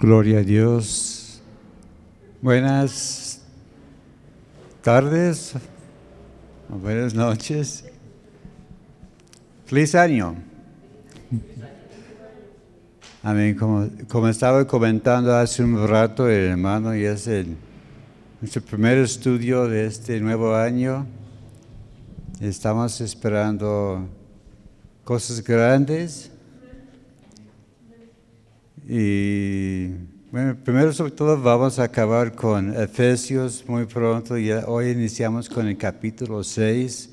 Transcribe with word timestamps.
Gloria 0.00 0.38
a 0.38 0.42
Dios. 0.42 1.42
Buenas 2.40 3.42
tardes, 4.80 5.52
buenas 6.70 7.12
noches. 7.12 7.84
Feliz 9.66 9.94
año. 9.94 10.36
Amén. 13.22 13.54
Como, 13.54 13.90
como 14.08 14.28
estaba 14.28 14.66
comentando 14.66 15.36
hace 15.36 15.62
un 15.62 15.86
rato 15.86 16.30
el 16.30 16.52
hermano, 16.52 16.96
y 16.96 17.04
es 17.04 17.26
el, 17.26 17.54
nuestro 18.40 18.62
primer 18.62 18.96
estudio 18.96 19.68
de 19.68 19.84
este 19.84 20.18
nuevo 20.18 20.54
año. 20.54 21.06
Estamos 22.40 23.02
esperando 23.02 24.08
cosas 25.04 25.44
grandes. 25.44 26.30
Y 28.92 29.86
bueno, 30.32 30.56
primero 30.64 30.92
sobre 30.92 31.12
todo 31.12 31.40
vamos 31.40 31.78
a 31.78 31.84
acabar 31.84 32.34
con 32.34 32.74
Efesios 32.74 33.62
muy 33.68 33.84
pronto. 33.84 34.36
Ya 34.36 34.64
hoy 34.66 34.88
iniciamos 34.88 35.48
con 35.48 35.68
el 35.68 35.76
capítulo 35.76 36.42
6. 36.42 37.08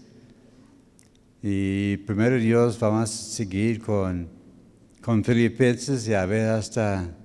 Y 1.44 1.98
primero 1.98 2.36
Dios 2.38 2.80
vamos 2.80 3.04
a 3.04 3.06
seguir 3.14 3.80
con, 3.80 4.28
con 5.04 5.24
Filipenses 5.24 6.08
y 6.08 6.16
a 6.16 6.26
ver 6.26 6.50
hasta, 6.50 7.16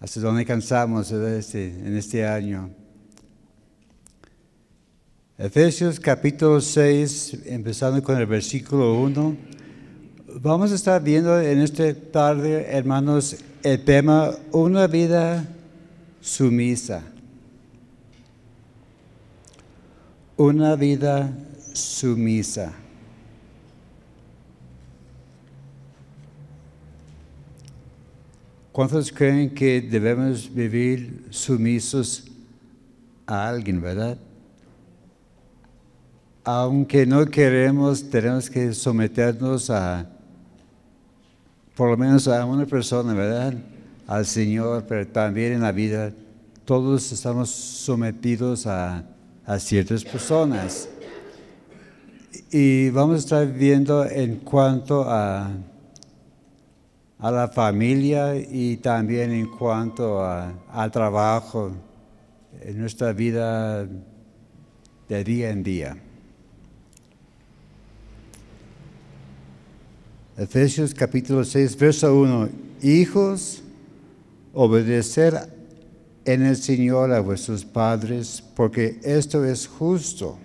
hasta 0.00 0.20
dónde 0.20 0.46
cansamos 0.46 1.12
este, 1.12 1.66
en 1.66 1.98
este 1.98 2.26
año. 2.26 2.70
Efesios 5.36 6.00
capítulo 6.00 6.62
6, 6.62 7.40
empezando 7.44 8.02
con 8.02 8.16
el 8.16 8.24
versículo 8.24 8.94
1. 8.94 9.36
Vamos 10.36 10.70
a 10.70 10.76
estar 10.76 11.02
viendo 11.02 11.40
en 11.40 11.60
esta 11.60 11.92
tarde, 11.92 12.64
hermanos, 12.70 13.36
el 13.64 13.82
tema 13.84 14.30
una 14.52 14.86
vida 14.86 15.44
sumisa. 16.20 17.02
Una 20.36 20.76
vida 20.76 21.36
sumisa. 21.72 22.72
¿Cuántos 28.70 29.10
creen 29.10 29.50
que 29.50 29.80
debemos 29.80 30.54
vivir 30.54 31.26
sumisos 31.30 32.30
a 33.26 33.48
alguien, 33.48 33.80
verdad? 33.80 34.16
Aunque 36.44 37.04
no 37.04 37.26
queremos, 37.26 38.08
tenemos 38.08 38.48
que 38.48 38.72
someternos 38.72 39.70
a, 39.70 40.08
por 41.76 41.90
lo 41.90 41.96
menos 41.96 42.28
a 42.28 42.44
una 42.44 42.66
persona, 42.66 43.14
¿verdad? 43.14 43.54
Al 44.06 44.26
Señor, 44.26 44.84
pero 44.88 45.06
también 45.06 45.52
en 45.52 45.62
la 45.62 45.72
vida 45.72 46.12
todos 46.64 47.10
estamos 47.12 47.50
sometidos 47.50 48.66
a, 48.66 49.04
ciertas 49.58 50.04
personas. 50.04 50.88
Y 52.52 52.90
vamos 52.90 53.16
a 53.16 53.18
estar 53.18 53.46
viendo 53.52 54.04
en 54.06 54.36
cuanto 54.36 55.02
a, 55.08 55.50
a 57.18 57.30
la 57.30 57.48
familia 57.48 58.36
y 58.36 58.76
también 58.76 59.32
en 59.32 59.46
cuanto 59.46 60.24
al 60.24 60.90
trabajo 60.92 61.72
en 62.62 62.78
nuestra 62.78 63.12
vida 63.12 63.86
de 65.08 65.24
día 65.24 65.50
en 65.50 65.62
día. 65.64 65.96
Efesios 70.40 70.94
capítulo 70.94 71.44
6, 71.44 71.76
verso 71.76 72.18
1. 72.18 72.48
Hijos, 72.80 73.62
obedecer 74.54 75.34
en 76.24 76.46
el 76.46 76.56
Señor 76.56 77.12
a 77.12 77.20
vuestros 77.20 77.62
padres, 77.62 78.42
porque 78.56 78.98
esto 79.02 79.44
es 79.44 79.66
justo. 79.66 80.38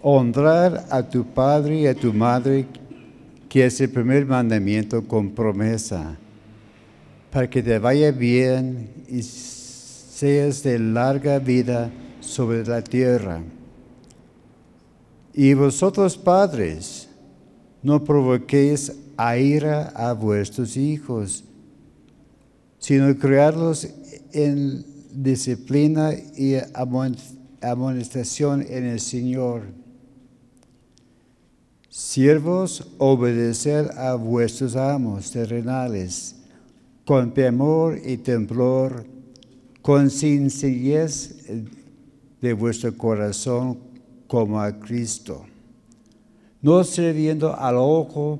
Honrar 0.00 0.86
a 0.88 1.02
tu 1.02 1.26
padre 1.26 1.80
y 1.80 1.86
a 1.86 1.94
tu 1.94 2.14
madre, 2.14 2.64
que 3.46 3.66
es 3.66 3.78
el 3.82 3.90
primer 3.90 4.24
mandamiento 4.24 5.06
con 5.06 5.32
promesa, 5.32 6.16
para 7.30 7.50
que 7.50 7.62
te 7.62 7.78
vaya 7.78 8.10
bien 8.10 8.88
y 9.06 9.20
seas 9.20 10.62
de 10.62 10.78
larga 10.78 11.38
vida 11.40 11.90
sobre 12.20 12.64
la 12.64 12.82
tierra. 12.82 13.42
Y 15.34 15.52
vosotros 15.52 16.16
padres, 16.16 17.09
no 17.82 18.04
provoquéis 18.04 18.92
a 19.16 19.36
ira 19.36 19.88
a 19.94 20.12
vuestros 20.12 20.76
hijos, 20.76 21.44
sino 22.78 23.16
criarlos 23.18 23.88
en 24.32 24.84
disciplina 25.12 26.12
y 26.36 26.56
amonestación 27.60 28.64
en 28.68 28.84
el 28.84 29.00
Señor. 29.00 29.62
Siervos, 31.88 32.86
obedecer 32.98 33.90
a 33.98 34.14
vuestros 34.14 34.76
amos 34.76 35.30
terrenales, 35.30 36.36
con 37.04 37.34
temor 37.34 37.98
y 38.04 38.16
temblor, 38.18 39.04
con 39.82 40.08
sencillez 40.08 41.34
de 42.40 42.52
vuestro 42.52 42.96
corazón 42.96 43.78
como 44.28 44.60
a 44.60 44.78
Cristo 44.78 45.49
no 46.62 46.84
sirviendo 46.84 47.56
al 47.58 47.76
ojo 47.76 48.38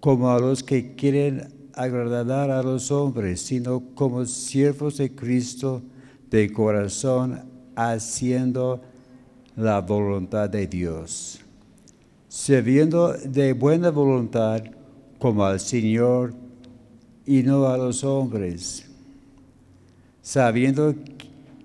como 0.00 0.30
a 0.30 0.38
los 0.38 0.62
que 0.62 0.94
quieren 0.94 1.48
agradar 1.74 2.50
a 2.50 2.62
los 2.62 2.90
hombres, 2.90 3.40
sino 3.40 3.82
como 3.94 4.26
siervos 4.26 4.98
de 4.98 5.14
Cristo 5.14 5.82
de 6.30 6.52
corazón, 6.52 7.44
haciendo 7.74 8.80
la 9.56 9.80
voluntad 9.80 10.50
de 10.50 10.66
Dios, 10.66 11.40
sirviendo 12.28 13.12
de 13.12 13.52
buena 13.52 13.90
voluntad 13.90 14.62
como 15.18 15.44
al 15.44 15.60
Señor 15.60 16.34
y 17.24 17.42
no 17.42 17.66
a 17.66 17.78
los 17.78 18.04
hombres, 18.04 18.86
sabiendo 20.22 20.94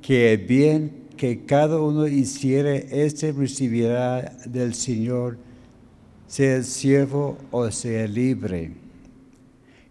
que 0.01 0.33
el 0.33 0.45
bien 0.45 1.03
que 1.17 1.45
cada 1.45 1.79
uno 1.79 2.07
hiciere, 2.07 3.05
éste 3.05 3.31
recibirá 3.31 4.37
del 4.45 4.73
Señor 4.73 5.37
sea 6.33 6.63
siervo 6.63 7.37
o 7.51 7.69
sea 7.69 8.07
libre. 8.07 8.71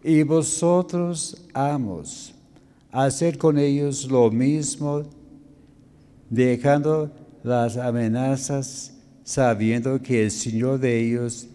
Y 0.03 0.25
vosotros, 0.25 1.37
amos, 1.55 2.35
hacer 2.91 3.39
con 3.39 3.57
ellos 3.59 4.11
lo 4.11 4.29
mismo, 4.29 5.05
dejando 6.29 7.13
las 7.45 7.77
amenazas, 7.77 8.93
sabiendo 9.23 10.03
que 10.03 10.25
el 10.25 10.33
Señor 10.33 10.81
de 10.81 10.99
ellos 10.99 11.47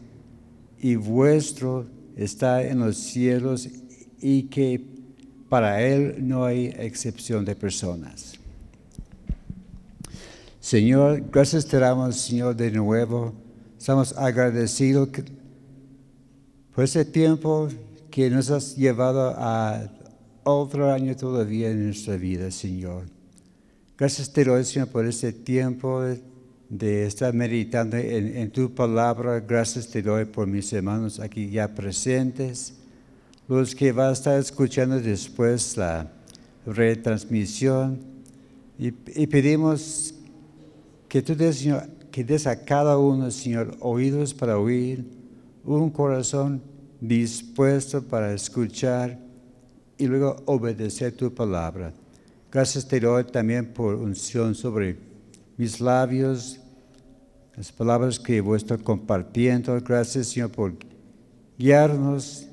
y 0.80 0.96
vuestro 0.96 1.86
está 2.16 2.64
en 2.64 2.80
los 2.80 2.96
cielos 2.96 3.68
y 4.22 4.44
que 4.44 4.82
para 5.50 5.82
Él 5.82 6.16
no 6.26 6.46
hay 6.46 6.68
excepción 6.68 7.44
de 7.44 7.58
personas. 7.58 8.36
Señor, 10.62 11.26
gracias 11.30 11.66
te 11.66 11.78
damos, 11.78 12.16
Señor, 12.16 12.56
de 12.56 12.72
nuevo 12.72 13.47
Estamos 13.88 14.18
agradecidos 14.18 15.08
por 16.76 16.84
ese 16.84 17.06
tiempo 17.06 17.70
que 18.12 18.30
nos 18.30 18.50
has 18.50 18.76
llevado 18.76 19.34
a 19.38 19.90
otro 20.44 20.92
año 20.92 21.16
todavía 21.16 21.72
en 21.72 21.86
nuestra 21.86 22.18
vida, 22.18 22.52
Señor. 22.52 23.06
Gracias 23.98 24.34
te 24.34 24.44
doy, 24.44 24.66
Señor, 24.66 24.90
por 24.90 25.06
este 25.06 25.32
tiempo 25.32 26.04
de 26.68 27.08
estar 27.08 27.34
meditando 27.34 27.96
en, 27.96 28.52
tu 28.52 28.76
palabra. 28.76 29.40
Gracias 29.40 29.88
te 29.88 30.02
doy 30.02 30.26
por 30.26 30.48
mis 30.48 30.74
hermanos 30.74 31.22
aquí 31.22 31.50
ya 31.50 31.74
presentes, 31.74 32.74
los 33.48 33.74
que 33.74 33.94
van 33.94 34.10
a 34.10 34.12
estar 34.12 34.38
escuchando 34.38 35.00
después 35.00 35.78
la 35.78 36.12
retransmisión. 36.66 38.02
Y, 38.78 38.88
y 39.16 39.28
pedimos 39.28 40.14
que 41.08 41.22
tú 41.22 41.34
des, 41.38 41.60
Señor, 41.60 41.97
que 42.18 42.24
des 42.24 42.48
a 42.48 42.56
cada 42.56 42.98
uno, 42.98 43.30
Señor, 43.30 43.78
oídos 43.80 44.34
para 44.34 44.58
oír, 44.58 45.06
un 45.64 45.92
corazón 45.92 46.64
dispuesto 47.00 48.02
para 48.02 48.34
escuchar 48.34 49.20
y 50.00 50.08
luego 50.08 50.36
obedecer 50.48 51.12
tu 51.12 51.32
palabra. 51.32 51.94
Gracias 52.52 52.88
te 52.88 53.00
doy 53.00 53.24
también 53.26 53.72
por 53.72 53.94
unción 53.94 54.56
sobre 54.56 54.98
mis 55.58 55.80
labios, 55.80 56.60
las 57.56 57.72
palabras 57.72 58.20
que 58.20 58.42
voy 58.42 58.56
a 58.56 58.58
estar 58.58 58.82
compartiendo. 58.82 59.80
Gracias, 59.82 60.30
Señor, 60.30 60.50
por 60.50 60.74
guiarnos 61.56 62.48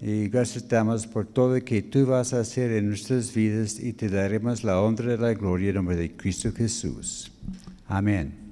y 0.00 0.28
gracias 0.28 0.64
te 0.66 0.74
damos 0.74 1.06
por 1.06 1.24
todo 1.24 1.54
lo 1.54 1.64
que 1.64 1.82
tú 1.82 2.04
vas 2.04 2.32
a 2.32 2.40
hacer 2.40 2.72
en 2.72 2.88
nuestras 2.88 3.32
vidas 3.32 3.78
y 3.78 3.92
te 3.92 4.08
daremos 4.08 4.64
la 4.64 4.80
honra 4.80 5.14
y 5.14 5.18
la 5.18 5.34
gloria 5.34 5.68
en 5.68 5.76
nombre 5.76 5.94
de 5.94 6.16
Cristo 6.16 6.50
Jesús. 6.52 7.30
Amén. 7.86 8.47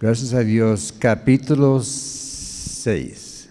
Gracias 0.00 0.32
a 0.32 0.40
Dios. 0.40 0.94
Capítulo 0.98 1.78
6. 1.82 3.50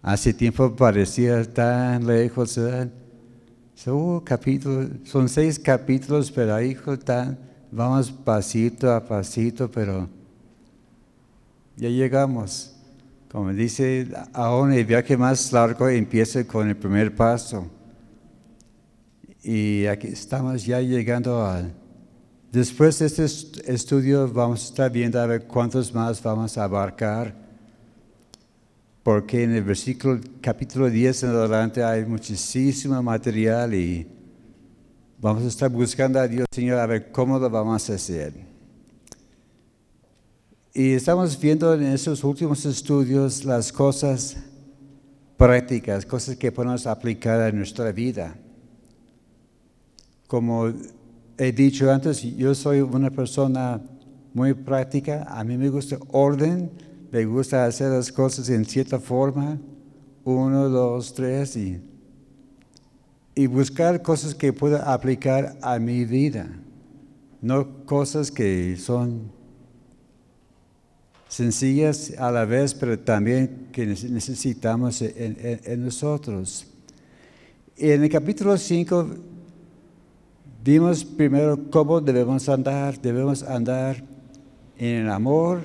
Hace 0.00 0.32
tiempo 0.32 0.74
parecía 0.74 1.44
tan 1.44 2.06
lejos, 2.06 2.56
¿verdad? 2.56 2.88
Capítulo, 4.24 4.88
son 5.04 5.28
seis 5.28 5.58
capítulos, 5.58 6.32
pero 6.32 6.54
ahí 6.54 6.74
tan, 7.04 7.38
vamos 7.70 8.10
pasito 8.10 8.90
a 8.90 9.04
pasito, 9.04 9.70
pero 9.70 10.08
ya 11.76 11.90
llegamos. 11.90 12.74
Como 13.30 13.52
dice, 13.52 14.08
aún 14.32 14.72
el 14.72 14.86
viaje 14.86 15.14
más 15.18 15.52
largo 15.52 15.90
empieza 15.90 16.42
con 16.46 16.70
el 16.70 16.76
primer 16.76 17.14
paso. 17.14 17.66
Y 19.42 19.84
aquí 19.84 20.06
estamos 20.06 20.64
ya 20.64 20.80
llegando 20.80 21.44
al 21.44 21.81
Después 22.52 22.98
de 22.98 23.06
este 23.06 23.24
estudio 23.72 24.30
vamos 24.30 24.60
a 24.60 24.64
estar 24.66 24.92
viendo 24.92 25.18
a 25.18 25.24
ver 25.24 25.46
cuántos 25.46 25.94
más 25.94 26.22
vamos 26.22 26.58
a 26.58 26.64
abarcar 26.64 27.34
porque 29.02 29.42
en 29.42 29.54
el 29.54 29.64
versículo 29.64 30.20
capítulo 30.42 30.90
10 30.90 31.22
en 31.22 31.30
adelante 31.30 31.82
hay 31.82 32.04
muchísimo 32.04 33.02
material 33.02 33.72
y 33.72 34.06
vamos 35.18 35.44
a 35.44 35.46
estar 35.46 35.70
buscando 35.70 36.20
a 36.20 36.28
Dios, 36.28 36.46
Señor, 36.52 36.78
a 36.78 36.84
ver 36.84 37.10
cómo 37.10 37.38
lo 37.38 37.48
vamos 37.48 37.88
a 37.88 37.94
hacer. 37.94 38.34
Y 40.74 40.92
estamos 40.92 41.40
viendo 41.40 41.72
en 41.72 41.84
esos 41.84 42.22
últimos 42.22 42.66
estudios 42.66 43.46
las 43.46 43.72
cosas 43.72 44.36
prácticas, 45.38 46.04
cosas 46.04 46.36
que 46.36 46.52
podemos 46.52 46.86
aplicar 46.86 47.40
a 47.40 47.50
nuestra 47.50 47.90
vida. 47.92 48.36
Como 50.26 50.70
he 51.42 51.52
dicho 51.52 51.90
antes, 51.90 52.22
yo 52.22 52.54
soy 52.54 52.80
una 52.80 53.10
persona 53.10 53.80
muy 54.32 54.54
práctica, 54.54 55.24
a 55.28 55.42
mí 55.42 55.58
me 55.58 55.68
gusta 55.68 55.98
orden, 56.12 56.70
me 57.10 57.24
gusta 57.24 57.64
hacer 57.64 57.90
las 57.90 58.12
cosas 58.12 58.48
en 58.48 58.64
cierta 58.64 58.98
forma, 59.00 59.58
uno, 60.24 60.68
dos, 60.68 61.12
tres, 61.14 61.56
y, 61.56 61.80
y 63.34 63.46
buscar 63.46 64.02
cosas 64.02 64.34
que 64.34 64.52
pueda 64.52 64.92
aplicar 64.92 65.56
a 65.62 65.78
mi 65.78 66.04
vida, 66.04 66.48
no 67.40 67.84
cosas 67.86 68.30
que 68.30 68.76
son 68.76 69.32
sencillas 71.28 72.12
a 72.18 72.30
la 72.30 72.44
vez, 72.44 72.72
pero 72.72 72.98
también 72.98 73.68
que 73.72 73.84
necesitamos 73.86 75.02
en, 75.02 75.84
nosotros. 75.84 76.66
Y 77.76 77.90
en 77.90 78.04
el 78.04 78.10
capítulo 78.10 78.56
5 78.56 79.31
vimos 80.64 81.04
primero 81.04 81.58
cómo 81.70 82.00
debemos 82.00 82.48
andar, 82.48 83.00
debemos 83.00 83.42
andar 83.42 84.02
en 84.78 85.02
el 85.02 85.10
amor, 85.10 85.62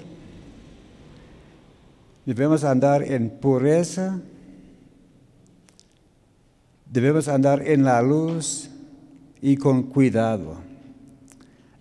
Debemos 2.28 2.66
andar 2.66 3.04
en 3.04 3.30
pureza. 3.30 4.20
Debemos 6.92 7.30
andar 7.30 7.66
en 7.66 7.86
la 7.86 8.02
luz 8.02 8.70
y 9.42 9.56
con 9.56 9.84
cuidado. 9.84 10.58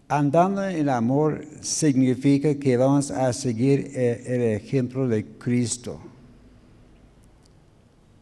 Andando 0.06 0.64
en 0.64 0.88
amor 0.88 1.44
significa 1.62 2.54
que 2.54 2.76
vamos 2.76 3.10
a 3.10 3.32
seguir 3.32 3.90
el 3.96 4.42
ejemplo 4.42 5.08
de 5.08 5.26
Cristo. 5.36 5.98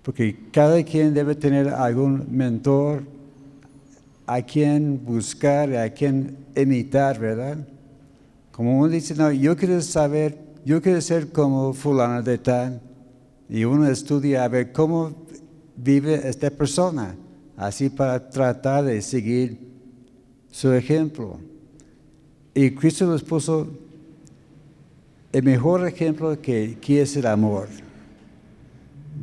Porque 0.02 0.48
cada 0.50 0.82
quien 0.82 1.12
debe 1.12 1.34
tener 1.34 1.68
algún 1.68 2.26
mentor 2.30 3.02
a 4.26 4.42
quien 4.42 5.04
buscar, 5.04 5.74
a 5.76 5.90
quien 5.90 6.36
imitar, 6.56 7.18
¿verdad? 7.18 7.58
Como 8.52 8.78
uno 8.78 8.88
dice, 8.88 9.14
no, 9.14 9.32
yo 9.32 9.56
quiero 9.56 9.80
saber 9.80 10.44
yo 10.64 10.80
quiero 10.80 11.00
ser 11.00 11.30
como 11.30 11.74
fulano 11.74 12.22
de 12.22 12.38
tal. 12.38 12.80
Y 13.48 13.64
uno 13.64 13.86
estudia 13.86 14.44
a 14.44 14.48
ver 14.48 14.72
cómo 14.72 15.14
vive 15.76 16.26
esta 16.26 16.50
persona, 16.50 17.14
así 17.56 17.90
para 17.90 18.30
tratar 18.30 18.84
de 18.84 19.02
seguir 19.02 19.58
su 20.50 20.72
ejemplo. 20.72 21.38
Y 22.54 22.70
Cristo 22.70 23.06
nos 23.06 23.22
puso 23.22 23.68
el 25.32 25.42
mejor 25.42 25.86
ejemplo 25.86 26.40
que, 26.40 26.78
que 26.80 27.02
es 27.02 27.16
el 27.16 27.26
amor, 27.26 27.68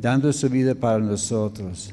dando 0.00 0.32
su 0.32 0.48
vida 0.48 0.74
para 0.74 0.98
nosotros. 0.98 1.92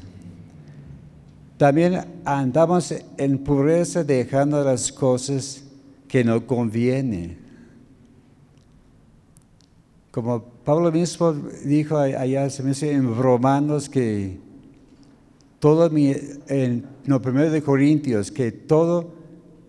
También 1.60 2.06
andamos 2.24 2.96
en 3.18 3.38
pureza 3.40 4.06
dejando 4.06 4.64
las 4.64 4.94
cosas 4.94 5.62
que 6.08 6.24
no 6.24 6.48
convienen. 6.48 7.38
Como 10.10 10.42
Pablo 10.64 10.90
mismo 10.90 11.34
dijo 11.66 11.98
allá, 11.98 12.50
se 12.50 12.64
me 12.64 12.70
dice 12.70 12.94
en 12.94 13.14
Romanos 13.14 13.90
que 13.90 14.38
todo 15.60 15.90
mi, 15.90 16.16
en 16.48 16.86
no, 17.04 17.22
primero 17.22 17.52
de 17.52 17.62
Corintios, 17.62 18.32
que 18.32 18.54
todo 18.54 19.12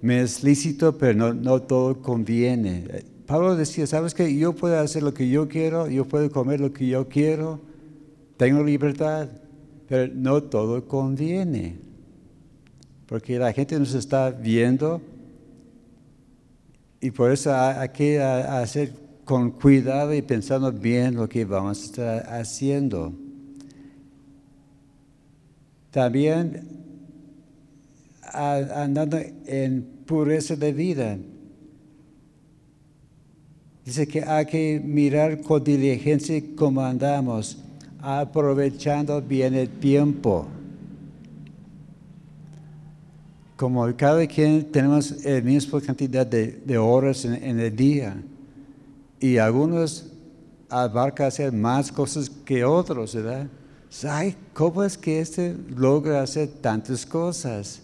me 0.01 0.21
es 0.21 0.45
lícito, 0.45 0.97
pero 0.97 1.15
no, 1.15 1.35
no 1.35 1.61
todo 1.61 2.01
conviene. 2.01 2.87
Pablo 3.27 3.57
decía, 3.57 3.89
¿sabes 3.89 4.15
qué? 4.15 4.33
Yo 4.37 4.53
puedo 4.53 4.79
hacer 4.79 5.03
lo 5.03 5.13
que 5.13 5.29
yo 5.29 5.49
quiero, 5.49 5.89
yo 5.89 6.05
puedo 6.05 6.31
comer 6.31 6.61
lo 6.61 6.73
que 6.73 6.87
yo 6.87 7.09
quiero, 7.09 7.59
tengo 8.37 8.63
libertad, 8.63 9.29
pero 9.91 10.07
no 10.15 10.41
todo 10.45 10.87
conviene. 10.87 11.77
Porque 13.07 13.41
la 13.41 13.53
gente 13.53 13.77
nos 13.77 13.93
está 13.93 14.31
viendo 14.31 15.03
y 17.01 17.11
por 17.11 17.33
eso 17.33 17.53
hay 17.53 17.89
que 17.89 18.21
hacer 18.21 18.93
con 19.25 19.51
cuidado 19.51 20.15
y 20.15 20.23
pensando 20.23 20.71
bien 20.71 21.17
lo 21.17 21.29
que 21.29 21.45
vamos 21.45 21.81
a 21.81 21.85
estar 21.85 22.35
haciendo. 22.41 23.13
También 25.91 26.69
andando 28.33 29.19
en 29.45 29.83
pureza 30.07 30.55
de 30.55 30.73
vida. 30.73 31.19
Dice 33.85 34.07
que 34.07 34.23
hay 34.23 34.47
que 34.47 34.81
mirar 34.85 35.41
con 35.41 35.65
diligencia 35.65 36.41
cómo 36.55 36.81
andamos, 36.81 37.59
aprovechando 38.03 39.21
bien 39.21 39.55
el 39.55 39.69
tiempo. 39.69 40.47
Como 43.57 43.95
cada 43.97 44.27
quien 44.27 44.71
tenemos 44.71 45.23
la 45.25 45.41
misma 45.41 45.81
cantidad 45.81 46.27
de, 46.27 46.79
horas 46.79 47.25
en 47.25 47.61
el 47.61 47.77
día 47.77 48.17
y 49.21 49.37
algunos 49.37 50.07
abarca 50.71 51.27
hacer 51.27 51.53
más 51.53 51.93
cosas 51.93 52.31
que 52.31 52.65
otros, 52.65 53.15
¿verdad? 53.15 53.49
Ay, 54.09 54.37
¿cómo 54.55 54.85
es 54.85 54.97
que 54.97 55.21
este 55.21 55.57
logra 55.77 56.23
hacer 56.23 56.49
tantas 56.49 57.05
cosas? 57.05 57.83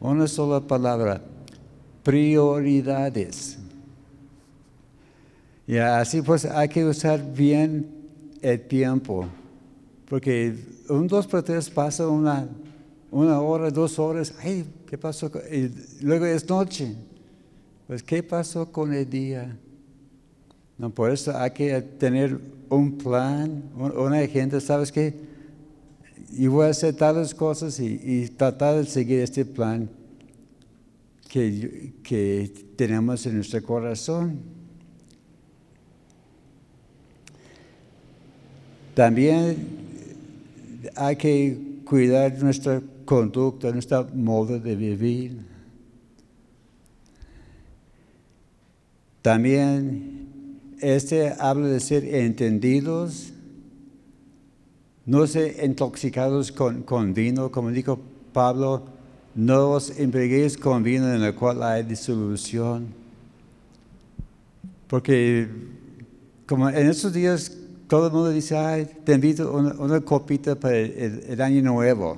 Una 0.00 0.26
sola 0.26 0.60
palabra, 0.60 1.22
prioridades. 2.02 3.61
Y 5.72 5.78
así 5.78 6.20
pues 6.20 6.44
hay 6.44 6.68
que 6.68 6.84
usar 6.84 7.32
bien 7.32 7.90
el 8.42 8.60
tiempo, 8.60 9.26
porque 10.06 10.54
un 10.90 11.08
dos 11.08 11.26
por 11.26 11.42
pasa 11.74 12.06
una, 12.08 12.46
una 13.10 13.40
hora, 13.40 13.70
dos 13.70 13.98
horas, 13.98 14.34
ay, 14.42 14.66
¿qué 14.86 14.98
pasó? 14.98 15.32
Y 15.50 15.70
luego 16.04 16.26
es 16.26 16.46
noche. 16.46 16.94
Pues, 17.86 18.02
¿qué 18.02 18.22
pasó 18.22 18.70
con 18.70 18.92
el 18.92 19.08
día? 19.08 19.56
No, 20.76 20.90
por 20.90 21.10
eso 21.10 21.34
hay 21.34 21.52
que 21.52 21.80
tener 21.80 22.38
un 22.68 22.98
plan, 22.98 23.62
una 23.74 24.18
agenda, 24.18 24.60
¿sabes 24.60 24.92
qué? 24.92 25.14
Y 26.32 26.48
voy 26.48 26.66
a 26.66 26.68
hacer 26.68 26.94
tales 26.96 27.34
cosas 27.34 27.80
y, 27.80 28.28
tratar 28.36 28.76
de 28.76 28.84
seguir 28.84 29.20
este 29.20 29.46
plan 29.46 29.88
que, 31.30 31.94
que 32.02 32.52
tenemos 32.76 33.24
en 33.24 33.36
nuestro 33.36 33.62
corazón. 33.62 34.51
También 38.94 39.56
hay 40.96 41.16
que 41.16 41.58
cuidar 41.84 42.42
nuestra 42.42 42.82
conducta, 43.04 43.70
nuestro 43.70 44.06
modo 44.14 44.58
de 44.58 44.76
vivir. 44.76 45.38
También 49.22 50.28
este 50.80 51.32
habla 51.38 51.68
de 51.68 51.80
ser 51.80 52.04
entendidos, 52.04 53.32
no 55.06 55.26
ser 55.26 55.64
intoxicados 55.64 56.52
con, 56.52 56.82
con 56.82 57.14
vino, 57.14 57.50
como 57.50 57.70
dijo 57.70 57.98
Pablo, 58.32 58.84
no 59.34 59.70
os 59.70 59.98
embriaguéis 59.98 60.58
con 60.58 60.82
vino 60.82 61.12
en 61.12 61.22
el 61.22 61.34
cual 61.34 61.62
hay 61.62 61.82
disolución. 61.84 62.88
Porque 64.86 65.48
como 66.46 66.68
en 66.68 66.88
estos 66.88 67.12
días 67.12 67.56
todo 67.92 68.06
el 68.06 68.12
mundo 68.14 68.30
dice, 68.30 68.56
ay, 68.56 68.88
te 69.04 69.12
invito 69.12 69.52
una, 69.52 69.74
una 69.74 70.00
copita 70.00 70.54
para 70.54 70.78
el, 70.78 71.38
año 71.42 71.60
nuevo. 71.60 72.16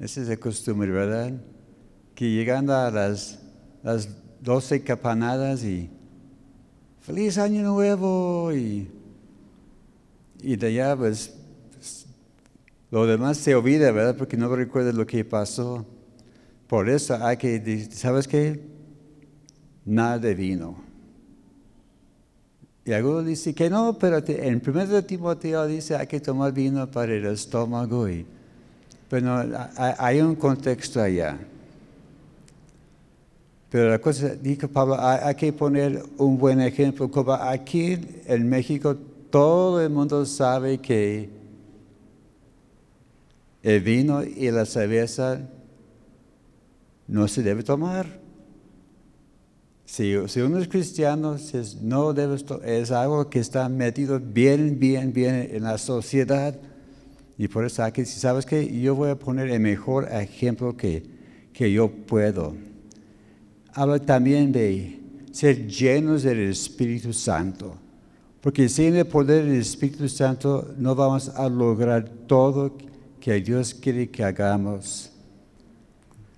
Esa 0.00 0.22
es 0.22 0.28
la 0.28 0.38
costumbre, 0.38 0.90
¿verdad? 0.90 1.34
Que 2.14 2.30
llegando 2.30 2.74
a 2.74 2.90
las, 2.90 3.38
las 3.82 4.08
12 4.40 4.82
capanadas 4.82 5.62
y 5.62 5.90
feliz 7.02 7.36
año 7.36 7.64
nuevo 7.64 8.50
y 8.54 8.88
Y 10.40 10.56
de 10.56 10.68
allá, 10.68 10.96
pues, 10.96 11.34
lo 12.90 13.04
demás 13.04 13.36
se 13.36 13.54
olvida, 13.54 13.92
¿verdad? 13.92 14.16
Porque 14.16 14.38
no 14.38 14.48
recuerda 14.56 14.90
lo 14.90 15.06
que 15.06 15.22
pasó. 15.22 15.84
Por 16.66 16.88
eso 16.88 17.14
hay 17.22 17.36
que, 17.36 17.90
¿sabes 17.92 18.26
qué? 18.26 18.58
Nada 19.84 20.18
de 20.18 20.34
vino. 20.34 20.85
Y 22.86 22.92
algunos 22.92 23.26
dicen 23.26 23.52
que 23.52 23.68
no, 23.68 23.98
pero 23.98 24.22
en 24.24 24.60
primer 24.60 24.86
de 24.86 25.02
Timoteo 25.02 25.66
dice 25.66 25.96
hay 25.96 26.06
que 26.06 26.20
tomar 26.20 26.52
vino 26.52 26.88
para 26.88 27.12
el 27.12 27.26
estómago. 27.26 28.08
Y, 28.08 28.24
pero 29.10 29.42
hay 29.76 30.20
un 30.20 30.36
contexto 30.36 31.02
allá. 31.02 31.36
Pero 33.70 33.90
la 33.90 33.98
cosa, 33.98 34.28
dijo 34.36 34.68
Pablo, 34.68 34.96
hay, 35.00 35.34
que 35.34 35.52
poner 35.52 36.00
un 36.16 36.38
buen 36.38 36.60
ejemplo. 36.60 37.10
Como 37.10 37.32
aquí 37.32 37.98
en 38.24 38.48
México 38.48 38.96
todo 39.30 39.82
el 39.82 39.90
mundo 39.90 40.24
sabe 40.24 40.78
que 40.78 41.28
el 43.64 43.80
vino 43.80 44.22
y 44.22 44.48
la 44.52 44.64
cerveza 44.64 45.40
no 47.08 47.26
se 47.26 47.42
debe 47.42 47.64
tomar. 47.64 48.25
Si, 49.86 50.16
uno 50.16 50.58
es 50.58 50.66
cristiano, 50.66 51.36
no 51.80 52.12
debe, 52.12 52.36
es 52.64 52.90
algo 52.90 53.30
que 53.30 53.38
está 53.38 53.68
metido 53.68 54.18
bien, 54.18 54.80
bien, 54.80 55.12
bien 55.12 55.48
en 55.52 55.62
la 55.62 55.78
sociedad. 55.78 56.58
Y 57.38 57.46
por 57.46 57.64
eso 57.64 57.84
aquí, 57.84 58.04
si 58.04 58.18
sabes 58.18 58.44
que 58.44 58.80
yo 58.80 58.96
voy 58.96 59.10
a 59.10 59.18
poner 59.18 59.48
el 59.48 59.60
mejor 59.60 60.08
ejemplo 60.10 60.76
que, 60.76 61.04
que 61.52 61.72
yo 61.72 61.88
puedo. 61.88 62.56
Habla 63.74 64.00
también 64.00 64.50
de 64.50 64.98
ser 65.30 65.68
llenos 65.68 66.24
del 66.24 66.40
Espíritu 66.40 67.12
Santo. 67.12 67.76
Porque 68.40 68.68
sin 68.68 68.96
el 68.96 69.06
poder 69.06 69.44
del 69.44 69.60
Espíritu 69.60 70.08
Santo 70.08 70.74
no 70.76 70.96
vamos 70.96 71.28
a 71.28 71.48
lograr 71.48 72.08
todo 72.26 72.76
que 73.20 73.40
Dios 73.40 73.72
quiere 73.72 74.10
que 74.10 74.24
hagamos. 74.24 75.12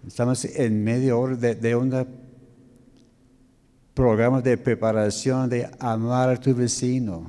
Estamos 0.06 0.44
en 0.44 0.84
medio 0.84 1.26
de, 1.28 1.54
de 1.54 1.74
un 1.74 1.90
programa 3.98 4.40
de 4.40 4.56
preparación 4.56 5.50
de 5.50 5.68
amar 5.80 6.28
a 6.28 6.36
tu 6.36 6.54
vecino. 6.54 7.26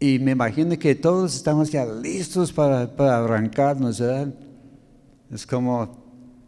Y 0.00 0.18
me 0.18 0.30
imagino 0.30 0.78
que 0.78 0.94
todos 0.94 1.36
estamos 1.36 1.70
ya 1.70 1.84
listos 1.84 2.50
para, 2.50 2.90
para 2.96 3.18
arrancarnos, 3.18 4.00
¿verdad? 4.00 4.32
Es 5.30 5.46
como 5.46 5.94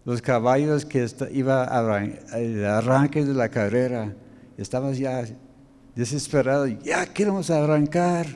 los 0.07 0.23
caballos 0.23 0.87
que 0.87 1.07
iba 1.33 1.65
al 1.65 2.19
arranque 2.65 3.23
de 3.23 3.35
la 3.35 3.51
carrera. 3.51 4.15
Estamos 4.57 4.97
ya 4.97 5.27
desesperados, 5.95 6.71
ya 6.83 7.05
queremos 7.05 7.51
arrancar. 7.51 8.27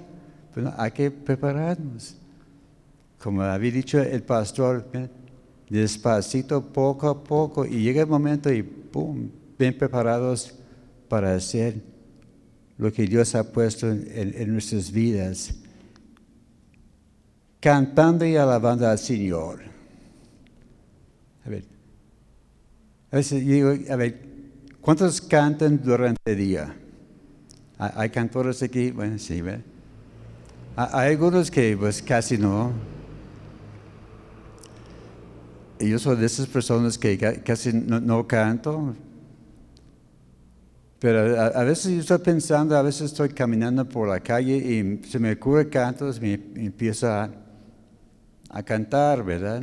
Pero 0.55 0.71
hay 0.77 0.91
que 0.91 1.11
prepararnos. 1.11 2.15
Como 3.19 3.41
había 3.41 3.73
dicho 3.73 3.99
el 4.01 4.23
pastor, 4.23 4.87
despacito, 5.71 6.63
poco 6.63 7.09
a 7.09 7.25
poco, 7.25 7.65
y 7.65 7.83
llega 7.83 8.03
el 8.03 8.07
momento 8.07 8.53
y 8.53 8.78
bien 9.59 9.77
preparados 9.77 10.55
para 11.09 11.35
hacer 11.35 11.81
lo 12.77 12.93
que 12.93 13.05
Dios 13.07 13.35
ha 13.35 13.53
puesto 13.53 13.91
en, 13.91 14.53
nuestras 14.53 14.91
vidas. 14.91 15.55
Cantando 17.61 18.25
y 18.25 18.37
alabando 18.37 18.87
al 18.89 18.99
Señor. 18.99 19.61
A 21.45 21.49
ver, 21.51 21.65
a 23.11 23.17
veces 23.17 23.45
digo, 23.45 23.75
a 23.91 23.97
ver, 23.97 24.21
¿cuántos 24.81 25.21
cantan 25.21 25.83
durante 25.83 26.21
el 26.25 26.39
día? 26.39 26.77
¿Hay 27.79 28.11
cantores 28.11 28.63
aquí? 28.63 28.91
Bueno, 28.91 29.19
sí, 29.19 29.41
¿verdad? 29.41 29.65
Hay 30.77 31.11
algunos 31.11 31.51
que 31.51 31.77
pues 31.77 32.01
casi 32.01 32.39
no. 32.39 32.73
Y 35.81 35.91
yo 35.91 35.99
soy 35.99 36.17
de 36.17 36.27
esas 36.27 36.47
personas 36.47 36.99
que 36.99 37.17
casi 37.45 37.73
no, 37.73 38.27
canto. 38.27 38.95
Pero 40.99 41.41
a, 41.41 41.63
veces 41.63 41.93
yo 41.93 42.01
estoy 42.01 42.19
pensando, 42.19 42.77
a 42.77 42.83
veces 42.83 43.13
estoy 43.13 43.29
caminando 43.29 43.89
por 43.89 44.09
la 44.09 44.19
calle 44.19 44.57
y 44.57 45.07
se 45.07 45.19
me 45.21 45.33
ocurre 45.33 45.69
cantos 45.69 46.19
y 46.19 46.21
me, 46.21 46.33
empiezo 46.65 47.09
a, 47.09 47.31
a 48.51 48.63
cantar, 48.65 49.23
¿verdad? 49.25 49.63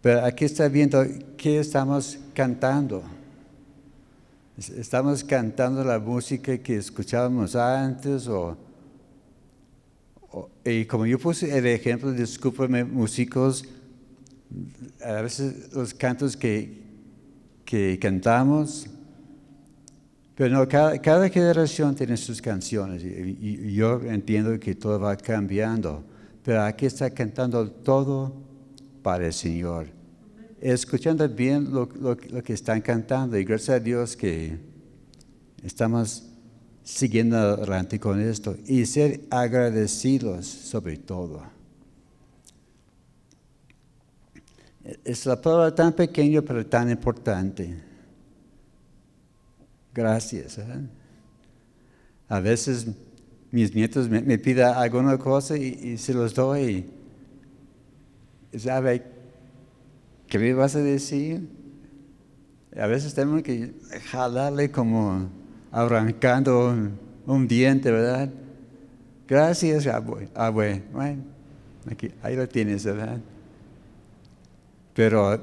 Pero 0.00 0.24
aquí 0.24 0.44
está 0.44 0.66
viendo 0.68 1.04
qué 1.36 1.60
estamos 1.60 2.18
cantando. 2.34 3.02
Estamos 4.56 5.22
cantando 5.22 5.84
la 5.84 5.98
música 5.98 6.58
que 6.58 6.76
escuchábamos 6.76 7.54
antes 7.54 8.26
o 8.26 8.56
y 10.64 10.84
como 10.86 11.06
yo 11.06 11.18
puse 11.18 11.56
el 11.56 11.66
ejemplo, 11.66 12.12
discúlpeme, 12.12 12.84
músicos, 12.84 13.64
a 15.02 15.22
veces 15.22 15.72
los 15.72 15.94
cantos 15.94 16.36
que, 16.36 16.82
que 17.64 17.98
cantamos, 18.00 18.86
pero 20.34 20.54
no, 20.54 20.68
cada, 20.68 20.98
cada, 21.00 21.28
generación 21.28 21.94
tiene 21.94 22.16
sus 22.16 22.42
canciones 22.42 23.02
y, 23.04 23.72
yo 23.72 24.00
entiendo 24.02 24.58
que 24.58 24.74
todo 24.74 24.98
va 24.98 25.16
cambiando, 25.16 26.04
pero 26.42 26.62
aquí 26.62 26.86
está 26.86 27.10
cantando 27.10 27.70
todo 27.70 28.34
para 29.02 29.26
el 29.26 29.32
Señor, 29.32 29.86
escuchando 30.60 31.28
bien 31.28 31.72
lo, 31.72 31.88
lo, 32.00 32.16
lo 32.30 32.42
que 32.42 32.52
están 32.52 32.80
cantando 32.80 33.38
y 33.38 33.44
gracias 33.44 33.76
a 33.76 33.80
Dios 33.80 34.16
que 34.16 34.58
estamos 35.62 36.24
siguiendo 36.82 37.36
adelante 37.36 37.98
con 37.98 38.20
esto 38.20 38.56
y 38.66 38.84
ser 38.86 39.22
agradecidos 39.30 40.46
sobre 40.46 40.98
todo. 40.98 41.53
Es 45.04 45.24
la 45.24 45.40
palabra 45.40 45.74
tan 45.74 45.92
pequeña 45.94 46.42
pero 46.42 46.64
tan 46.66 46.90
importante. 46.90 47.74
Gracias. 49.94 50.58
¿eh? 50.58 50.64
A 52.28 52.40
veces 52.40 52.88
mis 53.50 53.74
nietos 53.74 54.08
me, 54.10 54.38
piden 54.38 54.66
alguna 54.66 55.16
cosa 55.16 55.56
y, 55.56 55.96
se 55.96 56.12
los 56.12 56.34
doy. 56.34 56.86
¿Sabe 58.56 59.02
qué 60.26 60.38
me 60.38 60.52
vas 60.52 60.76
a 60.76 60.80
decir? 60.80 61.48
A 62.76 62.86
veces 62.86 63.14
tengo 63.14 63.42
que 63.42 63.72
jalarle 64.10 64.70
como 64.70 65.28
arrancando 65.70 66.74
un, 67.26 67.48
diente, 67.48 67.90
¿verdad? 67.90 68.28
Gracias, 69.26 69.86
abue. 69.86 70.82
Bueno, 70.92 71.22
aquí, 71.90 72.10
ahí 72.22 72.36
lo 72.36 72.48
tienes, 72.48 72.84
¿verdad? 72.84 73.20
Pero 74.94 75.40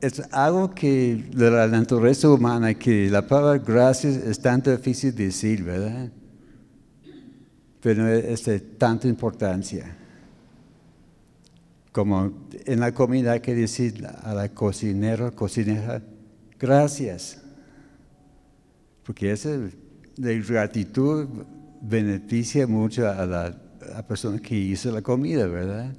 es 0.00 0.22
algo 0.32 0.74
que 0.74 1.24
de 1.34 1.50
la 1.50 1.66
naturaleza 1.66 2.30
humana, 2.30 2.74
que 2.74 3.10
la 3.10 3.26
palabra 3.26 3.58
gracias 3.58 4.16
es 4.16 4.38
tan 4.40 4.62
difícil 4.62 5.14
de 5.14 5.24
decir, 5.26 5.62
¿verdad? 5.62 6.10
Pero 7.80 8.08
es 8.08 8.44
de 8.44 8.60
tanta 8.60 9.08
importancia. 9.08 9.96
Como 11.92 12.48
en 12.64 12.80
la 12.80 12.92
comida 12.92 13.32
hay 13.32 13.40
que 13.40 13.54
decir 13.54 14.06
a 14.22 14.34
la 14.34 14.48
cocinera, 14.48 15.30
cocinera, 15.30 16.02
gracias 16.58 17.44
porque 19.04 19.30
esa 19.30 19.50
de 20.16 20.40
gratitud 20.40 21.28
beneficia 21.80 22.66
mucho 22.66 23.08
a 23.08 23.26
la, 23.26 23.60
persona 24.08 24.38
que 24.38 24.56
hizo 24.56 24.90
la 24.90 25.02
comida, 25.02 25.46
¿verdad? 25.46 25.94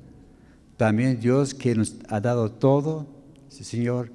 También 0.77 1.19
Dios 1.19 1.53
que 1.53 1.73
nos 1.73 1.95
ha 2.09 2.19
dado 2.19 2.51
todo, 2.51 3.07
Señor, 3.49 4.11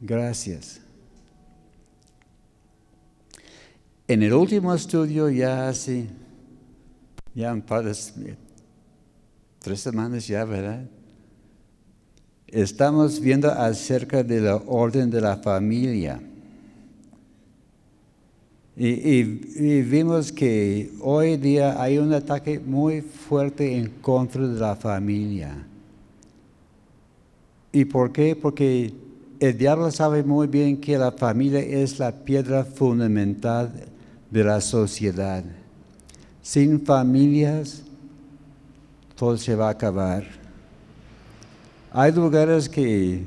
gracias. 0.00 0.80
En 4.08 4.22
el 4.22 4.32
último 4.32 4.74
estudio, 4.74 5.28
ya 5.30 5.68
hace, 5.68 6.06
ya 7.34 7.52
un 7.52 7.62
par 7.62 7.84
de, 7.84 8.36
tres 9.58 9.80
semanas 9.80 10.26
ya, 10.26 10.44
¿verdad? 10.44 10.86
Estamos 12.46 13.20
viendo 13.20 13.50
acerca 13.50 14.22
de 14.22 14.40
la 14.40 14.56
orden 14.56 15.10
de 15.10 15.20
la 15.20 15.36
familia. 15.36 16.20
Y, 18.76 19.22
vimos 19.82 20.32
que 20.32 20.90
hoy 21.00 21.36
día 21.36 21.80
hay 21.80 21.98
un 21.98 22.12
ataque 22.12 22.58
muy 22.58 23.02
fuerte 23.02 23.76
en 23.76 23.88
contra 24.00 24.46
de 24.46 24.58
la 24.58 24.74
familia. 24.74 25.66
¿Y 27.72 27.84
por 27.86 28.12
qué? 28.12 28.36
Porque 28.36 28.92
el 29.40 29.58
diablo 29.58 29.90
sabe 29.90 30.22
muy 30.22 30.46
bien 30.46 30.80
que 30.80 30.98
la 30.98 31.12
familia 31.12 31.60
es 31.60 31.98
la 31.98 32.12
piedra 32.12 32.64
fundamental 32.64 33.72
de 34.30 34.44
la 34.44 34.60
sociedad. 34.60 35.42
Sin 36.42 36.84
familias, 36.84 37.82
todo 39.16 39.36
se 39.36 39.54
va 39.54 39.68
a 39.68 39.70
acabar. 39.70 40.24
Hay 41.92 42.12
lugares 42.12 42.68
que 42.68 43.24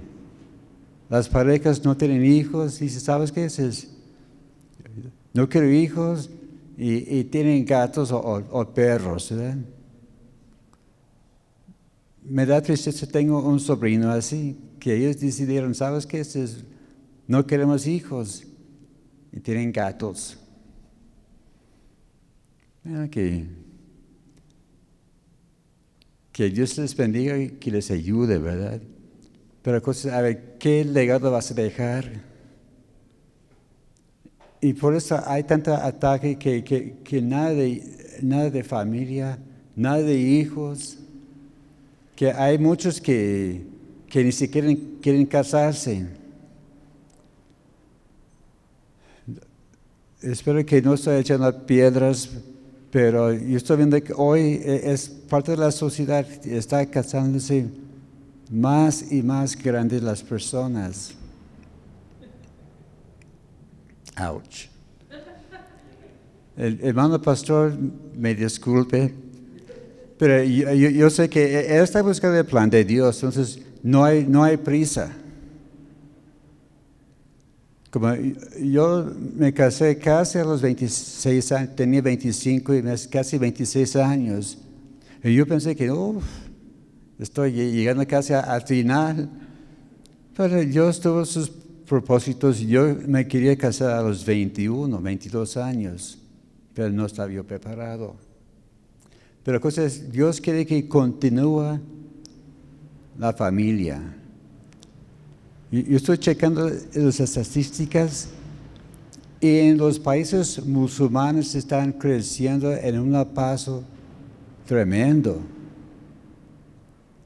las 1.10 1.28
parejas 1.28 1.84
no 1.84 1.96
tienen 1.98 2.26
hijos 2.26 2.82
y 2.82 2.90
¿sabes 2.90 3.32
qué? 3.32 3.46
Es 3.46 3.90
no 5.34 5.50
quiero 5.50 5.70
hijos, 5.70 6.30
y, 6.78 7.24
tienen 7.26 7.66
gatos 7.66 8.12
o, 8.12 8.72
perros. 8.74 9.34
Me 12.28 12.46
da 12.46 12.62
tristeza, 12.62 13.06
tengo 13.08 13.40
un 13.40 13.60
sobrino 13.60 14.12
así, 14.12 14.58
que 14.80 14.96
ellos 14.96 15.20
decidieron, 15.20 15.76
¿sabes 15.76 16.06
qué? 16.06 16.24
no 17.28 17.46
queremos 17.46 17.88
hijos 17.88 18.44
y 19.32 19.40
tienen 19.40 19.72
gatos. 19.72 20.38
que, 23.12 23.46
que 26.32 26.50
Dios 26.50 26.78
les 26.78 26.96
bendiga 26.96 27.38
y 27.38 27.50
que 27.50 27.72
les 27.72 27.92
ayude, 27.92 28.38
¿verdad? 28.38 28.82
Pero 29.62 29.82
a 30.12 30.22
ver, 30.22 30.58
¿qué 30.60 30.86
legado 30.86 31.32
vas 31.32 31.50
a 31.52 31.54
dejar? 31.54 32.24
Y 34.62 34.74
por 34.74 34.96
eso 34.96 35.22
hay 35.26 35.44
tanto 35.44 35.74
ataque 35.74 36.38
que, 36.38 36.64
que, 36.64 37.22
nada, 37.22 37.52
de, 37.52 38.18
nada 38.22 38.50
de 38.50 38.64
familia, 38.64 39.40
nada 39.76 40.02
de 40.02 40.20
hijos, 40.20 41.00
que 42.16 42.32
hay 42.32 42.58
muchos 42.58 43.02
que, 43.02 43.66
que 44.08 44.24
ni 44.24 44.32
siquiera 44.32 44.70
quieren 45.02 45.26
casarse. 45.26 46.08
Espero 50.22 50.66
que 50.66 50.82
no 50.82 50.94
estoy 50.94 51.18
echando 51.18 51.66
piedras, 51.66 52.30
pero 52.90 53.34
yo 53.34 53.58
estoy 53.58 53.78
viendo 53.78 54.02
que 54.02 54.14
hoy 54.16 54.62
es 54.64 55.10
parte 55.10 55.52
de 55.52 55.58
la 55.58 55.72
sociedad, 55.72 56.26
está 56.46 56.86
casándose 56.86 57.68
más 58.50 59.12
y 59.12 59.22
más 59.22 59.56
grandes 59.56 60.02
las 60.02 60.24
personas. 60.24 61.14
Ouch. 64.18 64.70
El 66.56 66.80
hermano 66.82 67.22
pastor, 67.22 67.78
me 68.16 68.34
disculpe, 68.34 69.14
pero 70.18 70.44
yo, 70.44 71.10
sé 71.10 71.30
que 71.30 71.76
él 71.76 71.84
está 71.84 72.02
buscando 72.02 72.40
el 72.40 72.46
plan 72.46 72.70
de 72.70 72.86
Dios, 72.86 73.18
entonces 73.18 73.60
no 73.84 74.04
hay, 74.04 74.26
no 74.26 74.44
hay 74.44 74.58
prisa. 74.58 75.12
Como 77.90 78.14
yo 78.62 79.12
me 79.36 79.54
casé 79.54 79.98
casi 79.98 80.38
a 80.38 80.44
los 80.44 80.62
26 80.62 81.52
años, 81.52 81.76
tenía 81.76 82.02
25 82.02 82.76
y 82.76 82.84
casi 83.10 83.38
26 83.38 83.96
años. 83.98 84.58
Y 85.24 85.34
yo 85.34 85.46
pensé 85.46 85.76
que, 85.76 85.92
uff, 85.92 86.24
estoy 87.20 87.52
llegando 87.52 88.06
casi 88.08 88.34
al 88.34 88.62
final. 88.64 89.30
Pero 90.36 90.60
Dios 90.66 91.00
tuvo 91.00 91.26
sus 91.26 91.50
propósitos. 91.50 92.60
Yo 92.60 92.96
me 93.08 93.28
quería 93.28 93.58
casar 93.58 93.92
a 93.92 94.02
los 94.02 94.26
21, 94.26 95.02
22 95.02 95.58
años, 95.58 96.18
pero 96.74 96.90
no 96.90 97.06
estaba 97.06 97.32
yo 97.32 97.44
preparado. 97.46 98.25
Pero 99.46 99.58
la 99.58 99.62
cosa 99.62 99.84
es, 99.84 100.12
Dios 100.12 100.42
quiere 100.42 100.66
que 100.66 100.88
continúe 100.88 101.80
la 103.16 103.32
familia. 103.32 104.02
Yo 105.70 105.98
estoy 105.98 106.18
checando 106.18 106.68
las 106.68 107.20
estadísticas 107.20 108.30
y 109.40 109.60
en 109.60 109.78
los 109.78 110.00
países 110.00 110.66
musulmanes 110.66 111.54
están 111.54 111.92
creciendo 111.92 112.74
en 112.74 112.98
un 112.98 113.24
paso 113.36 113.84
tremendo. 114.66 115.40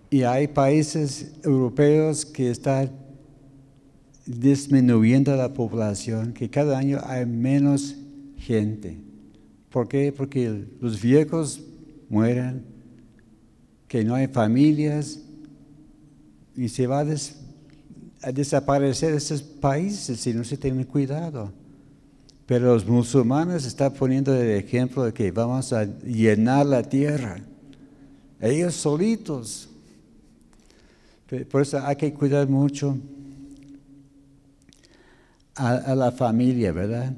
Y 0.09 0.23
hay 0.23 0.49
países 0.49 1.31
europeos 1.41 2.25
que 2.25 2.51
están 2.51 2.91
disminuyendo 4.25 5.33
la 5.37 5.53
población, 5.53 6.33
que 6.33 6.49
cada 6.49 6.77
año 6.77 6.99
hay 7.01 7.25
menos 7.25 7.95
gente. 8.35 8.97
¿Por 9.69 9.87
qué? 9.87 10.11
Porque 10.11 10.65
los 10.81 11.01
viejos 11.01 11.61
mueren, 12.09 12.63
que 13.87 14.03
no 14.03 14.15
hay 14.15 14.27
familias 14.27 15.19
y 16.55 16.67
se 16.69 16.87
va 16.87 16.99
a, 16.99 18.31
desaparecer 18.31 19.13
esos 19.13 19.41
países 19.41 20.19
si 20.19 20.33
no 20.33 20.43
se 20.43 20.57
tiene 20.57 20.85
cuidado. 20.85 21.51
Pero 22.45 22.73
los 22.73 22.85
musulmanes 22.85 23.65
están 23.65 23.93
poniendo 23.93 24.35
el 24.35 24.49
ejemplo 24.51 25.05
de 25.05 25.13
que 25.13 25.31
vamos 25.31 25.71
a 25.71 25.85
llenar 25.85 26.65
la 26.65 26.83
tierra. 26.83 27.37
Ellos 28.41 28.73
solitos. 28.73 29.69
Por 31.51 31.61
eso 31.61 31.79
hay 31.85 31.95
que 31.95 32.11
cuidar 32.13 32.49
mucho 32.49 32.97
a, 35.55 35.93
la 35.93 36.11
familia, 36.11 36.71
¿verdad? 36.71 37.13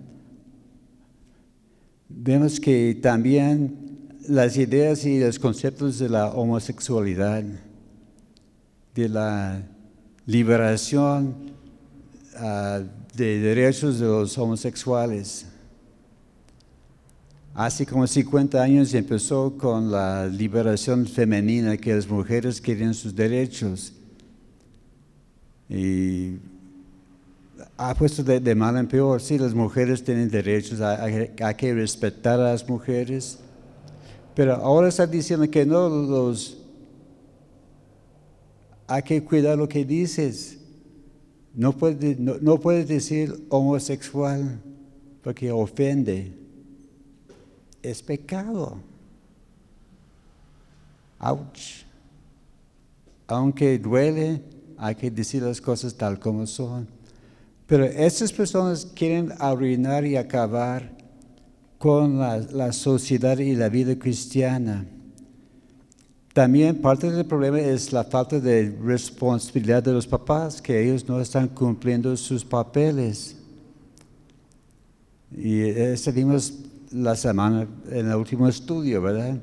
Vemos 2.09 2.59
que 2.59 2.99
también 3.01 3.90
las 4.27 4.57
ideas 4.57 5.05
y 5.05 5.19
los 5.19 5.39
conceptos 5.39 5.99
de 5.99 6.09
la 6.09 6.27
homosexualidad, 6.27 7.43
de 8.95 9.09
la 9.09 9.63
liberación 10.25 11.53
ah, 12.35 12.81
de 13.15 13.39
derechos 13.39 13.99
de 13.99 14.05
los 14.05 14.37
homosexuales. 14.37 15.45
Hace 17.53 17.85
como 17.85 18.07
50 18.07 18.61
años 18.61 18.93
empezó 18.93 19.57
con 19.57 19.91
la 19.91 20.25
liberación 20.27 21.05
femenina, 21.05 21.75
que 21.75 21.93
las 21.93 22.07
mujeres 22.07 22.61
querían 22.61 22.93
sus 22.93 23.13
derechos. 23.13 23.93
Y 25.67 26.37
ha 27.77 27.93
puesto 27.95 28.23
de, 28.23 28.55
mal 28.55 28.77
en 28.77 28.87
peor. 28.87 29.21
Sí, 29.21 29.37
las 29.37 29.53
mujeres 29.53 30.03
tienen 30.03 30.29
derechos, 30.29 30.79
hay, 30.79 31.29
que 31.57 31.73
respetar 31.73 32.39
a 32.39 32.51
las 32.51 32.67
mujeres. 32.67 33.39
Pero 34.35 34.55
ahora 34.55 34.87
está 34.87 35.05
diciendo 35.05 35.49
que 35.49 35.65
no 35.65 35.89
los... 35.89 36.57
Hay 38.87 39.03
que 39.03 39.23
cuidar 39.23 39.57
lo 39.57 39.67
que 39.67 39.85
dices. 39.85 40.57
No 41.53 41.73
puedes 41.73 42.19
no, 42.19 42.57
decir 42.85 43.45
homosexual 43.49 44.61
porque 45.21 45.51
ofende. 45.51 46.33
Es 47.81 48.01
pecado. 48.01 48.77
Ouch. 51.19 51.85
Aunque 53.27 53.77
duele, 53.77 54.41
hay 54.77 54.95
que 54.95 55.11
decir 55.11 55.43
las 55.43 55.61
cosas 55.61 55.93
tal 55.93 56.19
como 56.19 56.45
son. 56.45 56.87
Pero 57.67 57.85
estas 57.85 58.33
personas 58.33 58.85
quieren 58.85 59.31
arruinar 59.39 60.05
y 60.05 60.17
acabar 60.17 61.00
con 61.81 62.19
la, 62.19 62.71
sociedad 62.73 63.39
y 63.39 63.55
la 63.55 63.67
vida 63.67 63.97
cristiana. 63.97 64.85
También 66.31 66.79
parte 66.79 67.09
del 67.09 67.25
problema 67.25 67.59
es 67.59 67.91
la 67.91 68.03
falta 68.03 68.39
de 68.39 68.77
responsabilidad 68.83 69.81
de 69.81 69.91
los 69.91 70.05
papás, 70.05 70.61
que 70.61 70.79
ellos 70.79 71.09
no 71.09 71.19
están 71.19 71.47
cumpliendo 71.47 72.15
sus 72.17 72.45
papeles. 72.45 73.35
Y 75.35 75.61
eso 75.61 76.13
vimos 76.13 76.53
la 76.91 77.15
semana 77.15 77.67
en 77.89 78.07
el 78.07 78.15
último 78.15 78.47
estudio, 78.47 79.01
¿verdad? 79.01 79.39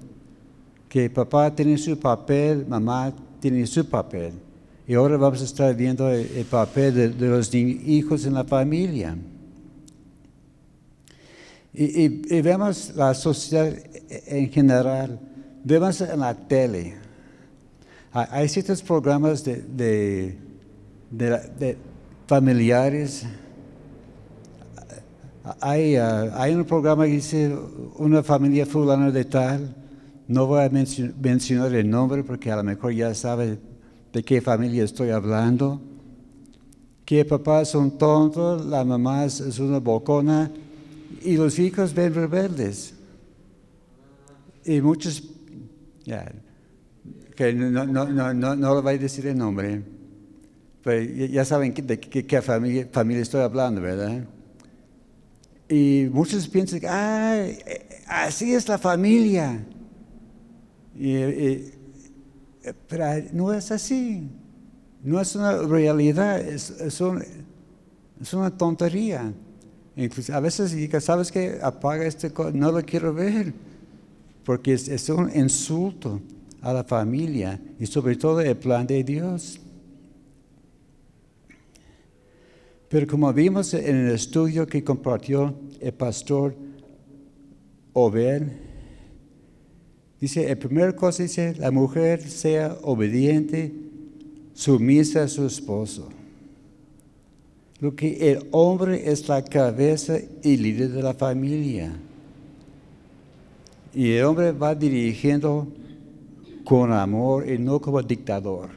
Que 0.89 1.11
papá 1.11 1.53
tiene 1.53 1.77
su 1.77 1.99
papel, 1.99 2.65
mamá 2.69 3.13
tiene 3.41 3.67
su 3.67 3.85
papel. 3.85 4.35
Y 4.87 4.95
ahora 4.95 5.17
vamos 5.17 5.41
a 5.41 5.45
estar 5.45 5.75
viendo 5.75 6.09
el, 6.09 6.45
papel 6.45 7.19
de, 7.19 7.29
los 7.29 7.53
hijos 7.53 8.25
en 8.27 8.35
la 8.35 8.45
familia. 8.45 9.19
Y, 11.81 12.09
vemos 12.43 12.93
la 12.97 13.15
sociedad 13.15 13.73
en 14.27 14.51
general, 14.51 15.21
vemos 15.63 16.01
en 16.01 16.19
la 16.19 16.35
tele. 16.35 16.97
Hay 18.11 18.49
ciertos 18.49 18.83
programas 18.83 19.45
de, 19.45 20.37
familiares. 22.27 23.25
Hay, 25.61 25.97
uh, 25.97 26.33
hay, 26.35 26.53
un 26.57 26.65
programa 26.65 27.05
que 27.05 27.13
dice 27.13 27.57
una 27.97 28.25
familia 28.25 28.67
fulana 28.67 29.13
de 29.13 29.25
tal. 29.25 29.73
No 30.27 30.47
voy 30.49 30.65
a 30.65 30.71
mencionar 30.71 31.73
el 31.73 31.89
nombre 31.89 32.25
porque 32.25 32.51
a 32.51 32.57
lo 32.57 32.65
mejor 32.65 32.93
ya 32.93 33.15
sabe 33.15 33.57
de 34.13 34.25
qué 34.25 34.41
familia 34.41 34.83
estoy 34.83 35.11
hablando, 35.11 35.81
que 37.05 37.25
papás 37.25 37.69
son 37.69 37.97
tontos, 37.97 38.67
la 38.67 38.85
mamá 38.85 39.27
es 39.27 39.61
una 39.61 39.79
bocona 39.79 40.51
y 41.23 41.37
los 41.37 41.59
hijos 41.59 41.95
ven 41.95 42.15
rebeldes. 42.15 42.95
Y 44.65 44.81
muchos, 44.81 45.23
que 47.35 47.53
no, 47.53 47.87
no, 47.87 48.07
no, 48.07 48.35
no, 48.35 48.57
no 48.57 48.75
le 48.75 48.81
voy 48.81 48.95
a 48.95 48.99
decir 48.99 49.27
el 49.27 49.39
nombre, 49.39 49.83
pero 50.83 51.03
ya 51.03 51.45
saben 51.45 51.75
de 51.75 51.99
qué, 51.99 52.43
familia, 52.43 52.89
familia 52.93 53.23
estoy 53.23 53.41
hablando, 53.41 53.81
¿verdad? 53.81 54.25
Y 55.69 56.09
muchos 56.11 56.49
piensan, 56.49 56.81
ay, 56.89 57.59
así 58.07 58.55
es 58.55 58.69
la 58.69 58.79
familia. 58.79 59.65
y, 60.99 61.79
pero 62.89 63.05
no 63.33 63.53
es 63.53 63.71
así. 63.71 64.29
No 65.03 65.21
es 65.21 65.35
una 65.37 65.57
realidad, 65.63 66.41
es, 66.41 66.71
es, 66.71 67.01
una 68.33 68.57
tontería. 68.57 69.33
Incluso 69.99 70.33
a 70.33 70.39
veces 70.39 70.77
diga, 70.77 71.01
¿sabes 71.01 71.33
qué? 71.33 71.59
Apaga 71.61 72.07
este, 72.07 72.33
no 72.55 72.71
lo 72.71 72.81
quiero 72.83 73.13
ver, 73.13 73.53
porque 74.45 74.75
es, 74.75 74.87
es 74.87 75.09
un 75.09 75.29
insulto 75.35 76.21
a 76.61 76.73
la 76.73 76.85
familia 76.85 77.61
y 77.81 77.87
sobre 77.87 78.15
todo 78.15 78.41
el 78.41 78.57
plan 78.57 78.87
de 78.87 79.03
Dios. 79.03 79.61
Pero 82.89 83.09
como 83.09 83.33
vimos 83.33 83.75
en 83.75 84.07
el 84.07 84.15
estudio 84.15 84.69
que 84.69 84.85
compartió 84.85 85.59
el 85.81 85.93
pastor 85.93 86.55
Obed, 87.93 88.43
dice, 90.21 90.49
la 90.49 90.55
primera 90.55 90.95
cosa 90.95 91.25
dice, 91.25 91.57
la 91.59 91.73
mujer 91.73 92.23
sea 92.23 92.79
obediente, 92.83 93.75
sumisa 94.55 95.25
a 95.25 95.29
su 95.29 95.45
esposo. 95.45 96.09
Lo 97.81 97.95
que 97.95 98.33
el 98.33 98.49
hombre 98.51 99.11
es 99.11 99.29
la 99.29 99.45
cabeza 99.45 100.19
y 100.43 100.57
líder 100.57 100.91
de 100.91 101.03
la 101.03 101.15
familia. 101.15 101.93
Y 103.95 104.13
el 104.13 104.25
hombre 104.25 104.53
va 104.53 104.75
dirigiendo 104.75 105.69
con 106.65 106.93
amor 106.93 107.49
y 107.49 107.59
no 107.59 107.81
como 107.81 108.03
dictador. 108.03 108.71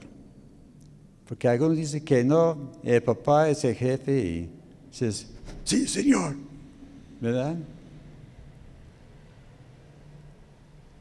Porque 1.28 1.48
algunos 1.48 1.78
dicen 1.78 2.04
que 2.04 2.24
no, 2.24 2.72
el 2.84 3.02
papá 3.02 3.50
es 3.50 3.64
el 3.64 3.76
jefe 3.76 4.20
y 4.20 4.50
dices, 4.90 5.28
sí, 5.64 5.88
señor, 5.88 6.36
¿verdad? 7.20 7.56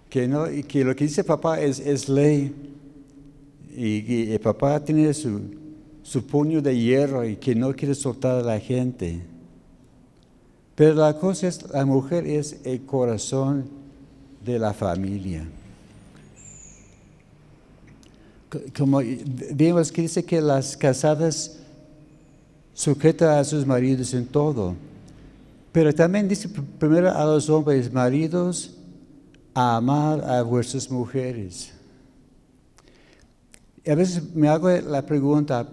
Que, 0.08 0.26
no, 0.26 0.50
y 0.50 0.62
que 0.62 0.84
lo 0.84 0.94
que 0.96 1.04
dice 1.04 1.22
papá 1.22 1.60
es, 1.60 1.78
es 1.80 2.08
ley. 2.08 2.52
Y, 3.76 4.32
el 4.32 4.40
papá 4.40 4.84
tiene 4.84 5.12
su, 5.14 5.40
su 6.10 6.26
puño 6.26 6.60
de 6.60 6.76
hierro 6.76 7.24
y 7.24 7.36
que 7.36 7.54
no 7.54 7.74
quiere 7.74 7.94
soltar 7.94 8.38
a 8.38 8.42
la 8.42 8.58
gente. 8.58 9.20
Pero 10.74 10.94
la 10.94 11.16
cosa 11.18 11.46
es, 11.46 11.70
la 11.70 11.84
mujer 11.84 12.26
es 12.26 12.60
el 12.64 12.84
corazón 12.84 13.68
de 14.44 14.58
la 14.58 14.72
familia 14.72 15.46
como 18.76 19.00
vimos 19.52 19.92
que 19.92 20.02
dice 20.02 20.24
que 20.24 20.40
las 20.40 20.76
casadas 20.76 21.58
sujetan 22.74 23.38
a 23.38 23.44
sus 23.44 23.66
maridos 23.66 24.12
en 24.14 24.26
todo. 24.26 24.74
Pero 25.72 25.94
también 25.94 26.26
dice 26.26 26.48
primero 26.78 27.10
a 27.10 27.24
los 27.24 27.48
hombres, 27.48 27.92
maridos, 27.92 28.76
a 29.54 29.76
amar 29.76 30.24
a 30.24 30.42
vuestras 30.42 30.90
mujeres. 30.90 31.72
Y 33.84 33.90
a 33.90 33.94
veces 33.94 34.34
me 34.34 34.48
hago 34.48 34.68
la 34.68 35.06
pregunta, 35.06 35.68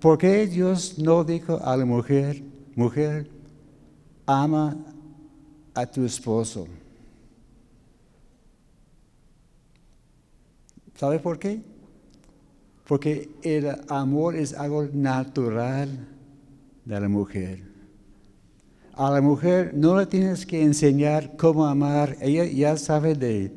¿por 0.00 0.18
qué 0.18 0.46
Dios 0.46 0.98
no 0.98 1.24
dijo 1.24 1.60
a 1.62 1.76
la 1.76 1.84
mujer, 1.84 2.42
mujer, 2.74 3.30
ama 4.26 4.76
a 5.74 5.86
tu 5.86 6.04
esposo? 6.04 6.66
¿Sabe 10.96 11.18
por 11.18 11.38
qué? 11.38 11.60
Porque 12.86 13.28
el 13.42 13.68
amor 13.88 14.36
es 14.36 14.54
algo 14.54 14.88
natural 14.92 16.08
de 16.84 17.00
la 17.00 17.08
mujer. 17.08 17.62
A 18.94 19.10
la 19.10 19.20
mujer 19.20 19.72
no 19.74 19.98
le 19.98 20.06
tienes 20.06 20.46
que 20.46 20.62
enseñar 20.62 21.36
cómo 21.36 21.66
amar, 21.66 22.16
ella 22.20 22.44
ya 22.44 22.78
sabe 22.78 23.14
de, 23.14 23.52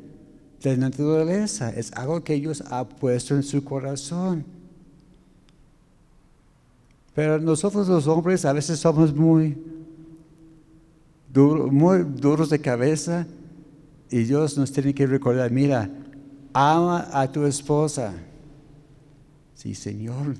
de 0.62 0.76
naturaleza, 0.76 1.70
es 1.70 1.92
algo 1.94 2.22
que 2.22 2.34
Dios 2.34 2.62
ha 2.70 2.86
puesto 2.86 3.34
en 3.34 3.42
su 3.42 3.64
corazón. 3.64 4.44
Pero 7.20 7.38
nosotros 7.38 7.86
los 7.86 8.06
hombres 8.06 8.46
a 8.46 8.52
veces 8.54 8.78
somos 8.78 9.14
muy, 9.14 9.54
muy 11.34 12.02
duros 12.02 12.48
de 12.48 12.58
cabeza 12.58 13.26
y 14.10 14.22
Dios 14.22 14.56
nos 14.56 14.72
tiene 14.72 14.94
que 14.94 15.06
recordar, 15.06 15.50
mira, 15.50 15.90
ama 16.54 17.10
a 17.12 17.30
tu 17.30 17.44
esposa 17.44 18.14
Sí, 19.52 19.74
Señor. 19.74 20.34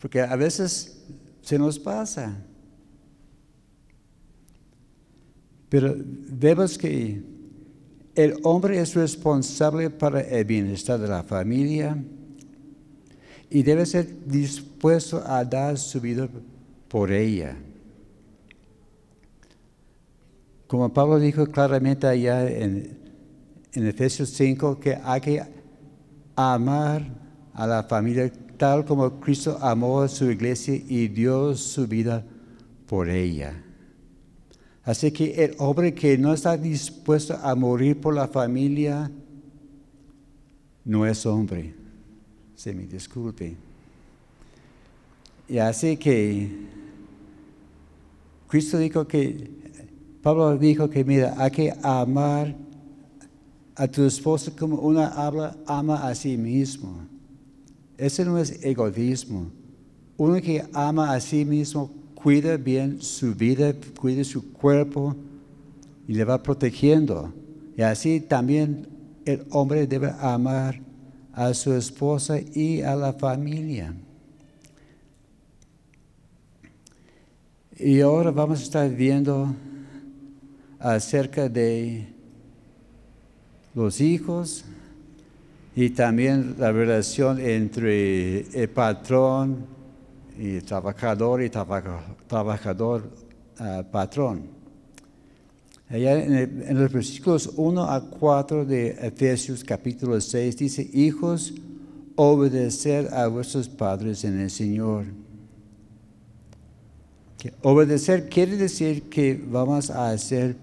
Porque 0.00 0.20
a 0.20 0.36
veces 0.36 1.04
se 1.42 1.58
nos 1.58 1.76
pasa. 1.76 2.36
Pero 5.68 5.96
vemos 5.98 6.78
que 6.78 7.20
el 8.14 8.36
hombre 8.44 8.78
es 8.78 8.94
responsable 8.94 9.90
para 9.90 10.20
el 10.20 10.44
bienestar 10.44 11.00
de 11.00 11.08
la 11.08 11.24
familia 11.24 12.00
y 13.50 13.62
debe 13.62 13.86
ser 13.86 14.06
dispuesto 14.26 15.22
a 15.26 15.44
dar 15.44 15.78
su 15.78 16.00
vida 16.00 16.28
por 16.88 17.10
ella. 17.10 17.56
Como 20.66 20.92
Pablo 20.92 21.18
dijo 21.18 21.46
claramente 21.46 22.06
allá 22.06 22.46
en, 22.46 22.98
en 23.72 23.86
Efesios 23.86 24.28
5, 24.30 24.78
que 24.78 24.98
hay 25.02 25.20
que 25.20 25.42
amar 26.36 27.02
a 27.54 27.66
la 27.66 27.82
familia 27.82 28.30
tal 28.58 28.84
como 28.84 29.20
Cristo 29.20 29.56
amó 29.60 30.02
a 30.02 30.08
su 30.08 30.30
iglesia 30.30 30.74
y 30.74 31.08
dio 31.08 31.54
su 31.54 31.86
vida 31.86 32.24
por 32.86 33.08
ella. 33.08 33.62
Así 34.84 35.10
que 35.10 35.44
el 35.44 35.54
hombre 35.58 35.94
que 35.94 36.18
no 36.18 36.32
está 36.32 36.56
dispuesto 36.56 37.38
a 37.42 37.54
morir 37.54 38.00
por 38.00 38.14
la 38.14 38.26
familia 38.26 39.10
no 40.84 41.06
es 41.06 41.24
hombre. 41.24 41.77
Se 42.58 42.74
me 42.74 42.88
disculpe. 42.88 43.54
Y 45.48 45.58
así 45.58 45.96
que 45.96 46.50
Cristo 48.48 48.78
dijo 48.78 49.06
que, 49.06 49.48
Pablo 50.20 50.58
dijo 50.58 50.90
que 50.90 51.04
mira, 51.04 51.36
hay 51.38 51.52
que 51.52 51.72
amar 51.84 52.56
a 53.76 53.86
tu 53.86 54.04
esposa 54.04 54.50
como 54.58 54.74
una 54.78 55.06
habla 55.06 55.56
ama 55.68 56.08
a 56.08 56.12
sí 56.16 56.36
mismo. 56.36 57.06
Ese 57.96 58.24
no 58.24 58.36
es 58.36 58.60
egoísmo. 58.64 59.52
Uno 60.16 60.42
que 60.42 60.64
ama 60.72 61.12
a 61.12 61.20
sí 61.20 61.44
mismo 61.44 61.92
cuida 62.16 62.56
bien 62.56 63.00
su 63.00 63.36
vida, 63.36 63.72
cuida 64.00 64.24
su 64.24 64.52
cuerpo 64.52 65.14
y 66.08 66.12
le 66.12 66.24
va 66.24 66.42
protegiendo. 66.42 67.32
Y 67.76 67.82
así 67.82 68.18
también 68.18 68.88
el 69.24 69.46
hombre 69.50 69.86
debe 69.86 70.10
amar 70.18 70.87
a 71.38 71.54
su 71.54 71.72
esposa 71.72 72.40
y 72.40 72.82
a 72.82 72.96
la 72.96 73.12
familia. 73.12 73.94
Y 77.78 78.00
ahora 78.00 78.32
vamos 78.32 78.58
a 78.58 78.62
estar 78.64 78.90
viendo 78.90 79.54
acerca 80.80 81.48
de 81.48 82.08
los 83.72 84.00
hijos, 84.00 84.64
y 85.76 85.90
también 85.90 86.56
la 86.58 86.72
relación 86.72 87.38
entre 87.38 88.40
el 88.60 88.68
patrón 88.70 89.64
y 90.36 90.60
trabajador 90.62 91.40
y 91.40 91.50
trabajador 91.50 93.08
ah, 93.60 93.84
patrón. 93.88 94.57
Allá 95.90 96.22
en, 96.22 96.78
los 96.78 96.92
versículos 96.92 97.50
1 97.56 97.82
a 97.82 98.10
4 98.10 98.64
de 98.66 98.90
Efesios 99.00 99.64
capítulo 99.64 100.20
6 100.20 100.56
dice, 100.56 100.90
hijos, 100.92 101.54
obedecer 102.14 103.12
a 103.14 103.26
vuestros 103.28 103.68
padres 103.68 104.24
en 104.24 104.38
el 104.38 104.50
Señor. 104.50 105.06
obedecer 107.62 108.28
quiere 108.28 108.56
decir 108.56 109.04
que 109.04 109.42
vamos 109.48 109.90
a 109.90 110.10
hacer 110.10 110.56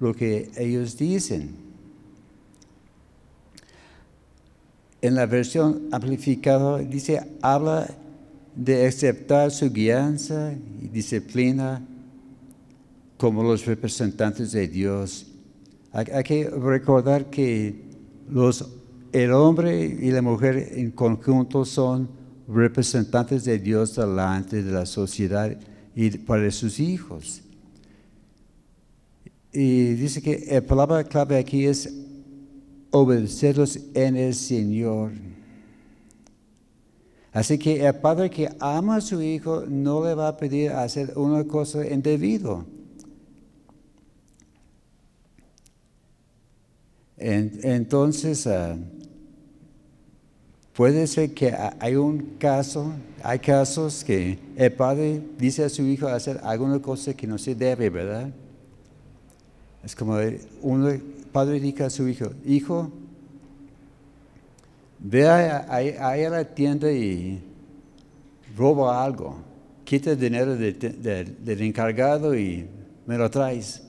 lo 0.00 0.14
que 0.14 0.50
ellos 0.56 0.96
dicen. 0.96 1.62
en 5.02 5.16
la 5.16 5.26
versión 5.26 5.88
amplificada 5.90 6.78
dice, 6.78 7.20
habla 7.42 7.88
de 8.54 8.86
aceptar 8.86 9.50
su 9.50 9.70
guianza 9.70 10.54
y 10.80 10.88
disciplina 10.88 11.82
como 13.22 13.44
los 13.44 13.66
representantes 13.66 14.50
de 14.50 14.66
Dios. 14.66 15.28
Hay, 15.92 16.24
que 16.24 16.50
recordar 16.50 17.30
que 17.30 17.84
los, 18.28 18.68
el 19.12 19.30
hombre 19.30 19.84
y 19.84 20.10
la 20.10 20.20
mujer 20.20 20.72
en 20.72 20.90
conjunto 20.90 21.64
son 21.64 22.08
representantes 22.48 23.44
de 23.44 23.60
Dios 23.60 23.94
delante 23.94 24.64
de 24.64 24.72
la 24.72 24.86
sociedad 24.86 25.56
y 25.94 26.18
para 26.18 26.50
sus 26.50 26.80
hijos. 26.80 27.42
Y 29.52 29.94
dice 29.94 30.20
que 30.20 30.44
la 30.50 30.60
palabra 30.60 31.04
clave 31.04 31.38
aquí 31.38 31.64
es 31.64 31.94
obedecerlos 32.90 33.78
en 33.94 34.16
el 34.16 34.34
Señor. 34.34 35.12
Así 37.32 37.56
que 37.56 37.86
el 37.86 37.94
padre 37.94 38.28
que 38.30 38.48
ama 38.58 38.96
a 38.96 39.00
su 39.00 39.22
hijo 39.22 39.62
no 39.68 40.04
le 40.04 40.12
va 40.16 40.26
a 40.26 40.36
pedir 40.36 40.72
hacer 40.72 41.12
una 41.14 41.44
cosa 41.44 41.86
indebido. 41.86 42.81
Entonces, 47.22 48.46
ah, 48.46 48.76
Puede 50.72 51.06
ser 51.06 51.34
que 51.34 51.54
hay 51.80 51.96
un 51.96 52.36
caso, 52.38 52.92
hay 53.22 53.38
casos 53.40 54.02
que 54.02 54.38
el 54.56 54.72
padre 54.72 55.20
dice 55.36 55.64
a 55.64 55.68
su 55.68 55.82
hijo 55.82 56.08
hacer 56.08 56.40
alguna 56.42 56.80
cosa 56.80 57.12
que 57.12 57.26
no 57.26 57.36
se 57.36 57.54
debe, 57.54 57.90
¿verdad? 57.90 58.30
Es 59.84 59.94
como 59.94 60.16
un 60.62 61.02
padre 61.30 61.60
dice 61.60 61.84
a 61.84 61.90
su 61.90 62.08
hijo, 62.08 62.32
hijo, 62.46 62.90
ve 64.98 65.28
ahí 65.28 65.90
a, 66.24 66.30
la 66.30 66.44
tienda 66.44 66.90
y 66.90 67.42
roba 68.56 69.04
algo, 69.04 69.36
quita 69.84 70.12
el 70.12 70.18
dinero 70.20 70.56
del 70.56 71.60
encargado 71.60 72.34
y 72.34 72.66
me 73.04 73.18
lo 73.18 73.30
traes. 73.30 73.82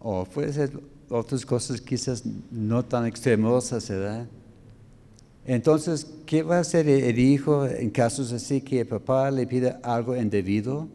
O 0.00 0.24
puede 0.24 0.52
ser 0.52 0.72
otras 1.08 1.44
cosas 1.46 1.80
quizás 1.80 2.24
no 2.50 2.84
tan 2.84 3.06
extremosas, 3.06 3.88
¿verdad? 3.88 4.26
Entonces, 5.44 6.06
¿qué 6.26 6.42
va 6.42 6.56
a 6.56 6.60
hacer 6.60 6.88
el 6.88 7.18
hijo 7.18 7.66
en 7.66 7.90
casos 7.90 8.32
así 8.32 8.60
que 8.60 8.80
el 8.80 8.86
papá 8.86 9.30
le 9.30 9.46
pide 9.46 9.76
algo 9.82 10.16
indebido? 10.16 10.88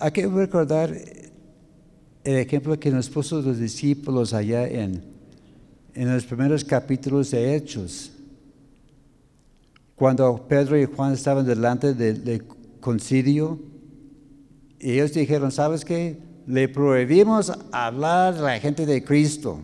Hay 0.00 0.10
que 0.10 0.26
recordar 0.26 0.90
el 2.24 2.36
ejemplo 2.36 2.78
que 2.78 2.90
nos 2.90 3.08
puso 3.08 3.40
los 3.40 3.58
discípulos 3.58 4.34
allá 4.34 4.66
en, 4.66 5.02
en 5.94 6.12
los 6.12 6.24
primeros 6.24 6.64
capítulos 6.64 7.30
de 7.30 7.54
Hechos. 7.54 8.12
Cuando 9.94 10.46
Pedro 10.46 10.78
y 10.78 10.84
Juan 10.84 11.12
estaban 11.12 11.46
delante 11.46 11.94
del, 11.94 12.44
concilio, 12.80 13.58
ellos 14.78 15.12
dijeron, 15.12 15.50
¿sabes 15.50 15.84
qué? 15.84 16.18
Le 16.48 16.66
prohibimos 16.66 17.52
hablar 17.72 18.32
a 18.32 18.40
la 18.40 18.58
gente 18.58 18.86
de 18.86 19.04
Cristo. 19.04 19.60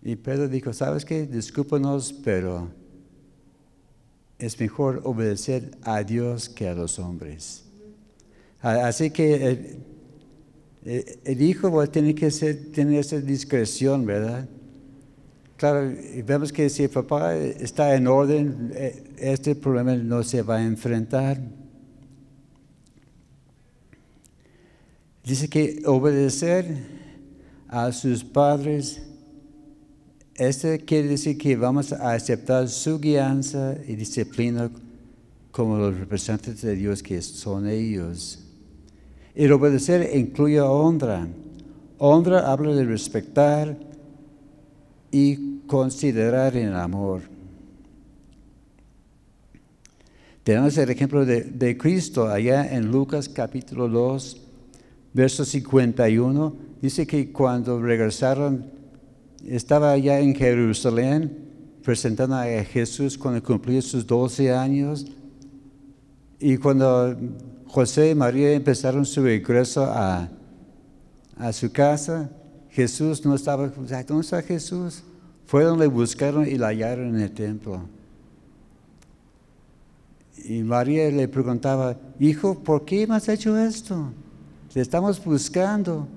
Y 0.00 0.14
Pedro 0.14 0.46
dijo, 0.46 0.72
¿sabes 0.72 1.04
qué? 1.04 1.26
Discúlpanos, 1.26 2.12
pero 2.22 2.68
es 4.38 4.60
mejor 4.60 5.00
obedecer 5.02 5.72
a 5.82 6.04
Dios 6.04 6.48
que 6.48 6.68
a 6.68 6.74
los 6.74 7.00
hombres. 7.00 7.64
Así 8.60 9.10
que 9.10 9.76
el, 10.84 11.42
hijo 11.42 11.84
tiene 11.88 12.14
que 12.14 12.30
ser, 12.30 12.70
tener 12.70 13.00
esa 13.00 13.20
discreción, 13.20 14.06
¿verdad? 14.06 14.48
Claro, 15.56 15.92
vemos 16.24 16.52
que 16.52 16.70
si 16.70 16.84
el 16.84 16.90
papá 16.90 17.34
está 17.34 17.96
en 17.96 18.06
orden, 18.06 18.70
eh, 18.76 19.02
este 19.18 19.56
problema 19.56 19.96
no 19.96 20.22
se 20.22 20.42
va 20.42 20.58
a 20.58 20.64
enfrentar. 20.64 21.40
Dice 25.24 25.48
que 25.48 25.82
obedecer 25.86 26.76
a 27.68 27.90
sus 27.92 28.22
padres 28.22 29.00
este 30.34 30.80
quiere 30.80 31.08
decir 31.08 31.38
que 31.38 31.54
vamos 31.54 31.92
a 31.92 32.12
aceptar 32.12 32.68
su 32.68 32.98
guianza 32.98 33.76
y 33.86 33.94
disciplina 33.94 34.68
como 35.52 35.78
los 35.78 35.96
representantes 35.96 36.60
de 36.62 36.74
Dios 36.74 37.04
que 37.04 37.22
son 37.22 37.68
ellos. 37.68 38.40
El 39.36 39.52
obedecer 39.52 40.10
incluye 40.16 40.60
honra. 40.60 41.28
Honra 41.98 42.50
habla 42.50 42.74
de 42.74 42.84
respetar 42.84 43.78
y 45.12 45.60
considerar 45.68 46.56
en 46.56 46.74
amor. 46.74 47.22
Tenemos 50.42 50.76
el 50.76 50.90
ejemplo 50.90 51.24
de, 51.24 51.42
de, 51.42 51.78
Cristo 51.78 52.28
allá 52.28 52.74
en 52.74 52.90
Lucas 52.90 53.28
capítulo 53.28 53.88
2, 53.88 54.43
verso 55.14 55.44
51. 55.44 56.56
Dice 56.82 57.06
que 57.06 57.32
cuando 57.32 57.80
regresaron 57.80 58.66
estaba 59.46 59.92
allá 59.92 60.20
en 60.20 60.34
Jerusalén 60.34 61.44
presentando 61.82 62.36
a 62.36 62.44
Jesús 62.64 63.16
cuando 63.16 63.42
cumplió 63.42 63.80
sus 63.80 64.06
12 64.06 64.52
años. 64.52 65.06
Y 66.40 66.56
cuando 66.58 67.16
José 67.66 68.10
y 68.10 68.14
María 68.14 68.52
empezaron 68.52 69.06
su 69.06 69.22
regreso 69.22 69.84
a, 69.84 70.28
a 71.36 71.52
su 71.52 71.70
casa, 71.72 72.30
Jesús 72.70 73.24
no 73.24 73.34
estaba. 73.34 73.68
¿Dónde 73.68 74.20
está 74.20 74.42
Jesús? 74.42 75.04
Fueron, 75.46 75.78
le 75.78 75.86
buscaron 75.86 76.46
y 76.46 76.56
la 76.56 76.68
hallaron 76.68 77.14
en 77.14 77.20
el 77.20 77.30
templo. 77.30 77.82
Y 80.44 80.62
María 80.62 81.10
le 81.10 81.28
preguntaba, 81.28 81.96
hijo, 82.18 82.58
¿por 82.58 82.84
qué 82.84 83.06
me 83.06 83.14
has 83.14 83.28
hecho 83.28 83.56
esto? 83.58 84.12
Te 84.74 84.80
estamos 84.80 85.24
buscando. 85.24 86.08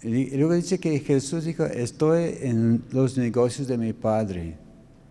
Luego 0.00 0.52
dice 0.52 0.78
que 0.78 1.00
Jesús 1.00 1.44
dijo, 1.44 1.64
estoy 1.64 2.36
en 2.40 2.84
los 2.92 3.18
negocios 3.18 3.66
de 3.66 3.76
mi 3.76 3.92
Padre, 3.92 4.56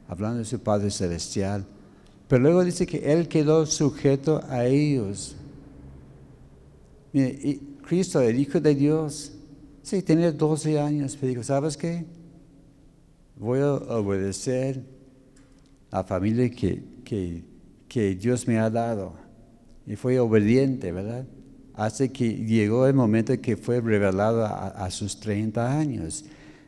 hablando 0.08 0.38
de 0.38 0.46
su 0.46 0.62
Padre 0.62 0.90
Celestial. 0.90 1.66
Pero 2.30 2.42
luego 2.42 2.64
dice 2.64 2.88
que 2.88 3.12
Él 3.12 3.28
quedó 3.28 3.66
sujeto 3.66 4.42
a 4.48 4.66
ellos. 4.66 5.36
y 7.12 7.56
Cristo, 7.86 8.22
el 8.22 8.40
Hijo 8.40 8.62
de 8.62 8.74
Dios, 8.74 9.34
sí, 9.84 10.02
tenía 10.02 10.32
12 10.32 10.80
años, 10.80 11.18
pero 11.20 11.32
dijo, 11.32 11.44
¿sabes 11.44 11.76
qué? 11.76 12.06
Voy 13.38 13.60
a 13.60 13.74
obedecer 13.74 14.86
a 15.92 15.98
la 15.98 16.04
familia 16.06 16.50
que, 16.50 16.82
que, 17.04 17.44
que 17.90 18.16
Dios 18.16 18.48
me 18.48 18.58
ha 18.58 18.70
dado. 18.70 19.21
Y 19.88 19.96
fue 19.96 20.20
obediente, 20.20 20.92
¿verdad? 20.92 21.26
Hace 21.74 22.12
que 22.12 22.34
llegó 22.34 22.86
el 22.88 22.94
momento 22.94 23.40
que 23.42 23.58
fue 23.58 23.82
revelado 23.82 24.46
a, 24.46 24.90
sus 24.92 25.20
30 25.20 25.80
años. 25.80 26.26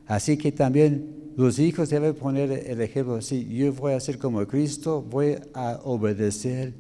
Así 0.08 0.38
que 0.38 0.52
también 0.52 1.32
los 1.36 1.60
hijos 1.60 1.90
deben 1.90 2.16
poner 2.16 2.52
el 2.52 2.82
ejemplo, 2.82 3.22
si 3.22 3.46
yo 3.48 3.74
voy 3.74 3.94
a 3.94 4.00
ser 4.00 4.18
como 4.18 4.46
Cristo, 4.48 5.02
voy 5.02 5.38
a 5.54 5.80
obedecer 5.84 6.74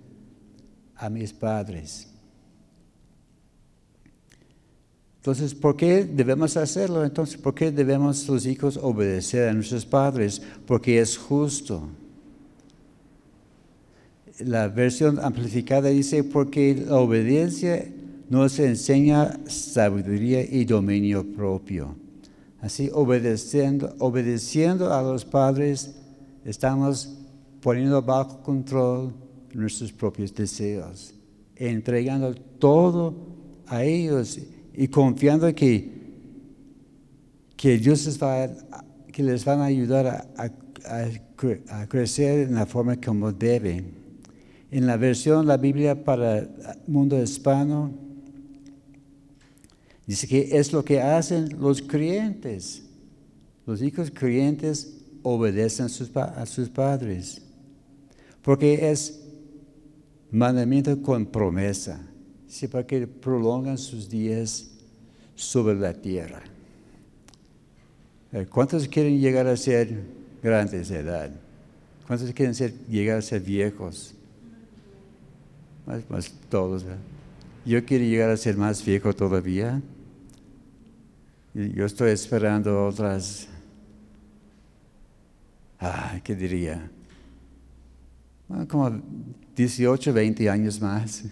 a 0.95 1.09
mis 1.09 1.33
padres. 1.33 2.07
Entonces, 5.23 5.55
¿por 5.55 5.77
qué 5.77 6.03
debemos 6.03 6.57
hacerlo? 6.57 7.05
Entonces, 7.05 7.37
¿por 7.37 7.55
qué 7.55 7.71
debemos 7.71 8.27
los 8.27 8.45
hijos 8.45 8.75
obedecer 8.75 9.47
a 9.47 9.53
nuestros 9.53 9.85
padres? 9.85 10.41
Porque 10.65 10.99
es 10.99 11.17
justo. 11.17 11.87
La 14.39 14.67
versión 14.67 15.19
amplificada 15.19 15.89
dice, 15.89 16.23
porque 16.23 16.75
la 16.75 16.97
obediencia 16.97 17.85
nos 18.29 18.57
enseña 18.57 19.39
sabiduría 19.45 20.41
y 20.41 20.65
dominio 20.65 21.23
propio. 21.23 21.95
Así, 22.59 22.89
obedeciendo, 22.91 23.93
obedeciendo 23.99 24.91
a 24.91 25.03
los 25.03 25.23
padres, 25.23 25.93
estamos 26.45 27.15
poniendo 27.61 28.01
bajo 28.01 28.41
control 28.41 29.13
nuestros 29.53 29.91
propios 29.91 30.33
deseos, 30.33 31.13
entregando 31.55 32.33
todo 32.33 33.13
a 33.67 33.83
ellos 33.83 34.39
y 34.73 34.87
confiando 34.87 35.53
que, 35.53 35.91
que 37.55 37.77
Dios 37.77 38.05
les 38.07 38.21
va, 38.21 38.49
que 39.11 39.21
les 39.21 39.45
van 39.45 39.59
a 39.59 39.65
ayudar 39.65 40.07
a, 40.07 40.51
a 41.69 41.87
crecer 41.87 42.47
en 42.47 42.55
la 42.55 42.65
forma 42.65 42.99
como 42.99 43.31
deben. 43.31 44.02
En 44.73 44.87
la 44.87 44.97
versión, 44.97 45.45
la 45.45 45.57
Biblia 45.57 46.03
para 46.03 46.39
el 46.39 46.49
mundo 46.87 47.21
hispano, 47.21 47.91
Dice 50.05 50.27
que 50.27 50.57
es 50.57 50.73
lo 50.73 50.83
que 50.83 51.01
hacen 51.01 51.59
los 51.59 51.81
creyentes. 51.81 52.83
Los 53.65 53.81
hijos 53.81 54.11
creyentes 54.13 54.97
obedecen 55.21 55.85
a 55.85 56.45
sus, 56.45 56.69
padres. 56.69 57.41
Porque 58.41 58.91
es 58.91 59.21
mandamiento 60.29 61.01
con 61.01 61.25
promesa. 61.25 62.01
Sí, 62.47 62.67
para 62.67 62.85
que 62.85 63.07
prolongan 63.07 63.77
sus 63.77 64.09
días 64.09 64.71
sobre 65.35 65.75
la 65.75 65.93
tierra. 65.93 66.43
Eh, 68.33 68.45
¿Cuántos 68.49 68.87
quieren 68.87 69.19
llegar 69.21 69.47
a 69.47 69.55
ser 69.55 70.03
grandes 70.41 70.89
de 70.89 70.99
edad? 70.99 71.31
¿Cuántos 72.05 72.31
quieren 72.33 72.53
ser, 72.53 72.73
llegar 72.89 73.19
a 73.19 73.21
ser 73.21 73.41
viejos? 73.41 74.13
Más, 75.85 76.31
todos. 76.49 76.85
Yo 77.65 77.83
quiero 77.85 78.05
llegar 78.05 78.29
a 78.29 78.37
ser 78.37 78.55
más 78.55 78.83
viejo 78.83 79.13
todavía. 79.13 79.81
Yo 81.53 81.85
estoy 81.85 82.11
esperando 82.11 82.87
otras, 82.87 83.47
ah, 85.79 86.19
¿qué 86.23 86.35
diría? 86.35 86.89
como 88.67 89.01
18, 89.55 90.13
20 90.13 90.49
años 90.49 90.79
más. 90.81 91.25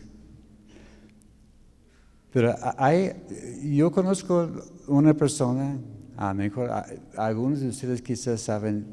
Pero 2.31 2.55
hay, 2.77 3.13
yo 3.63 3.91
conozco 3.91 4.49
una 4.87 5.13
persona, 5.13 5.77
a 6.17 6.33
mejor 6.33 6.69
algunos 7.17 7.59
de 7.59 7.69
ustedes 7.69 8.01
quizás 8.01 8.41
saben 8.41 8.85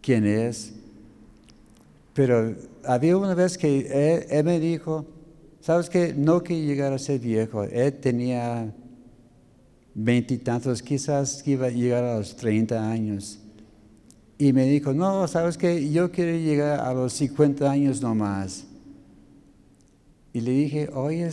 quién 0.00 0.26
es, 0.26 0.74
pero 2.14 2.54
había 2.84 3.16
una 3.16 3.34
vez 3.34 3.56
que 3.56 4.26
él, 4.30 4.44
me 4.44 4.60
dijo, 4.60 5.06
¿sabes 5.60 5.88
qué? 5.88 6.14
No 6.14 6.42
que 6.42 6.60
llegar 6.60 6.92
a 6.92 6.98
ser 6.98 7.20
viejo, 7.20 7.64
él 7.64 7.92
tenía 7.94 8.74
veintitantos, 9.94 10.82
quizás 10.82 11.46
iba 11.46 11.66
a 11.66 11.70
llegar 11.70 12.04
a 12.04 12.18
los 12.18 12.36
30 12.36 12.90
años. 12.90 13.38
Y 14.38 14.52
me 14.52 14.66
dijo, 14.66 14.92
no, 14.92 15.26
sabes 15.28 15.56
que 15.56 15.90
yo 15.90 16.10
quiero 16.10 16.36
llegar 16.36 16.80
a 16.80 16.92
los 16.92 17.12
50 17.14 17.70
años 17.70 18.02
nomás. 18.02 18.64
Y 20.32 20.40
le 20.40 20.50
dije, 20.50 20.90
oye, 20.92 21.30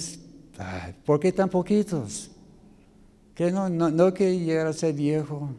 ¿por 1.06 1.20
qué 1.20 1.32
tan 1.32 1.50
poquitos? 1.50 2.32
Que 3.34 3.52
no, 3.52 3.70
no, 3.70 3.90
no 3.90 4.14
quiere 4.14 4.38
llegar 4.40 4.68
a 4.68 4.74
ser 4.74 4.94
viejo. 4.94 5.50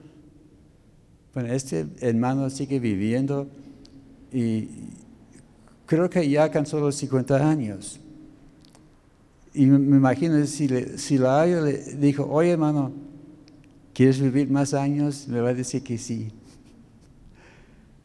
Bueno, 1.34 1.52
este 1.52 1.86
hermano 2.00 2.50
sigue 2.50 2.78
viviendo 2.78 3.48
y 4.32 4.68
creo 5.90 6.08
que 6.08 6.30
ya 6.30 6.44
alcanzó 6.44 6.78
los 6.78 6.94
50 6.94 7.50
años. 7.50 7.98
Y 9.52 9.66
me 9.66 9.96
imagino 9.96 10.46
si, 10.46 10.68
le, 10.68 10.96
si 10.98 11.18
la 11.18 11.44
le 11.44 11.96
dijo, 11.96 12.24
oye 12.30 12.52
hermano, 12.52 12.92
¿quieres 13.92 14.20
vivir 14.20 14.48
más 14.48 14.72
años? 14.72 15.26
Me 15.26 15.40
va 15.40 15.48
a 15.48 15.54
decir 15.54 15.82
que 15.82 15.98
sí. 15.98 16.30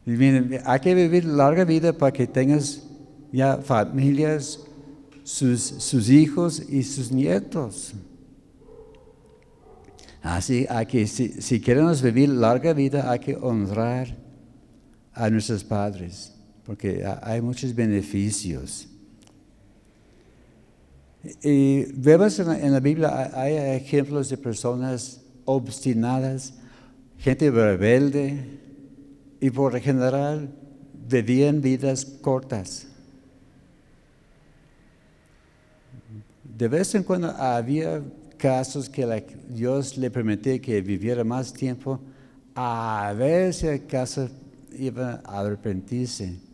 Y 0.04 0.10
miren, 0.10 0.62
hay 0.66 0.80
que 0.80 0.96
vivir 0.96 1.26
larga 1.26 1.64
vida 1.64 1.94
para 1.94 2.12
que 2.12 2.26
tengas 2.26 2.82
ya 3.32 3.58
familias, 3.58 4.62
sus, 5.24 5.62
sus 5.62 6.10
hijos 6.10 6.64
y 6.68 6.82
sus 6.82 7.12
nietos. 7.12 7.94
Así 10.24 10.66
hay 10.68 10.88
que, 10.88 11.06
si, 11.06 11.40
si 11.40 11.62
queremos 11.62 12.02
vivir 12.02 12.30
larga 12.30 12.74
vida, 12.74 13.12
hay 13.12 13.20
que 13.20 13.36
honrar 13.36 14.18
a 15.14 15.30
nuestros 15.30 15.64
padres, 15.64 16.35
porque 16.66 17.06
hay 17.22 17.42
muchos 17.42 17.74
beneficios. 17.74 18.88
Y 21.42 21.86
vemos 21.94 22.38
en 22.40 22.72
la, 22.72 22.80
Biblia, 22.80 23.32
hay 23.34 23.56
ejemplos 23.56 24.30
de 24.30 24.38
personas 24.38 25.22
obstinadas, 25.46 26.54
gente 27.18 27.50
rebelde, 27.50 28.60
y 29.40 29.50
por 29.50 29.74
lo 29.74 29.80
general 29.80 30.50
vivían 31.08 31.62
vidas 31.62 32.06
cortas. 32.06 32.88
De 36.44 36.68
vez 36.68 36.94
en 36.96 37.04
cuando 37.04 37.30
había 37.30 38.02
casos 38.38 38.90
que 38.90 39.26
Dios 39.50 39.98
le 39.98 40.10
permitía 40.10 40.60
que 40.60 40.82
viviera 40.82 41.24
más 41.24 41.52
tiempo, 41.52 42.00
a 42.54 43.14
ver 43.18 43.54
si 43.54 43.68
acaso 43.68 44.30
iba 44.78 45.22
a 45.24 45.40
arrepentirse. 45.40 46.45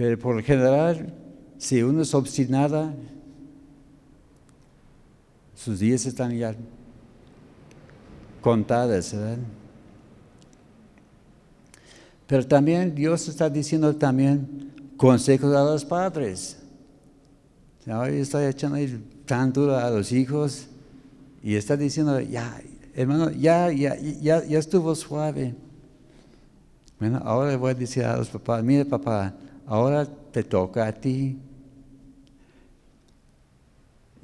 Pero 0.00 0.18
por 0.18 0.34
lo 0.34 0.42
general 0.42 1.12
si 1.58 1.82
uno 1.82 2.00
es 2.00 2.14
obstinada, 2.14 2.94
sus 5.54 5.78
días 5.78 6.06
están 6.06 6.34
ya 6.34 6.54
contadas, 8.40 9.12
¿verdad? 9.12 9.36
Pero 12.26 12.46
también 12.46 12.94
Dios 12.94 13.28
está 13.28 13.50
diciendo 13.50 13.94
también 13.94 14.72
consejos 14.96 15.54
a 15.54 15.64
los 15.64 15.84
padres. 15.84 16.56
Hoy 17.86 18.20
estoy 18.20 18.46
echando 18.46 18.78
tan 19.26 19.52
duro 19.52 19.76
a 19.76 19.90
los 19.90 20.12
hijos 20.12 20.66
y 21.42 21.56
está 21.56 21.76
diciendo, 21.76 22.18
ya, 22.20 22.58
hermano, 22.94 23.30
ya, 23.32 23.70
ya, 23.70 23.98
ya, 24.00 24.42
ya 24.46 24.58
estuvo 24.58 24.94
suave. 24.94 25.54
Bueno, 26.98 27.20
ahora 27.22 27.54
voy 27.58 27.72
a 27.72 27.74
decir 27.74 28.02
a 28.02 28.16
los 28.16 28.30
papás, 28.30 28.64
mire 28.64 28.86
papá, 28.86 29.34
ahora 29.70 30.04
te 30.04 30.42
toca 30.42 30.88
a 30.88 30.92
ti. 30.92 31.38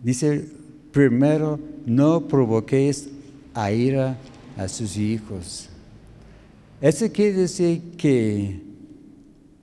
Dice, 0.02 0.44
primero, 0.90 1.58
no 1.86 2.26
provoquéis 2.26 3.08
a 3.54 3.70
ira 3.70 4.18
a 4.56 4.66
sus 4.66 4.96
hijos. 4.96 5.68
Eso 6.80 7.06
quiere 7.12 7.34
decir 7.34 7.96
que 7.96 8.60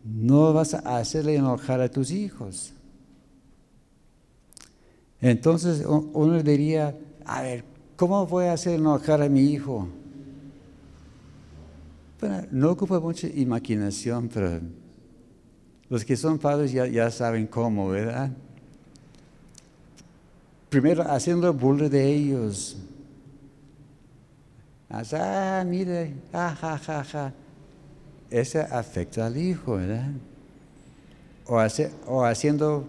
no 0.05 0.53
vas 0.53 0.73
a 0.73 0.97
hacerle 0.97 1.35
enojar 1.35 1.81
a 1.81 1.89
tus 1.89 2.11
hijos. 2.11 2.71
Entonces 5.19 5.85
uno 5.85 6.41
diría, 6.41 6.97
a 7.25 7.41
ver, 7.41 7.65
¿cómo 7.97 8.25
voy 8.25 8.45
a 8.45 8.53
hacer 8.53 8.75
enojar 8.75 9.21
a 9.21 9.27
mi 9.27 9.41
hijo? 9.51 9.89
Bueno, 12.21 12.47
no 12.51 12.71
ocupa 12.71 13.01
mucha 13.01 13.27
imaginación, 13.27 14.29
pero 14.33 14.61
los 15.93 16.03
que 16.03 16.17
son 16.17 16.39
padres 16.39 16.71
ya, 16.71 16.87
ya 16.87 17.11
saben 17.11 17.45
cómo, 17.45 17.89
¿verdad? 17.89 18.31
primero 20.73 21.03
haciendo 21.03 21.53
burla 21.53 21.87
de 21.87 22.03
ellos. 22.03 22.75
Ah, 24.89 25.63
mire, 25.63 26.15
ah, 26.33 26.57
ja, 26.59 26.79
ja, 26.79 27.03
ja. 27.03 27.33
Ese 28.31 28.59
afecta 28.59 29.27
al 29.27 29.37
hijo, 29.37 29.75
¿verdad? 29.75 30.09
O, 31.45 31.61
o 32.07 32.25
haciendo 32.25 32.87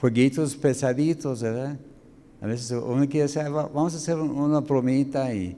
jueguitos 0.00 0.54
pesaditos, 0.54 1.42
¿verdad? 1.42 1.76
A 2.40 2.46
veces 2.46 2.70
uno 2.70 3.08
quiere 3.08 3.24
hacer, 3.24 3.50
vamos 3.50 3.94
a 3.94 3.96
hacer 3.96 4.16
una 4.16 4.60
bromita 4.60 5.34
y, 5.34 5.56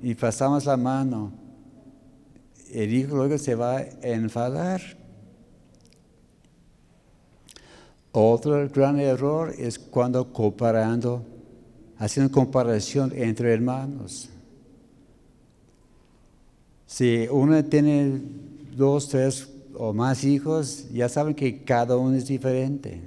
y 0.00 0.14
pasamos 0.14 0.64
la 0.64 0.76
mano. 0.76 1.32
El 2.72 2.94
hijo 2.94 3.16
luego 3.16 3.36
se 3.36 3.56
va 3.56 3.78
a 3.78 3.86
enfadar. 4.02 5.01
Otro 8.12 8.68
gran 8.68 9.00
error 9.00 9.54
es 9.56 9.78
cuando 9.78 10.30
comparando, 10.30 11.24
haciendo 11.96 12.30
comparación 12.30 13.10
entre 13.16 13.54
hermanos. 13.54 14.28
Si 16.86 17.26
uno 17.30 17.64
tiene 17.64 18.20
dos, 18.76 19.08
tres 19.08 19.48
o 19.74 19.94
más 19.94 20.24
hijos, 20.24 20.88
ya 20.92 21.08
saben 21.08 21.34
que 21.34 21.64
cada 21.64 21.96
uno 21.96 22.14
es 22.14 22.26
diferente. 22.26 23.00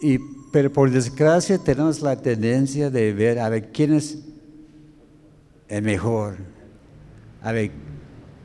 Y, 0.00 0.18
pero 0.50 0.72
por 0.72 0.90
desgracia 0.90 1.58
tenemos 1.58 2.00
la 2.00 2.16
tendencia 2.16 2.88
de 2.88 3.12
ver 3.12 3.40
a 3.40 3.50
ver 3.50 3.70
quién 3.72 3.92
es 3.92 4.20
el 5.68 5.82
mejor. 5.82 6.36
A 7.42 7.52
ver, 7.52 7.72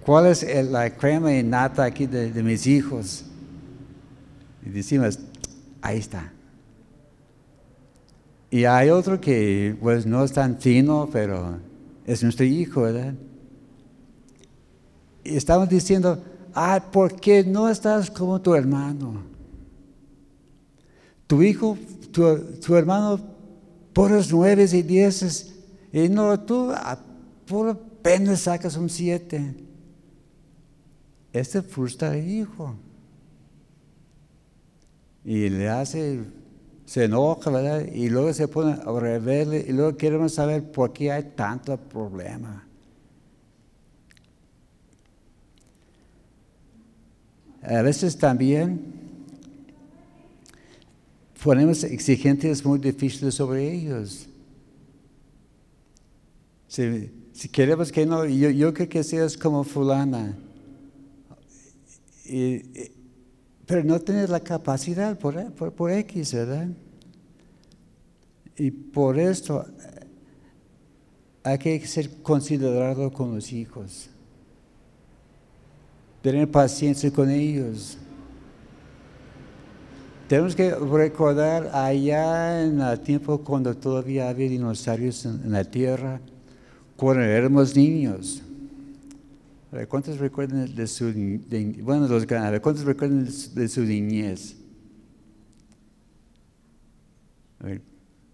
¿cuál 0.05 0.25
es 0.25 0.45
la 0.69 0.93
crema 0.97 1.33
innata 1.33 1.85
aquí 1.85 2.05
de 2.05 2.43
mis 2.43 2.67
hijos? 2.67 3.27
Y 4.65 4.69
decimos, 4.69 5.19
ahí 5.81 5.99
está. 5.99 6.31
Y 8.49 8.65
hay 8.65 8.89
otro 8.89 9.19
que 9.19 9.75
pues 9.81 10.05
no 10.05 10.23
es 10.23 10.31
tan 10.31 10.59
fino, 10.59 11.09
pero 11.11 11.57
es 12.05 12.21
nuestro 12.23 12.45
hijo, 12.45 12.83
¿verdad? 12.83 13.15
Y 15.23 15.35
estamos 15.35 15.67
diciendo, 15.69 16.23
ah, 16.53 16.83
¿por 16.91 17.19
qué 17.19 17.43
no 17.43 17.67
estás 17.67 18.11
como 18.11 18.39
tu 18.39 18.53
hermano? 18.53 19.23
Tu 21.25 21.41
hijo, 21.41 21.77
tu, 22.11 22.75
hermano, 22.75 23.19
por 23.91 24.11
los 24.11 24.31
nueve 24.31 24.67
y 24.71 24.81
dieces, 24.83 25.55
y 25.91 26.09
no, 26.09 26.39
tú 26.39 26.71
a 26.71 26.99
puro 27.47 27.79
pena 28.01 28.35
sacas 28.35 28.77
un 28.77 28.89
siete. 28.89 29.55
Este 31.31 31.61
frustra 31.63 32.15
el 32.15 32.29
hijo 32.29 32.75
y 35.25 35.49
le 35.49 35.69
hace, 35.69 36.21
se 36.85 37.05
enoja, 37.05 37.49
¿verdad? 37.49 37.85
Y 37.93 38.09
luego 38.09 38.33
se 38.33 38.47
pone 38.47 38.73
a 38.73 38.99
rebelde 38.99 39.65
y 39.67 39.71
luego 39.71 39.97
queremos 39.97 40.33
saber 40.33 40.71
por 40.71 40.91
qué 40.91 41.11
hay 41.11 41.23
tanto 41.35 41.77
problema. 41.77 42.67
A 47.61 47.81
veces 47.81 48.17
también 48.17 48.81
ponemos 51.41 51.83
exigentes 51.85 52.65
muy 52.65 52.79
difíciles 52.79 53.35
sobre 53.35 53.73
ellos. 53.73 54.27
Si, 56.67 57.49
queremos 57.49 57.91
que 57.91 58.05
no, 58.05 58.25
yo, 58.25 58.49
yo 58.49 58.73
creo 58.73 58.89
que 58.89 59.03
seas 59.03 59.37
como 59.37 59.63
fulana. 59.63 60.35
y, 62.25 62.63
pero 63.73 63.85
no 63.85 63.99
tener 63.99 64.29
la 64.29 64.39
capacidad 64.39 65.17
por, 65.17 65.51
por, 65.51 65.89
X, 65.89 66.35
¿verdad? 66.35 66.67
Y 68.55 68.69
por 68.69 69.17
esto 69.17 69.65
eh, 69.65 70.05
hay 71.43 71.57
que 71.57 71.87
ser 71.87 72.21
considerado 72.21 73.11
con 73.11 73.33
los 73.33 73.51
hijos, 73.51 74.11
tener 76.21 76.51
paciencia 76.51 77.11
con 77.11 77.31
ellos. 77.31 77.97
Tenemos 80.27 80.55
que 80.55 80.75
recordar 80.75 81.71
allá 81.73 82.63
en 82.63 82.79
el 82.79 82.99
tiempo 82.99 83.39
cuando 83.39 83.75
todavía 83.75 84.29
había 84.29 84.49
dinosaurios 84.49 85.25
en 85.25 85.51
la 85.51 85.63
tierra, 85.63 86.21
cuando 86.95 87.23
éramos 87.23 87.75
niños. 87.75 88.43
¿Cuántos 89.87 90.19
recuerdan 90.19 90.75
de 90.75 90.87
su, 90.87 91.05
bueno, 91.81 92.07
los, 92.07 92.25
¿cuántos 92.27 92.85
recuerdan 92.85 93.25
de 93.25 93.67
su 93.67 93.81
niñez? 93.81 94.55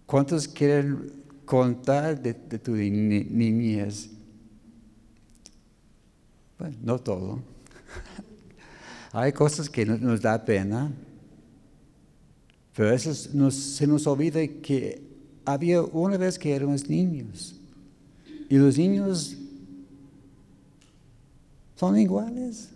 ¿Cuántos 0.04 0.46
quieren 0.46 1.12
contar 1.46 2.20
de, 2.20 2.34
tu 2.34 2.72
niñez? 2.72 4.10
Bueno, 6.58 6.76
no 6.82 6.98
todo. 6.98 7.40
Hay 9.12 9.32
cosas 9.32 9.70
que 9.70 9.86
nos 9.86 10.20
da 10.20 10.44
pena, 10.44 10.92
pero 12.76 12.90
a 12.90 12.92
veces 12.92 13.30
se 13.54 13.86
nos 13.86 14.06
olvida 14.06 14.46
que 14.46 15.02
había 15.46 15.80
una 15.82 16.18
vez 16.18 16.38
que 16.38 16.54
éramos 16.54 16.86
niños. 16.86 17.56
Y 18.50 18.58
los 18.58 18.76
niños 18.76 19.38
son 21.80 21.98
iguales. 21.98 22.68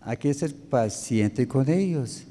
Hay 0.00 0.16
que 0.16 0.32
ser 0.32 0.54
paciente 0.54 1.48
con 1.48 1.68
ellos. 1.68 2.22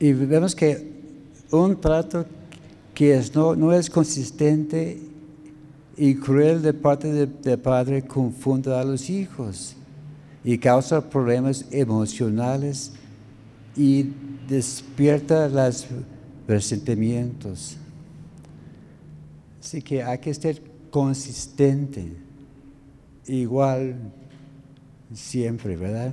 Y 0.00 0.12
vemos 0.12 0.56
que 0.56 0.90
un 1.52 1.80
trato 1.80 2.26
que 2.92 3.22
no, 3.32 3.54
no 3.54 3.72
es 3.72 3.88
consistente 3.88 5.00
y 5.96 6.16
cruel 6.16 6.60
de 6.60 6.74
parte 6.74 7.12
del 7.12 7.58
padre 7.60 8.02
confunde 8.02 8.74
a 8.74 8.82
los 8.82 9.08
hijos 9.08 9.76
y 10.42 10.58
causa 10.58 11.08
problemas 11.08 11.64
emocionales 11.70 12.90
y 13.76 14.08
despierta 14.48 15.48
los 15.48 15.86
resentimientos. 16.48 17.76
Así 19.60 19.80
que 19.80 20.02
hay 20.02 20.18
que 20.18 20.34
ser 20.34 20.71
consistente, 20.92 22.12
igual 23.26 23.96
siempre, 25.12 25.74
¿verdad? 25.76 26.12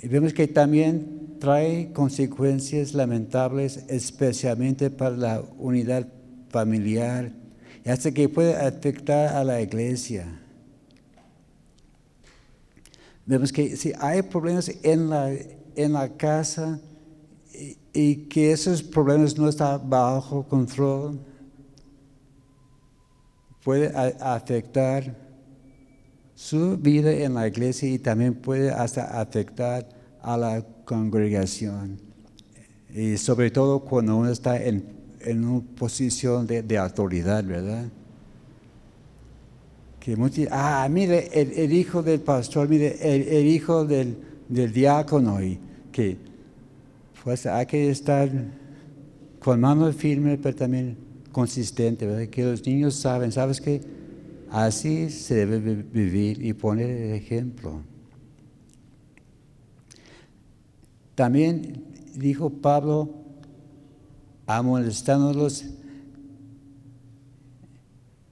Y 0.00 0.08
vemos 0.08 0.32
que 0.32 0.48
también 0.48 1.36
trae 1.38 1.92
consecuencias 1.92 2.94
lamentables, 2.94 3.84
especialmente 3.88 4.90
para 4.90 5.16
la 5.16 5.42
unidad 5.58 6.08
familiar, 6.48 7.30
y 7.84 7.90
hasta 7.90 8.10
que 8.10 8.28
puede 8.28 8.56
afectar 8.56 9.36
a 9.36 9.44
la 9.44 9.60
iglesia. 9.60 10.40
Vemos 13.26 13.52
que 13.52 13.76
si 13.76 13.92
hay 14.00 14.22
problemas 14.22 14.70
en 14.82 15.10
la, 15.10 15.30
en 15.74 15.92
la 15.92 16.08
casa 16.16 16.80
y, 17.92 18.16
que 18.28 18.52
esos 18.52 18.82
problemas 18.82 19.36
no 19.36 19.48
están 19.48 19.90
bajo 19.90 20.42
control, 20.44 21.18
puede 23.66 23.92
afectar 24.20 25.12
su 26.36 26.76
vida 26.76 27.10
en 27.10 27.34
la 27.34 27.48
iglesia 27.48 27.88
y 27.88 27.98
también 27.98 28.32
puede 28.32 28.70
hasta 28.70 29.20
afectar 29.20 29.88
a 30.22 30.36
la 30.36 30.64
congregación. 30.84 32.00
Y 32.94 33.16
sobre 33.16 33.50
todo 33.50 33.80
cuando 33.80 34.18
uno 34.18 34.30
está 34.30 34.62
en, 34.62 34.84
en 35.18 35.44
una 35.44 35.66
posición 35.74 36.46
de, 36.46 36.78
autoridad, 36.78 37.42
¿verdad? 37.42 37.86
Que 39.98 40.14
muchos, 40.14 40.46
ah, 40.52 40.86
mire, 40.88 41.28
el, 41.32 41.72
hijo 41.72 42.04
del 42.04 42.20
pastor, 42.20 42.68
mire, 42.68 42.96
el, 43.02 43.48
hijo 43.48 43.84
del, 43.84 44.16
del, 44.48 44.72
diácono, 44.72 45.42
y 45.42 45.58
que 45.90 46.16
pues 47.24 47.46
hay 47.46 47.66
que 47.66 47.90
estar 47.90 48.30
con 49.40 49.58
mano 49.58 49.92
firme, 49.92 50.38
pero 50.38 50.54
también 50.54 51.05
consistente, 51.36 52.06
¿verdad? 52.06 52.28
Que 52.28 52.44
los 52.44 52.66
niños 52.66 52.94
saben, 52.94 53.30
¿sabes 53.30 53.60
qué? 53.60 53.82
Así 54.50 55.10
se 55.10 55.44
debe 55.44 55.74
vivir 55.74 56.42
y 56.42 56.54
poner 56.54 56.88
el 56.88 57.12
ejemplo. 57.12 57.82
También 61.14 61.84
dijo 62.14 62.48
Pablo, 62.48 63.10
amonestándolos 64.46 65.66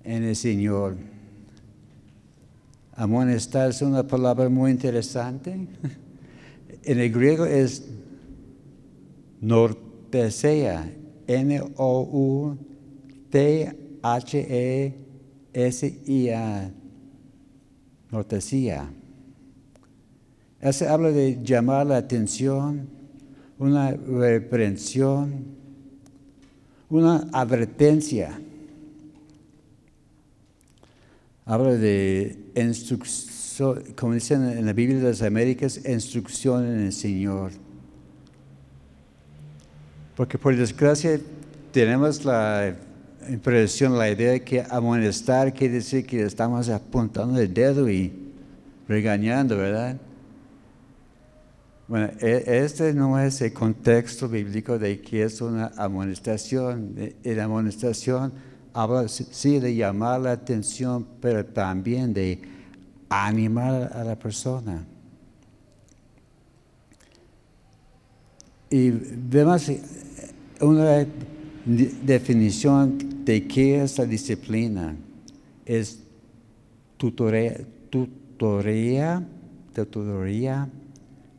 en 0.03 0.23
el 0.23 0.35
Señor. 0.35 0.97
Amonestar 2.95 3.69
es 3.69 3.83
una 3.83 4.07
palabra 4.07 4.49
muy 4.49 4.71
interesante. 4.71 5.69
En 6.87 6.99
el 6.99 7.11
griego 7.11 7.47
es 7.47 7.87
nortesea, 9.41 10.91
N-O-U-T-H-E-S-I-A, 13.35 13.75
nortesía. 18.11 18.89
Ese 20.61 20.89
habla 20.89 21.11
de 21.11 21.43
llamar 21.43 21.87
la 21.87 21.97
atención, 21.97 22.89
una 23.59 23.91
reprensión, 23.91 25.47
una 26.89 27.29
advertencia. 27.33 28.41
Habla 31.45 31.75
de 31.75 32.39
instrucción, 32.55 33.83
como 33.99 34.15
dicen 34.15 34.45
en 34.45 34.65
la 34.65 34.73
Biblia 34.73 34.99
de 34.99 35.09
las 35.09 35.23
Américas, 35.23 35.81
instrucción 35.87 36.67
en 36.67 36.81
el 36.81 36.93
Señor. 36.93 37.51
Porque 40.17 40.39
por 40.39 40.57
desgracia 40.57 41.21
tenemos 41.73 42.25
la 42.25 42.77
impresión, 43.29 43.97
la 43.99 44.11
idea 44.11 44.33
de 44.33 44.43
que 44.43 44.65
amonestar 44.69 45.53
quiere 45.53 45.75
decir 45.75 46.07
que 46.07 46.23
estamos 46.23 46.69
apuntando 46.69 47.41
el 47.41 47.53
dedo 47.53 47.89
y 47.89 48.13
regañando, 48.89 49.57
¿verdad? 49.57 49.97
Bueno, 51.87 52.11
e, 52.21 52.45
este 52.47 52.95
no 52.95 53.19
es 53.19 53.41
el 53.43 53.53
contexto 53.53 54.29
bíblico 54.29 54.79
de 54.79 55.01
que 55.01 55.25
es 55.25 55.41
una 55.41 55.73
amonestación. 55.77 56.95
La 57.23 57.45
amonestación 57.45 58.33
habla 58.73 59.07
sí 59.09 59.59
de 59.59 59.75
llamar 59.75 60.21
la 60.21 60.33
atención, 60.33 61.07
pero 61.21 61.45
también 61.45 62.15
de 62.15 62.41
animar 63.09 63.93
a 63.95 64.03
la 64.03 64.17
persona. 64.17 64.85
Y 68.71 68.91
vemos 68.91 69.71
una 70.61 71.07
definición 71.65 73.25
de 73.25 73.47
qué 73.47 73.83
es 73.83 73.99
la 73.99 74.07
disciplina. 74.07 74.97
Es 75.65 76.01
tutoría, 76.97 77.61
tutoría, 77.91 79.27
tutoría 79.75 80.69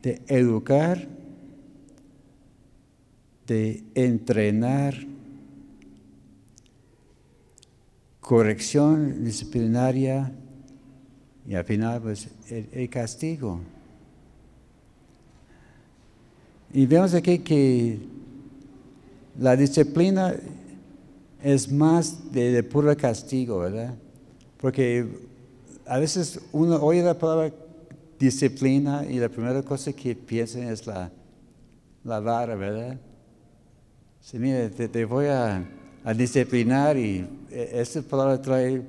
de 0.02 0.20
educar, 0.28 1.06
de 3.46 3.82
entrenar, 3.94 4.94
corrección 8.20 9.24
disciplinaria 9.24 10.32
y 11.48 11.54
al 11.54 11.64
final 11.64 12.02
pues 12.02 12.28
el, 12.50 12.90
castigo. 12.90 13.60
Y 16.72 16.86
vemos 16.86 17.14
aquí 17.14 17.38
que 17.38 18.00
la 19.38 19.56
disciplina 19.56 20.34
es 21.42 21.70
más 21.70 22.32
de, 22.32 22.62
puro 22.62 22.96
castigo, 22.96 23.58
¿verdad? 23.58 23.94
Porque 24.58 25.06
a 25.86 25.98
veces 25.98 26.40
uno 26.52 26.76
oye 26.76 27.02
la 27.02 27.18
palabra 27.18 27.52
disciplina 28.18 29.04
y 29.08 29.18
la 29.18 29.28
primera 29.28 29.62
cosa 29.62 29.92
que 29.92 30.14
piensan 30.14 30.64
es 30.64 30.86
la, 30.86 31.10
la 32.04 32.20
vara, 32.20 32.54
¿verdad? 32.54 32.98
Sí, 34.20 34.38
mire, 34.38 34.70
te, 34.70 35.04
voy 35.04 35.26
a, 35.26 35.64
disciplinar 36.16 36.96
y 36.96 37.26
e, 37.50 37.80
esta 37.80 38.00
palabra 38.02 38.40
trae 38.40 38.82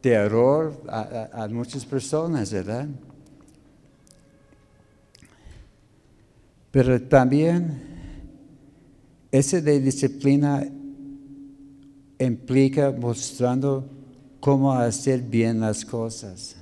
terror 0.00 0.80
a, 0.88 1.28
a, 1.32 1.48
muchas 1.48 1.84
personas, 1.84 2.52
¿verdad? 2.52 2.86
Pero 6.70 7.00
también 7.02 7.95
ese 9.38 9.60
de 9.62 9.80
disciplina 9.80 10.66
implica 12.18 12.92
mostrando 12.92 13.88
cómo 14.40 14.72
hacer 14.72 15.20
bien 15.20 15.60
las 15.60 15.84
cosas 15.84 16.56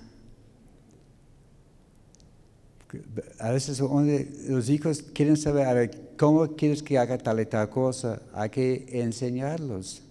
a 3.39 3.51
veces 3.51 3.81
los 3.81 4.69
hijos 4.69 5.03
quieren 5.03 5.37
saber, 5.37 6.15
¿cómo 6.17 6.47
quieres 6.49 6.83
que 6.83 6.99
haga 6.99 7.19
tal 7.19 7.41
y 7.41 7.47
tal 7.47 7.69
cosa? 7.69 8.21
Hay 8.33 8.51
que 8.51 8.87
enseñarlos. 8.91 10.03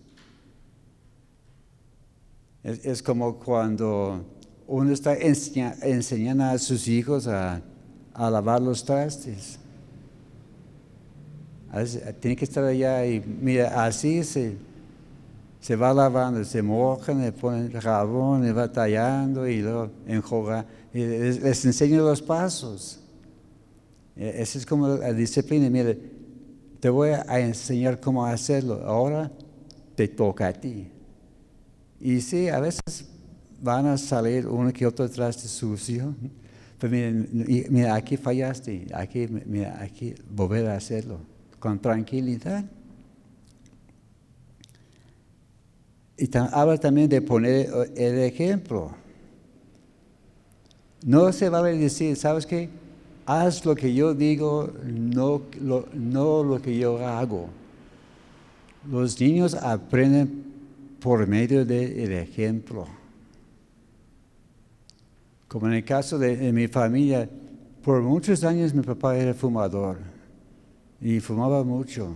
Es, 2.63 3.03
como 3.03 3.37
cuando 3.39 4.25
uno 4.67 4.91
está 4.93 5.15
enseñando 5.15 6.45
a 6.45 6.57
sus 6.57 6.87
hijos 6.87 7.27
a, 7.27 7.61
lavar 8.15 8.61
los 8.61 8.85
trastes. 8.85 9.59
Tiene 12.19 12.35
que 12.35 12.45
estar 12.45 12.63
allá 12.63 13.05
y 13.05 13.19
mira, 13.19 13.83
así 13.85 14.23
se, 14.23 14.57
se 15.59 15.75
va 15.75 15.93
lavando, 15.93 16.43
se 16.43 16.61
mojan, 16.61 17.21
le 17.21 17.31
ponen 17.31 17.71
jabón, 17.71 18.43
le 18.43 18.51
va 18.51 18.71
tallando 18.71 19.47
y 19.47 19.61
luego 19.61 19.89
enjuaga 20.07 20.65
les, 20.93 21.65
enseño 21.65 22.03
los 22.03 22.21
pasos. 22.21 22.99
E- 24.15 24.41
Esa 24.41 24.57
es 24.59 24.65
como 24.65 24.87
la 24.87 25.13
disciplina. 25.13 25.69
Mire, 25.69 25.97
te 26.79 26.89
voy 26.89 27.09
a 27.11 27.39
enseñar 27.39 27.99
cómo 27.99 28.25
hacerlo. 28.25 28.81
Ahora 28.85 29.31
te 29.95 30.07
toca 30.07 30.47
a 30.47 30.53
ti. 30.53 30.87
Y 31.99 32.21
sí, 32.21 32.49
a 32.49 32.59
veces 32.59 33.05
van 33.61 33.85
a 33.87 33.97
salir 33.97 34.47
uno 34.47 34.71
que 34.73 34.85
otro 34.85 35.09
traste 35.09 35.47
sucio. 35.47 36.13
Pero 36.79 36.91
miren, 36.91 37.45
y- 37.47 37.65
mira, 37.69 37.95
aquí 37.95 38.17
fallaste. 38.17 38.87
Aquí, 38.93 39.27
mira, 39.45 39.81
aquí 39.81 40.13
volver 40.29 40.67
a 40.67 40.75
hacerlo 40.75 41.32
con 41.63 41.79
tranquilidad. 41.79 42.65
Y 46.17 46.29
habla 46.37 46.77
también 46.77 47.07
de 47.07 47.21
poner 47.21 47.69
eh, 47.69 47.93
el 47.95 48.19
ejemplo. 48.19 48.91
No 51.05 51.31
se 51.31 51.47
vale 51.47 51.77
decir, 51.77 52.17
¿sabes 52.17 52.45
qué? 52.45 52.67
Haz 53.25 53.63
lo 53.63 53.75
que 53.75 53.93
yo 53.93 54.13
digo, 54.13 54.73
no 54.83 55.43
lo, 55.61 55.87
no 55.93 56.43
lo 56.43 56.61
que 56.61 56.77
yo 56.77 56.97
hago. 57.07 57.47
Los 58.91 59.17
niños 59.21 59.53
aprenden 59.53 60.43
por 60.99 61.25
medio 61.27 61.65
del 61.65 62.11
ejemplo. 62.11 62.87
Como 65.47 65.67
en 65.67 65.75
el 65.75 65.85
caso 65.85 66.19
de 66.19 66.51
mi 66.51 66.67
familia, 66.67 67.29
por 67.81 68.01
muchos 68.01 68.43
años 68.43 68.73
mi 68.73 68.81
papá 68.81 69.15
era 69.15 69.33
fumador 69.33 70.12
y 71.03 71.19
fumaba 71.19 71.65
mucho. 71.65 72.15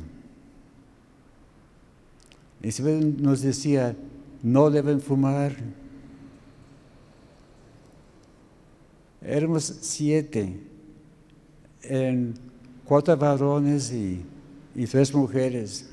Y 2.63 2.69
nos 2.81 3.41
decía, 3.41 3.95
no 4.41 4.69
deben 4.69 5.01
fumar. 5.01 5.53
Éramos 9.21 9.65
siete, 9.81 10.57
en 11.83 12.33
cuatro 12.85 13.17
varones 13.17 13.91
y, 13.91 14.25
y 14.73 14.85
tres 14.87 15.13
mujeres. 15.13 15.89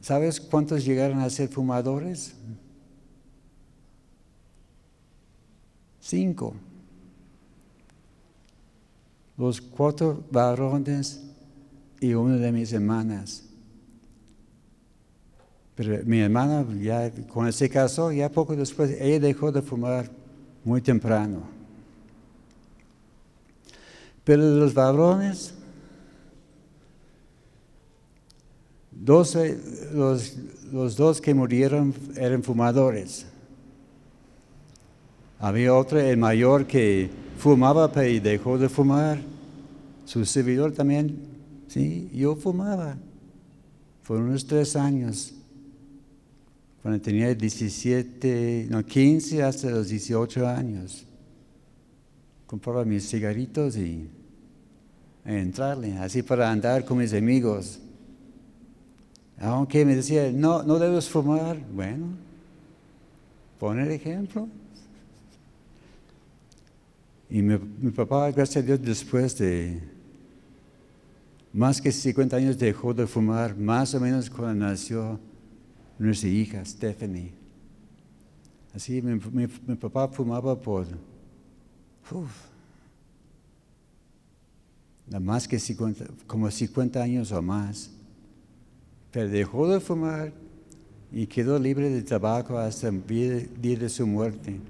¿Sabes 0.00 0.40
cuántos 0.40 0.82
llegaron 0.82 1.20
a 1.20 1.28
ser 1.28 1.50
fumadores? 1.50 2.34
Cinco. 6.00 6.54
Los 9.40 9.58
cuatro 9.58 10.22
varones 10.30 11.18
y 11.98 12.12
una 12.12 12.36
de 12.36 12.52
mis 12.52 12.70
hermanas. 12.74 13.42
Pero 15.74 16.04
mi 16.04 16.20
hermana, 16.20 16.66
ya 16.78 17.10
cuando 17.32 17.50
se 17.50 17.70
casó, 17.70 18.12
ya 18.12 18.28
poco 18.28 18.54
después, 18.54 18.90
ella 19.00 19.18
dejó 19.18 19.50
de 19.50 19.62
fumar 19.62 20.10
muy 20.62 20.82
temprano. 20.82 21.40
Pero 24.24 24.42
los 24.42 24.74
varones, 24.74 25.54
los, 29.02 30.36
los 30.70 30.96
dos 30.96 31.18
que 31.18 31.32
murieron 31.32 31.94
eran 32.14 32.42
fumadores. 32.42 33.24
Había 35.38 35.74
otro, 35.74 35.98
el 35.98 36.18
mayor, 36.18 36.66
que 36.66 37.08
fumaba 37.40 37.90
pero 37.90 38.22
dejó 38.22 38.58
de 38.58 38.68
fumar. 38.68 39.18
Su 40.04 40.24
servidor 40.24 40.72
también, 40.72 41.16
sí, 41.68 42.10
yo 42.12 42.36
fumaba. 42.36 42.96
Por 44.06 44.18
unos 44.20 44.44
tres 44.46 44.76
años. 44.76 45.32
Cuando 46.82 47.00
tenía 47.00 47.34
17, 47.34 48.66
no, 48.70 48.84
15 48.84 49.42
hasta 49.42 49.70
los 49.70 49.88
18 49.88 50.46
años. 50.46 51.06
Compraba 52.46 52.84
mis 52.84 53.08
cigaritos 53.08 53.76
y 53.76 54.08
entrarle, 55.24 55.96
así 55.98 56.22
para 56.22 56.50
andar 56.50 56.84
con 56.84 56.98
mis 56.98 57.12
amigos. 57.12 57.78
Aunque 59.38 59.84
me 59.84 59.94
decía, 59.94 60.30
no, 60.32 60.62
no 60.62 60.78
debes 60.78 61.08
fumar. 61.08 61.56
Bueno, 61.72 62.06
poner 63.58 63.90
ejemplo. 63.90 64.48
Y 67.30 67.42
mi, 67.42 67.56
mi 67.78 67.90
papá, 67.90 68.30
gracias 68.32 68.62
a 68.64 68.66
Dios, 68.66 68.82
después 68.82 69.38
de 69.38 69.80
más 71.52 71.80
que 71.80 71.90
50 71.92 72.36
años 72.36 72.58
dejó 72.58 72.92
de 72.94 73.06
fumar, 73.06 73.56
más 73.56 73.94
o 73.94 74.00
menos 74.00 74.28
cuando 74.30 74.66
nació 74.66 75.18
nuestra 75.98 76.28
hija, 76.28 76.64
Stephanie. 76.64 77.32
Así, 78.74 79.02
mi, 79.02 79.14
mi- 79.32 79.48
mi 79.66 79.74
papá 79.76 80.08
fumaba 80.08 80.58
por, 80.60 80.86
uf, 82.10 82.30
más 85.20 85.46
que 85.48 85.58
50, 85.58 86.06
como 86.26 86.50
50 86.50 87.02
años 87.02 87.32
o 87.32 87.42
más. 87.42 87.90
Pero 89.10 89.28
dejó 89.28 89.68
de 89.68 89.80
fumar 89.80 90.32
y 91.10 91.26
quedó 91.26 91.58
libre 91.58 91.90
de 91.90 92.02
tabaco 92.02 92.56
hasta 92.58 92.88
el 92.88 93.04
día 93.60 93.76
de 93.76 93.88
su 93.88 94.06
muerte. 94.06 94.60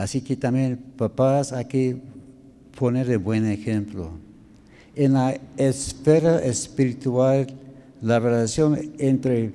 Así 0.00 0.22
que 0.22 0.34
también, 0.34 0.78
papás, 0.96 1.52
hay 1.52 1.66
que 1.66 1.96
poner 2.78 3.10
el 3.10 3.18
buen 3.18 3.44
ejemplo. 3.44 4.12
En 4.96 5.12
la 5.12 5.38
esfera 5.58 6.42
espiritual, 6.42 7.46
la 8.00 8.18
relación 8.18 8.92
entre 8.96 9.52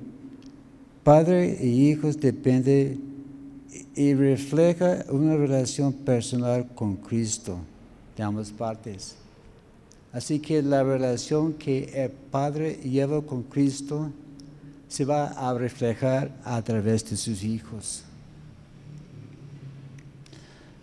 padre 1.02 1.58
y 1.60 1.90
hijos 1.90 2.20
depende 2.20 2.96
y 3.96 4.14
refleja 4.14 5.04
una 5.10 5.36
relación 5.36 5.92
personal 5.92 6.68
con 6.76 6.94
Cristo 6.94 7.58
de 8.16 8.22
ambas 8.22 8.52
partes. 8.52 9.16
Así 10.12 10.38
que 10.38 10.62
la 10.62 10.84
relación 10.84 11.54
que 11.54 11.90
el 12.04 12.10
padre 12.10 12.78
lleva 12.84 13.20
con 13.20 13.42
Cristo 13.42 14.12
se 14.86 15.04
va 15.04 15.26
a 15.26 15.52
reflejar 15.54 16.30
a 16.44 16.62
través 16.62 17.04
de 17.10 17.16
sus 17.16 17.42
hijos. 17.42 18.05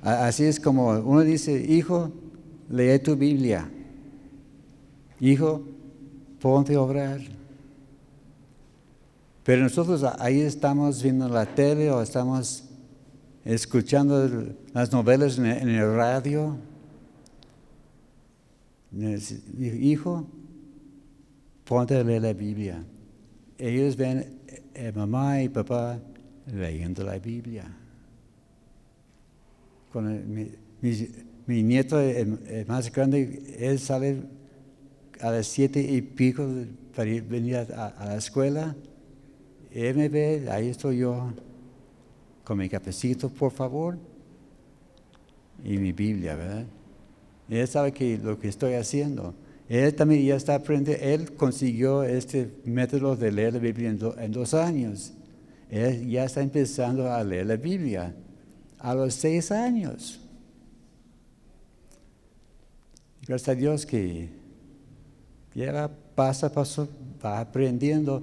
A- 0.04 0.28
Así 0.28 0.44
es 0.44 0.60
como 0.60 0.90
uno 1.00 1.22
dice, 1.22 1.64
hijo, 1.68 2.12
lee 2.70 3.00
tu 3.00 3.16
Biblia. 3.16 3.70
Hijo, 5.20 5.64
ponte 6.40 6.76
a 6.76 6.82
orar. 6.82 7.22
Pero 9.44 9.64
nosotros 9.64 10.04
a- 10.04 10.22
ahí 10.24 10.42
estamos 10.42 11.02
viendo 11.02 11.28
la 11.30 11.46
tele 11.46 11.90
o 11.92 12.02
estamos 12.02 12.66
escuchando 13.46 14.30
las 14.74 14.92
novelas 14.92 15.38
en 15.38 15.46
el, 15.46 15.96
radio. 15.96 16.58
Hijo, 19.60 20.28
ponte 21.66 21.96
a 21.96 22.04
leer 22.04 22.22
la 22.22 22.34
Biblia. 22.34 22.84
Ellos 23.58 23.96
ven 23.96 24.40
eh, 24.76 24.92
mamá 24.96 25.42
y 25.42 25.50
papá 25.50 26.00
leyendo 26.48 27.04
la 27.04 27.18
Biblia. 27.18 27.66
Mi, 30.02 30.52
mi- 31.46 31.64
nieto, 31.64 32.00
el, 32.00 32.66
más 32.68 32.92
grande, 32.92 33.56
él 33.60 33.80
sale 33.80 34.24
a 35.20 35.32
las 35.32 35.48
siete 35.48 35.82
y 35.82 36.02
pico 36.02 36.48
para 36.96 37.10
ir, 37.10 37.24
venir 37.24 37.58
a, 37.58 38.06
la 38.06 38.16
escuela. 38.18 38.76
Él 39.72 39.96
me 39.96 40.10
ve, 40.10 40.48
ahí 40.52 40.70
estoy 40.70 41.00
yo, 41.00 41.34
con 42.44 42.58
mi 42.58 42.70
cafecito, 42.70 43.30
por 43.30 43.52
favor, 43.52 43.98
y 45.64 45.78
mi 45.78 45.92
Biblia, 45.92 46.36
¿verdad? 46.36 46.66
Él 47.50 47.68
sabe 47.68 47.92
que 47.92 48.18
lo 48.18 48.40
que 48.40 48.48
estoy 48.50 48.74
haciendo. 48.74 49.34
Él 49.70 49.94
también 49.96 50.26
ya 50.26 50.36
está 50.36 50.56
aprendiendo, 50.56 51.04
él 51.04 51.34
consiguió 51.34 52.04
este 52.04 52.52
método 52.66 53.16
de 53.16 53.32
leer 53.32 53.54
la 53.54 53.60
Biblia 53.60 53.90
en 53.90 54.32
dos 54.32 54.54
años. 54.54 55.14
Él 55.70 56.08
ya 56.10 56.26
está 56.26 56.42
empezando 56.42 57.12
a 57.12 57.24
leer 57.24 57.48
la 57.48 57.56
Biblia 57.56 58.16
a 58.84 58.94
los 58.94 59.14
seis 59.14 59.50
años. 59.52 60.20
Gracias 63.26 63.50
a 63.50 63.56
Dios 63.56 63.86
que 63.86 64.30
ya 65.56 65.72
va 65.72 65.90
paso 66.16 66.46
a 66.46 66.50
paso, 66.50 66.88
va 67.24 67.40
aprendiendo. 67.40 68.22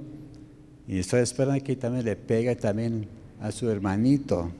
Y 0.87 0.99
estoy 0.99 1.21
esperando 1.21 1.65
que 1.65 1.77
también 1.77 2.05
le 2.05 2.15
pegue 2.15 2.55
también 2.57 3.09
a 3.41 3.51
su 3.51 3.71
hermanito. 3.71 4.51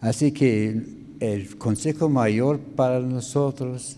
Así 0.00 0.32
que 0.32 0.82
el 1.20 1.56
consejo 1.56 2.08
mayor 2.08 2.58
para 2.58 2.98
nosotros, 2.98 3.96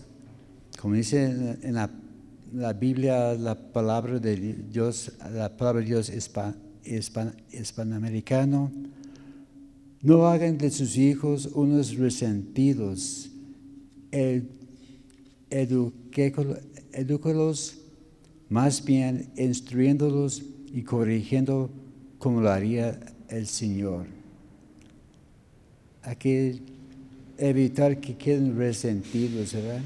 como 0.79 0.93
dice 0.93 1.23
en 1.23 1.59
en 1.63 1.73
la, 1.73 1.89
la 2.53 2.73
Biblia, 2.73 3.33
la 3.33 3.55
palabra 3.55 4.19
de 4.19 4.35
Dios, 4.35 5.11
la 5.33 5.49
palabra 5.57 5.81
de 5.81 5.87
Dios 5.87 6.11
hispa- 6.11 6.55
hispan- 6.89 7.35
hispanoamericano, 7.51 8.71
no 10.01 10.27
hagan 10.27 10.57
de 10.57 10.69
sus 10.69 10.97
hijos 10.97 11.47
unos 11.53 11.95
resentidos, 11.97 13.29
el- 14.11 14.47
más 18.49 18.83
bien 18.83 19.29
instruyéndolos 19.37 20.43
y 20.73 20.81
corrigiendo 20.83 21.69
como 22.19 22.41
lo 22.41 22.49
haría 22.49 22.99
el 23.29 23.47
Señor. 23.47 24.05
Hay 26.03 26.15
que 26.15 26.59
evitar 27.37 27.99
que 27.99 28.15
queden 28.15 28.57
resentidos, 28.57 29.53
¿verdad? 29.53 29.81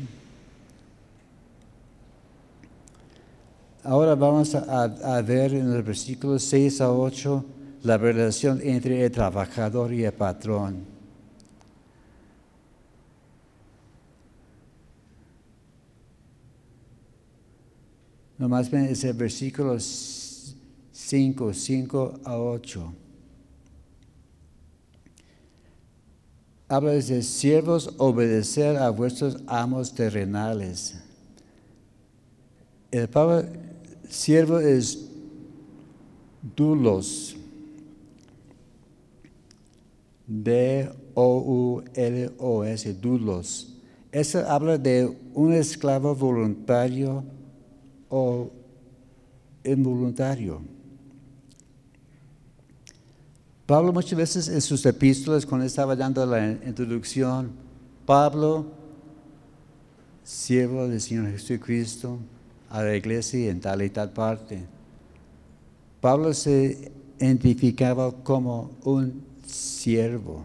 Ahora 3.83 4.13
vamos 4.13 4.53
a, 4.53 4.83
a, 4.83 5.21
ver 5.23 5.55
en 5.55 5.73
los 5.73 5.83
versículos 5.83 6.43
6 6.43 6.81
a 6.81 6.91
8 6.91 7.45
la 7.81 7.97
relación 7.97 8.59
entre 8.61 9.03
el 9.03 9.11
trabajador 9.11 9.91
y 9.91 10.03
el 10.03 10.13
patrón. 10.13 10.85
Nomás 18.37 18.69
ven 18.69 18.85
ese 18.85 19.13
versículo 19.13 19.77
5, 19.79 21.53
5 21.53 22.19
a 22.23 22.37
8. 22.37 22.93
Habla 26.67 26.91
de 26.91 27.23
siervos 27.23 27.95
obedecer 27.97 28.77
a 28.77 28.91
vuestros 28.91 29.37
amos 29.47 29.93
terrenales. 29.93 30.95
El 32.91 33.09
palabra 33.09 33.70
siervo 34.11 34.59
es 34.59 35.07
dulos. 36.55 37.35
D-O-U-L-O-S, 40.27 41.13
dulos. 42.95 43.73
Eso 44.11 44.47
habla 44.47 44.77
de 44.77 45.17
un 45.33 45.53
esclavo 45.53 46.13
voluntario 46.13 47.23
o 48.09 48.49
involuntario. 49.63 50.61
Pablo 53.65 53.93
muchas 53.93 54.17
veces 54.17 54.49
en 54.49 54.59
sus 54.61 54.85
epístolas, 54.85 55.45
cuando 55.45 55.65
estaba 55.65 55.95
dando 55.95 56.25
la 56.25 56.51
introducción, 56.51 57.51
Pablo, 58.05 58.65
siervo 60.23 60.89
del 60.89 60.99
Señor 60.99 61.31
Jesucristo, 61.31 62.19
a 62.71 62.83
la 62.83 62.95
iglesia 62.95 63.51
en 63.51 63.59
tal 63.59 63.81
y 63.81 63.89
tal 63.89 64.11
parte. 64.11 64.59
Pablo 65.99 66.33
se 66.33 66.91
identificaba 67.19 68.11
como 68.23 68.71
un 68.83 69.23
siervo. 69.45 70.43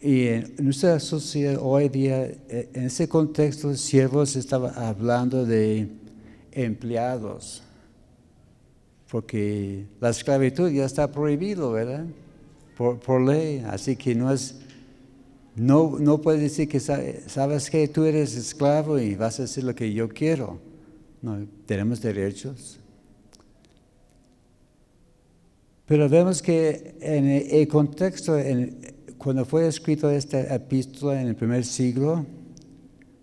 Y 0.00 0.28
en 0.28 0.54
nuestra 0.58 0.98
sociedad 1.00 1.58
hoy 1.60 1.88
día, 1.88 2.22
e, 2.24 2.70
en 2.72 2.84
ese 2.84 3.08
contexto, 3.08 3.74
siervos 3.74 4.36
estaba 4.36 4.70
hablando 4.70 5.44
de 5.44 5.88
empleados 6.52 7.62
porque 9.10 9.86
la 10.00 10.10
esclavitud 10.10 10.70
ya 10.70 10.84
está 10.84 11.10
prohibido, 11.10 11.72
¿verdad? 11.72 12.06
Por, 12.76 13.20
ley, 13.20 13.62
así 13.68 13.96
que 13.96 14.14
no 14.14 14.32
es, 14.32 14.59
no, 15.56 15.98
no 15.98 16.20
puedes 16.20 16.40
decir 16.40 16.68
que 16.68 16.80
sabes 16.80 17.70
que 17.70 17.88
tú 17.88 18.04
eres 18.04 18.36
esclavo 18.36 18.98
y 18.98 19.14
vas 19.14 19.40
a 19.40 19.44
hacer 19.44 19.64
lo 19.64 19.74
que 19.74 19.92
yo 19.92 20.08
quiero. 20.08 20.60
No, 21.22 21.46
tenemos 21.66 22.00
derechos. 22.00 22.78
Pero 25.86 26.08
vemos 26.08 26.40
que 26.40 26.94
en 27.00 27.26
el 27.26 27.66
contexto, 27.66 28.36
cuando 29.18 29.44
fue 29.44 29.66
escrito 29.66 30.08
esta 30.08 30.54
epístola 30.54 31.20
en 31.20 31.28
el 31.28 31.34
primer 31.34 31.64
siglo, 31.64 32.24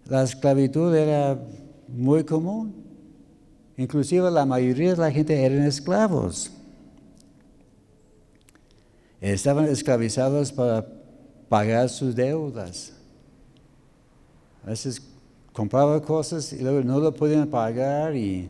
la 0.05 0.23
esclavitud 0.23 0.93
era 0.93 1.39
muy 1.87 2.25
común. 2.25 2.75
Inclusive 3.77 4.29
la 4.31 4.45
mayoría 4.45 4.91
de 4.91 4.97
la 4.97 5.11
gente 5.11 5.41
eran 5.41 5.63
esclavos. 5.63 6.51
Estaban 9.21 9.65
esclavizados 9.65 10.51
para 10.51 10.96
pagar 11.49 11.89
sus 11.89 12.15
deudas. 12.15 12.93
A 14.63 14.69
veces 14.69 15.01
compraban 15.53 15.99
cosas 16.01 16.53
y 16.53 16.59
luego 16.59 16.81
no 16.81 16.99
lo 16.99 17.13
podían 17.13 17.47
pagar 17.47 18.15
y 18.15 18.49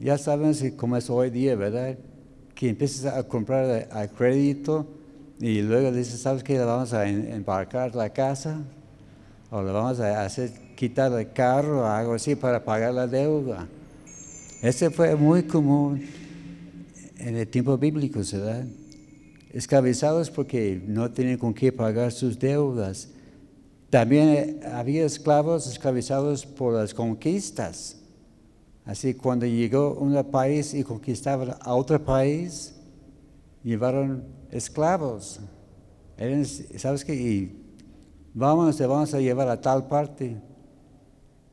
ya 0.00 0.18
saben 0.18 0.54
cómo 0.76 0.96
es 0.96 1.08
hoy 1.08 1.30
día, 1.30 1.56
¿verdad? 1.56 1.96
Que 2.54 2.68
empiezas 2.68 3.12
a 3.14 3.22
comprar 3.22 3.88
a, 3.90 4.08
crédito 4.08 4.86
y 5.40 5.62
luego 5.62 5.90
dices, 5.90 6.20
¿sabes 6.20 6.42
qué? 6.42 6.54
Le 6.54 6.64
vamos 6.64 6.92
a 6.92 7.08
embarcar 7.08 7.94
la 7.94 8.10
casa 8.10 8.60
o 9.50 9.62
le 9.62 9.72
vamos 9.72 10.00
a 10.00 10.24
hacer 10.24 10.52
quitar 10.76 11.12
el 11.12 11.32
carro 11.32 11.82
o 11.82 11.86
algo 11.86 12.14
así 12.14 12.34
para 12.34 12.64
pagar 12.64 12.94
la 12.94 13.06
deuda. 13.06 13.66
Ese 14.62 14.90
fue 14.90 15.14
muy 15.16 15.42
común 15.42 16.02
en 17.18 17.36
el 17.36 17.48
tiempo 17.48 17.76
bíblico, 17.76 18.20
¿verdad? 18.32 18.64
Esclavizados 19.54 20.30
porque 20.30 20.82
no 20.84 21.08
tenían 21.12 21.38
con 21.38 21.54
qué 21.54 21.70
pagar 21.70 22.10
sus 22.10 22.36
deudas. 22.36 23.08
También 23.88 24.58
había 24.72 25.04
esclavos 25.04 25.68
esclavizados 25.68 26.44
por 26.44 26.74
las 26.74 26.92
conquistas. 26.92 28.00
Así 28.84 29.14
cuando 29.14 29.46
llegó 29.46 29.94
un 29.94 30.20
país 30.24 30.74
y 30.74 30.82
conquistaban 30.82 31.54
a 31.60 31.72
otro 31.72 32.04
país, 32.04 32.74
llevaron 33.62 34.24
esclavos. 34.50 35.38
¿Sabes 36.76 37.04
qué? 37.04 37.14
Y 37.14 37.62
vamos, 38.34 38.76
te 38.76 38.84
vamos 38.86 39.14
a 39.14 39.20
llevar 39.20 39.48
a 39.48 39.60
tal 39.60 39.86
parte 39.86 40.36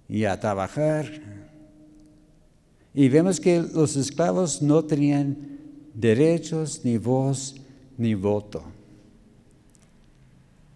y 0.10 0.26
a 0.26 0.40
trabajar. 0.40 1.06
Y 2.96 3.10
vemos 3.10 3.40
que 3.40 3.62
los 3.62 3.96
esclavos 3.96 4.60
no 4.60 4.84
tenían 4.84 5.60
derechos, 5.94 6.82
ni 6.84 6.98
voz, 6.98 7.61
ni 8.02 8.16
voto. 8.16 8.64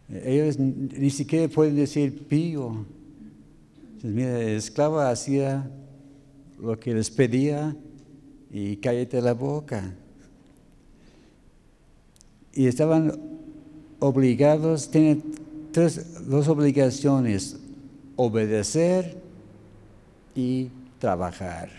Ellos 0.09 0.59
ni 0.59 1.09
siquiera 1.09 1.51
pueden 1.51 1.75
decir 1.75 2.27
pío. 2.27 2.85
Mira, 4.03 4.39
el 4.39 4.57
esclavo 4.57 4.99
hacía 4.99 5.69
lo 6.61 6.79
que 6.79 6.93
les 6.93 7.09
pedía 7.09 7.75
y 8.51 8.77
cállate 8.77 9.21
la 9.21 9.33
boca. 9.33 9.95
Y 12.53 12.67
estaban 12.67 13.19
obligados, 13.99 14.89
tienen 14.89 15.23
tres, 15.71 16.27
dos 16.29 16.47
obligaciones, 16.47 17.57
obedecer, 18.15 19.25
y 20.35 20.69
trabajar. 20.99 21.69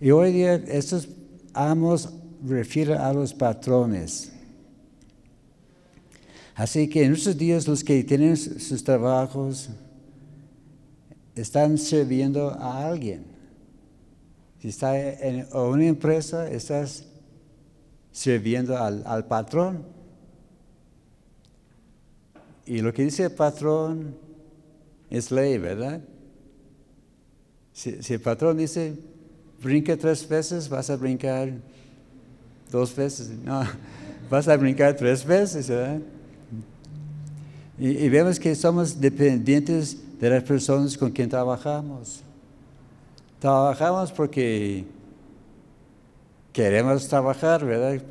Y 0.00 0.10
hoy 0.10 0.32
día 0.32 0.54
estos 0.54 1.08
amos 1.52 2.08
refieren 2.46 2.98
a 2.98 3.12
los 3.12 3.34
patrones. 3.34 4.32
Así 6.54 6.88
que 6.88 7.04
en 7.04 7.14
estos 7.14 7.36
días 7.36 7.66
los 7.66 7.82
que 7.82 8.04
tienen 8.04 8.36
sus 8.36 8.84
trabajos 8.84 9.70
están 11.34 11.78
sirviendo 11.78 12.50
a 12.50 12.86
alguien. 12.86 13.24
Si 14.60 14.68
está 14.68 14.98
en 14.98 15.46
una 15.54 15.86
empresa, 15.86 16.50
estás 16.50 17.06
sirviendo 18.12 18.76
al, 18.76 19.02
al 19.06 19.26
patrón. 19.26 19.84
Y 22.66 22.82
lo 22.82 22.92
que 22.92 23.04
dice 23.04 23.24
el 23.24 23.32
patrón 23.32 24.14
es 25.08 25.30
ley, 25.30 25.58
¿verdad? 25.58 26.00
Si, 27.72 28.12
el 28.12 28.20
patrón 28.20 28.58
dice, 28.58 28.94
brinca 29.62 29.96
tres 29.96 30.28
veces, 30.28 30.68
vas 30.68 30.90
a 30.90 30.96
brincar 30.96 31.50
dos 32.70 32.94
veces. 32.94 33.30
No, 33.44 33.62
vas 34.30 34.48
a 34.48 34.56
brincar 34.56 34.96
tres 34.96 35.24
veces, 35.24 35.68
¿verdad? 35.68 36.00
Y, 37.78 38.08
vemos 38.10 38.38
que 38.38 38.54
somos 38.54 39.00
dependientes 39.00 39.96
de 40.20 40.28
las 40.28 40.42
personas 40.42 40.98
con 40.98 41.10
quien 41.10 41.30
trabajamos. 41.30 42.20
Trabajamos 43.38 44.12
porque 44.12 44.84
queremos 46.52 47.08
trabajar, 47.08 47.64
¿verdad? 47.64 48.02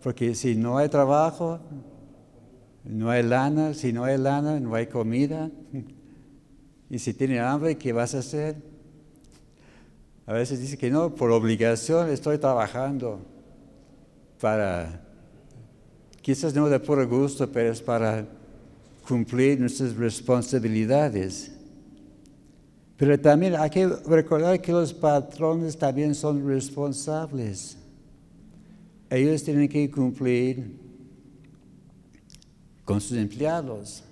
Porque 0.00 0.32
si 0.36 0.54
no 0.54 0.78
hay 0.78 0.88
trabajo, 0.88 1.58
no 2.84 3.10
hay 3.10 3.24
lana, 3.24 3.74
si 3.74 3.92
no 3.92 4.04
hay 4.04 4.16
lana, 4.16 4.60
no 4.60 4.76
hay 4.76 4.86
comida. 4.86 5.50
Y 6.88 7.00
si 7.00 7.12
tiene 7.12 7.40
hambre, 7.40 7.76
¿qué 7.76 7.92
vas 7.92 8.14
a 8.14 8.18
hacer? 8.18 8.62
A 10.24 10.34
veces 10.34 10.60
dice 10.60 10.78
que 10.78 10.88
no, 10.88 11.12
por 11.12 11.32
obligación 11.32 12.10
estoy 12.10 12.38
trabajando 12.38 13.20
para, 14.40 15.02
quizás 16.22 16.54
no 16.54 16.68
de 16.68 16.78
puro 16.80 17.06
gusto, 17.08 17.50
pero 17.50 17.72
es 17.72 17.80
para 17.80 18.26
cumplir 19.06 19.60
nuestras 19.60 19.96
responsabilidades. 19.96 21.52
Pero 22.96 23.18
también 23.20 23.54
hay 23.56 23.70
que 23.70 23.86
recordar 23.86 24.60
que 24.60 24.72
los 24.72 24.92
patrones 24.92 25.76
también 25.76 26.14
son 26.14 26.46
responsables. 26.46 27.76
Ellos 29.10 29.42
tienen 29.42 29.68
que 29.68 29.90
cumplir 29.90 30.78
con 32.84 33.00
sus 33.00 33.18
empleados. 33.18 34.02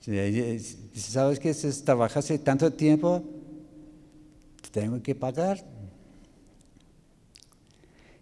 Si 0.00 0.82
sabes 0.94 1.38
que 1.38 1.52
trabajaste 1.84 2.38
tanto 2.38 2.72
tiempo, 2.72 3.22
tengo 4.72 5.02
que 5.02 5.14
pagar. 5.14 5.62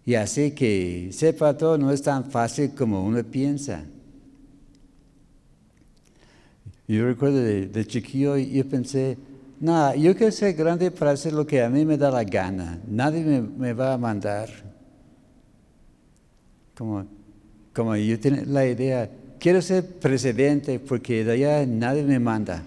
Y 0.09 0.15
así 0.15 0.49
que 0.49 1.09
ser 1.11 1.37
patrón 1.37 1.81
no 1.81 1.91
es 1.91 2.01
tan 2.01 2.25
fácil 2.31 2.71
como 2.73 3.05
uno 3.05 3.23
piensa. 3.23 3.83
Yo 6.87 7.05
recuerdo 7.05 7.37
de, 7.37 7.85
chiquillo, 7.85 8.35
yo 8.35 8.67
pensé, 8.67 9.19
no, 9.59 9.93
yo 9.93 10.17
quiero 10.17 10.31
ser 10.31 10.55
grande 10.55 10.89
para 10.89 11.11
hacer 11.11 11.33
lo 11.33 11.45
que 11.45 11.61
a 11.61 11.69
mí 11.69 11.85
me 11.85 11.95
da 11.95 12.09
la 12.09 12.23
gana. 12.23 12.79
Nadie 12.87 13.21
me, 13.23 13.73
va 13.73 13.93
a 13.93 13.97
mandar. 13.99 14.49
Como, 16.75 17.05
como 17.71 17.95
yo 17.95 18.19
tenía 18.19 18.45
la 18.47 18.65
idea, 18.65 19.11
quiero 19.39 19.61
ser 19.61 19.85
presidente 19.85 20.79
porque 20.79 21.23
de 21.23 21.33
allá 21.33 21.67
nadie 21.67 22.01
me 22.01 22.17
manda. 22.17 22.63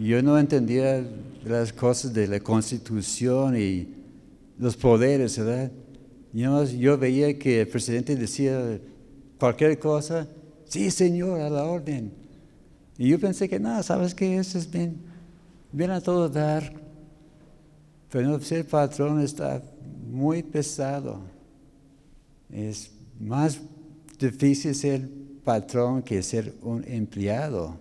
Yo 0.00 0.22
no 0.22 0.38
entendía 0.38 1.04
las 1.44 1.72
cosas 1.72 2.14
de 2.14 2.28
la 2.28 2.38
constitución 2.38 3.56
y 3.56 4.01
los 4.62 4.76
poderes, 4.76 5.36
¿verdad? 5.36 5.72
Yo, 6.32 6.64
yo 6.64 6.96
veía 6.96 7.36
que 7.36 7.62
el 7.62 7.68
presidente 7.68 8.14
decía 8.14 8.78
cualquier 9.36 9.76
cosa, 9.80 10.28
sí, 10.66 10.88
señor, 10.92 11.40
a 11.40 11.50
la 11.50 11.64
orden. 11.64 12.12
Y 12.96 13.08
yo 13.08 13.18
pensé 13.18 13.48
que 13.48 13.58
no, 13.58 13.82
sabes 13.82 14.14
que 14.14 14.38
eso 14.38 14.56
es 14.58 14.70
bien, 14.70 14.98
bien 15.72 15.90
a 15.90 16.00
todo 16.00 16.28
dar. 16.28 16.72
Pero 18.08 18.28
no, 18.28 18.40
ser 18.40 18.64
patrón 18.64 19.20
está 19.20 19.60
muy 20.08 20.44
pesado. 20.44 21.20
Es 22.48 22.92
más 23.18 23.58
difícil 24.16 24.76
ser 24.76 25.08
patrón 25.42 26.02
que 26.02 26.22
ser 26.22 26.54
un 26.62 26.84
empleado. 26.86 27.76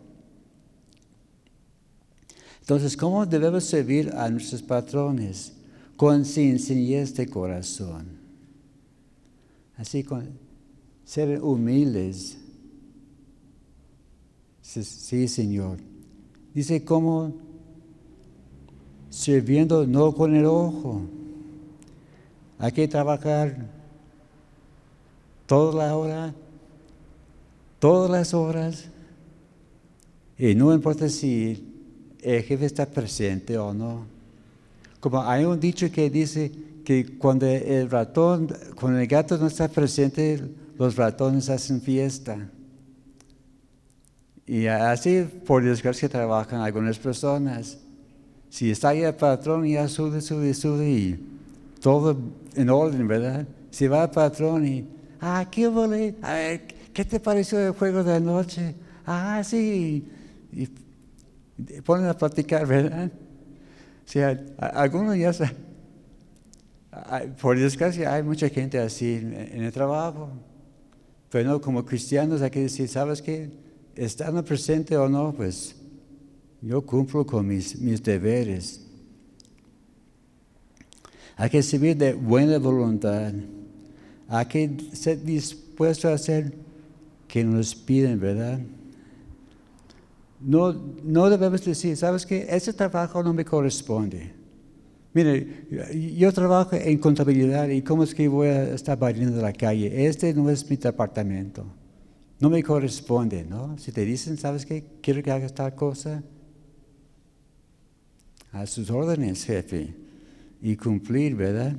Entonces, 2.61 2.97
¿cómo 2.97 3.23
debemos 3.23 3.65
servir 3.65 4.11
a 4.15 4.27
nuestros 4.31 4.63
patrones? 4.63 5.60
Con 6.01 6.25
sencillez 6.25 7.13
de 7.13 7.27
corazón. 7.27 8.07
Así, 9.77 10.03
con 10.03 10.31
ser 11.05 11.39
humildes 11.43 12.39
Sí, 14.63 15.27
Señor. 15.27 15.77
Dice, 16.55 16.83
¿cómo? 16.83 17.35
Sirviendo 19.11 19.85
no 19.85 20.15
con 20.15 20.35
el 20.35 20.45
ojo. 20.45 21.03
Hay 22.57 22.71
que 22.71 22.87
trabajar 22.87 23.67
toda 25.45 25.85
la 25.85 25.95
hora, 25.95 26.33
todas 27.77 28.09
las 28.09 28.33
horas. 28.33 28.85
Y 30.35 30.55
no 30.55 30.73
importa 30.73 31.09
si 31.09 31.63
el 32.23 32.41
jefe 32.41 32.65
está 32.65 32.87
presente 32.87 33.55
o 33.55 33.71
no. 33.71 34.20
Como 35.01 35.21
hay 35.23 35.43
un 35.43 35.59
dicho 35.59 35.91
que 35.91 36.09
dice 36.09 36.51
que 36.85 37.17
cuando 37.17 37.47
el 37.47 37.89
ratón, 37.89 38.47
cuando 38.75 38.99
el 38.99 39.07
gato 39.07 39.37
no 39.37 39.47
está 39.47 39.67
presente, 39.67 40.41
los 40.77 40.95
ratones 40.95 41.49
hacen 41.49 41.81
fiesta. 41.81 42.49
Y 44.45 44.67
así, 44.67 45.27
por 45.45 45.63
desgracia, 45.63 46.07
trabajan 46.07 46.61
algunas 46.61 46.99
personas. 46.99 47.79
Si 48.49 48.69
está 48.69 48.89
ahí 48.89 49.01
el 49.01 49.15
patrón, 49.15 49.65
ya 49.65 49.87
sube, 49.87 50.21
sube, 50.21 50.53
sube 50.53 50.89
y 50.89 51.25
todo 51.79 52.17
en 52.55 52.69
orden, 52.69 53.07
¿verdad? 53.07 53.47
Si 53.71 53.87
va 53.87 54.03
el 54.03 54.09
patrón 54.11 54.67
y, 54.67 54.85
ah, 55.19 55.47
qué 55.49 55.67
vole, 55.67 56.15
a 56.21 56.33
ver, 56.33 56.67
¿qué 56.93 57.05
te 57.05 57.19
pareció 57.19 57.59
el 57.59 57.71
juego 57.71 58.03
de 58.03 58.15
anoche? 58.15 58.75
Ah, 59.05 59.41
sí. 59.43 60.05
Y, 60.51 60.67
ponen 61.81 62.07
a 62.07 62.13
platicar, 62.17 62.67
¿verdad? 62.67 63.11
Sea, 64.05 64.43
algunos 64.57 65.17
ya 65.17 65.33
saben. 65.33 65.55
Por 67.41 67.57
desgracia 67.57 68.13
hay 68.13 68.23
mucha 68.23 68.49
gente 68.49 68.77
así 68.79 69.15
en 69.15 69.63
el 69.63 69.71
trabajo. 69.71 70.29
Pero 71.29 71.49
no, 71.49 71.61
como 71.61 71.85
cristianos 71.85 72.41
hay 72.41 72.49
que 72.49 72.61
decir, 72.61 72.87
¿sabes 72.89 73.21
qué? 73.21 73.49
estando 73.95 74.43
presente 74.43 74.95
o 74.97 75.09
no, 75.09 75.33
pues 75.33 75.75
yo 76.61 76.81
cumplo 76.81 77.25
con 77.25 77.47
mis, 77.47 77.79
mis 77.79 78.01
deberes. 78.01 78.81
Hay 81.35 81.49
que 81.49 81.63
servir 81.63 81.97
de 81.97 82.13
buena 82.13 82.57
voluntad. 82.59 83.33
Hay 84.27 84.45
que 84.45 84.77
ser 84.93 85.23
dispuesto 85.23 86.07
a 86.07 86.13
hacer 86.13 86.53
que 87.27 87.43
nos 87.43 87.73
piden, 87.73 88.19
¿verdad? 88.19 88.59
No, 90.41 90.73
no 91.03 91.29
debemos 91.29 91.63
decir, 91.63 91.95
¿sabes 91.95 92.25
qué? 92.25 92.47
Ese 92.49 92.73
trabajo 92.73 93.23
no 93.23 93.33
me 93.33 93.45
corresponde. 93.45 94.33
Mire, 95.13 95.67
yo 96.17 96.31
trabajo 96.31 96.75
en 96.75 96.97
contabilidad 96.97 97.67
y 97.67 97.81
cómo 97.81 98.03
es 98.03 98.15
que 98.15 98.27
voy 98.27 98.47
a 98.47 98.73
estar 98.73 98.97
barriendo 98.97 99.41
la 99.41 99.53
calle. 99.53 100.07
Este 100.07 100.33
no 100.33 100.49
es 100.49 100.69
mi 100.69 100.77
departamento 100.77 101.65
no 102.41 102.49
me 102.49 102.63
corresponde, 102.63 103.45
¿no? 103.45 103.77
Si 103.77 103.91
te 103.91 104.03
dicen, 104.03 104.35
¿sabes 104.35 104.65
qué? 104.65 104.83
Quiero 104.99 105.21
que 105.21 105.31
hagas 105.31 105.53
tal 105.53 105.75
cosa. 105.75 106.23
A 108.51 108.65
sus 108.65 108.89
órdenes, 108.89 109.45
jefe. 109.45 109.93
Y 110.59 110.75
cumplir, 110.75 111.35
¿verdad? 111.35 111.75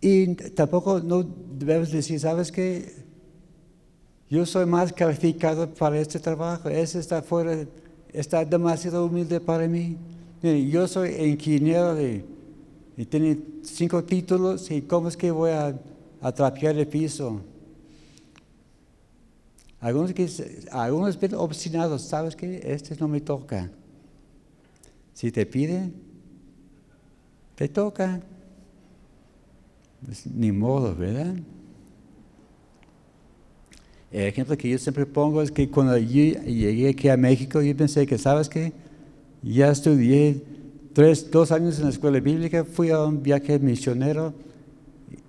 Y 0.00 0.34
tampoco 0.34 1.00
no 1.00 1.22
debemos 1.22 1.92
decir, 1.92 2.18
¿sabes 2.18 2.50
qué? 2.50 2.94
Yo 4.30 4.44
soy 4.44 4.66
más 4.66 4.92
calificado 4.92 5.72
para 5.72 5.98
este 5.98 6.18
trabajo. 6.18 6.68
Ese 6.68 6.98
está 6.98 7.22
fuera, 7.22 7.66
está 8.12 8.44
demasiado 8.44 9.06
humilde 9.06 9.40
para 9.40 9.66
mí. 9.66 9.96
yo 10.70 10.86
soy 10.86 11.10
ingeniero 11.14 11.94
de, 11.94 12.24
y 12.96 13.04
tiene 13.06 13.38
cinco 13.62 14.04
títulos 14.04 14.70
y 14.70 14.82
cómo 14.82 15.08
es 15.08 15.16
que 15.16 15.30
voy 15.30 15.50
a 15.50 15.74
a 16.20 16.48
el 16.48 16.86
piso. 16.88 17.40
Algunos, 19.80 20.12
que, 20.12 20.28
algunos 20.72 21.18
obstinados, 21.34 22.02
¿sabes 22.02 22.34
qué? 22.34 22.60
Este 22.64 22.96
no 22.96 23.06
me 23.06 23.20
toca. 23.20 23.70
Si 25.14 25.30
te 25.30 25.46
pide, 25.46 25.92
te 27.54 27.68
toca. 27.68 28.20
Pues, 30.04 30.26
ni 30.26 30.50
modo, 30.50 30.94
¿verdad? 30.94 31.34
El 34.10 34.22
ejemplo 34.22 34.56
que 34.56 34.70
yo 34.70 34.78
siempre 34.78 35.04
pongo 35.06 35.42
es 35.42 35.50
que 35.50 35.68
cuando 35.68 35.96
yo 35.98 36.40
llegué 36.42 36.88
aquí 36.90 37.08
a 37.08 37.16
México, 37.16 37.60
yo 37.60 37.76
pensé 37.76 38.06
que, 38.06 38.16
¿sabes 38.18 38.48
qué? 38.48 38.72
Ya 39.42 39.70
estudié 39.70 40.42
tres, 40.92 41.30
dos 41.30 41.52
años 41.52 41.78
en 41.78 41.84
la 41.84 41.90
escuela 41.90 42.18
bíblica, 42.18 42.64
fui 42.64 42.90
a 42.90 43.04
un 43.04 43.22
viaje 43.22 43.58
misionero 43.58 44.32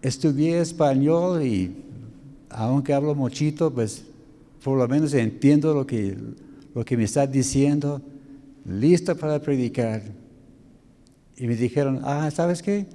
estudié 0.01 0.59
español 0.59 1.43
y 1.43 1.75
aunque 2.49 2.93
hablo 2.93 3.15
muchito, 3.15 3.73
pues 3.73 4.03
por 4.63 4.77
lo 4.77 4.87
menos 4.87 5.13
entiendo 5.13 5.73
lo 5.73 5.85
que, 5.85 6.17
lo 6.73 6.83
que 6.83 6.97
me 6.97 7.03
está 7.03 7.27
diciendo, 7.27 8.01
listo 8.65 9.15
para 9.15 9.39
predicar. 9.39 10.01
Y 11.37 11.47
me 11.47 11.55
dijeron, 11.55 12.01
ah, 12.03 12.29
¿sabes 12.31 12.61
qué? 12.61 12.85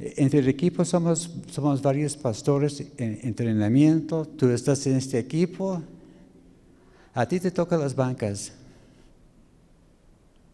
Entre 0.00 0.38
el 0.38 0.48
equipo 0.48 0.82
somos, 0.82 1.30
somos 1.50 1.82
varios 1.82 2.16
pastores 2.16 2.82
en 2.96 3.18
entrenamiento, 3.22 4.24
tú 4.24 4.48
estás 4.48 4.86
en 4.86 4.96
este 4.96 5.18
equipo, 5.18 5.82
a 7.12 7.26
ti 7.26 7.38
te 7.38 7.50
tocan 7.50 7.80
las 7.80 7.94
bancas. 7.94 8.52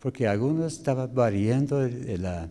Porque 0.00 0.26
algunos 0.26 0.72
estaban 0.72 1.14
variando 1.14 1.80
el 1.84 2.50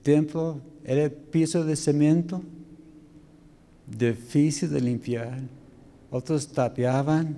templo, 0.00 0.60
era 0.84 1.04
el 1.04 1.10
piso 1.10 1.64
de 1.64 1.74
cemento, 1.74 2.40
difícil 3.86 4.70
de 4.70 4.80
limpiar. 4.80 5.40
Otros 6.10 6.46
tapeaban. 6.48 7.36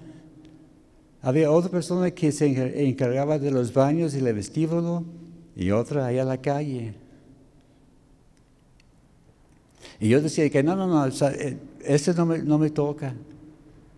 Había 1.22 1.50
otra 1.50 1.70
persona 1.70 2.10
que 2.10 2.32
se 2.32 2.86
encargaba 2.86 3.38
de 3.38 3.50
los 3.50 3.72
baños 3.72 4.14
y 4.14 4.18
el 4.18 4.34
vestíbulo 4.34 5.04
y 5.56 5.70
otra 5.70 6.06
allá 6.06 6.22
en 6.22 6.28
la 6.28 6.38
calle. 6.38 6.94
Y 10.00 10.08
yo 10.08 10.20
decía 10.20 10.48
que 10.48 10.62
no, 10.62 10.74
no, 10.74 10.86
no, 10.86 11.06
este 11.06 12.14
no 12.14 12.26
me, 12.26 12.38
no 12.38 12.58
me 12.58 12.70
toca. 12.70 13.14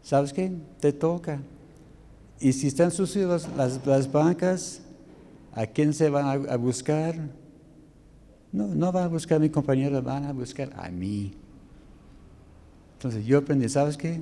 ¿Sabes 0.02 0.32
qué? 0.32 0.52
Te 0.80 0.92
toca. 0.92 1.40
Y 2.40 2.52
si 2.52 2.66
están 2.66 2.90
sucias 2.90 3.48
las, 3.56 3.86
las, 3.86 4.10
bancas, 4.10 4.82
¿a 5.54 5.64
quién 5.64 5.94
se 5.94 6.10
van 6.10 6.50
a 6.50 6.56
buscar? 6.56 7.14
No, 8.50 8.66
no 8.66 8.90
van 8.90 9.04
a 9.04 9.08
buscar 9.08 9.36
a 9.36 9.38
mi 9.38 9.48
compañero, 9.48 10.02
van 10.02 10.24
a 10.24 10.32
buscar 10.32 10.70
a 10.76 10.90
mí. 10.90 11.32
Entonces 12.94 13.24
yo 13.24 13.38
aprendí, 13.38 13.68
¿sabes 13.68 13.96
qué? 13.96 14.20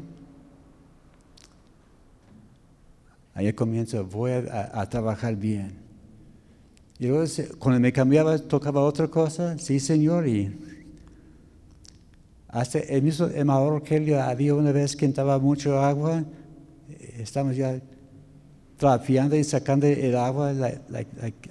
Ahí 3.34 3.52
comienzo, 3.52 4.04
voy 4.04 4.32
a, 4.32 4.86
trabajar 4.90 5.34
bien. 5.34 5.72
Y 6.98 7.06
luego 7.06 7.24
cuando 7.58 7.80
me 7.80 7.92
cambiaba, 7.92 8.38
tocaba 8.38 8.82
otra 8.82 9.08
cosa, 9.08 9.56
sí 9.58 9.80
señor, 9.80 10.28
y 10.28 10.54
hasta 12.53 12.80
el 12.80 13.03
mismo 13.03 13.26
Emaor 13.26 13.82
Kelly 13.82 14.14
había 14.14 14.55
una 14.55 14.72
vez 14.72 14.96
que 14.96 15.05
entraba 15.05 15.38
mucho 15.38 15.78
agua, 15.78 16.24
estamos 17.16 17.57
ya 17.57 17.80
trapeando 18.76 19.36
y 19.36 19.44
sacando 19.44 19.86
el 19.86 20.16
agua 20.16 20.53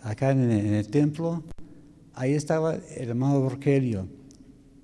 acá 0.04 0.32
en 0.32 0.52
el, 0.52 0.88
templo, 0.88 1.44
ahí 2.14 2.34
estaba 2.34 2.76
el 2.76 3.10
hermano 3.10 3.48
Rogelio, 3.48 4.08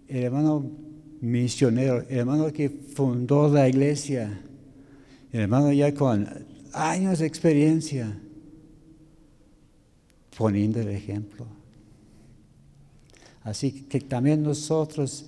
el 0.07 0.23
hermano 0.23 0.71
misionero, 1.19 2.05
el 2.07 2.19
hermano 2.19 2.53
que 2.53 2.69
fundó 2.69 3.49
la 3.49 3.67
iglesia, 3.67 4.41
el 5.33 5.41
hermano 5.41 5.73
ya 5.73 5.93
con 5.93 6.29
años 6.71 7.19
de 7.19 7.25
experiencia, 7.25 8.17
poniendo 10.37 10.79
el 10.79 10.89
ejemplo. 10.89 11.45
Así 13.43 13.71
que 13.83 13.99
también 13.99 14.43
nosotros, 14.43 15.25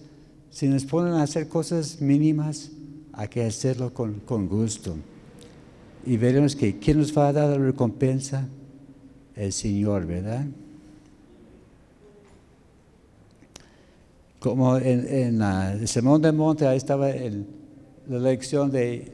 si 0.57 0.67
nos 0.67 0.85
ponen 0.85 1.13
a 1.13 1.21
hacer 1.21 1.47
cosas 1.47 2.01
mínimas, 2.01 2.71
hay 3.13 3.27
que 3.27 3.45
hacerlo 3.45 3.93
con, 3.93 4.21
con 4.21 4.47
gusto. 4.47 4.95
Y 6.03 6.17
veremos 6.17 6.55
que 6.55 6.79
¿quién 6.79 6.97
nos 6.97 7.15
va 7.15 7.27
a 7.27 7.33
dar 7.33 7.49
la 7.49 7.63
recompensa? 7.63 8.47
El 9.35 9.53
Señor, 9.53 10.07
¿verdad? 10.07 10.47
Como 14.39 14.77
en, 14.77 15.39
el 15.43 15.87
Sermón 15.87 16.23
del 16.23 16.33
Monte, 16.33 16.65
ahí 16.65 16.77
estaba 16.77 17.09
la 18.07 18.17
lección 18.17 18.71
de 18.71 19.11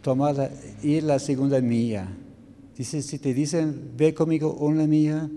tomar, 0.00 0.48
ir 0.84 1.02
la 1.02 1.18
segunda 1.18 1.60
milla. 1.60 2.06
Dice, 2.78 3.02
si 3.02 3.18
te 3.18 3.34
dicen, 3.34 3.90
ve 3.96 4.14
conmigo 4.14 4.52
una 4.52 4.86
milla, 4.86 5.28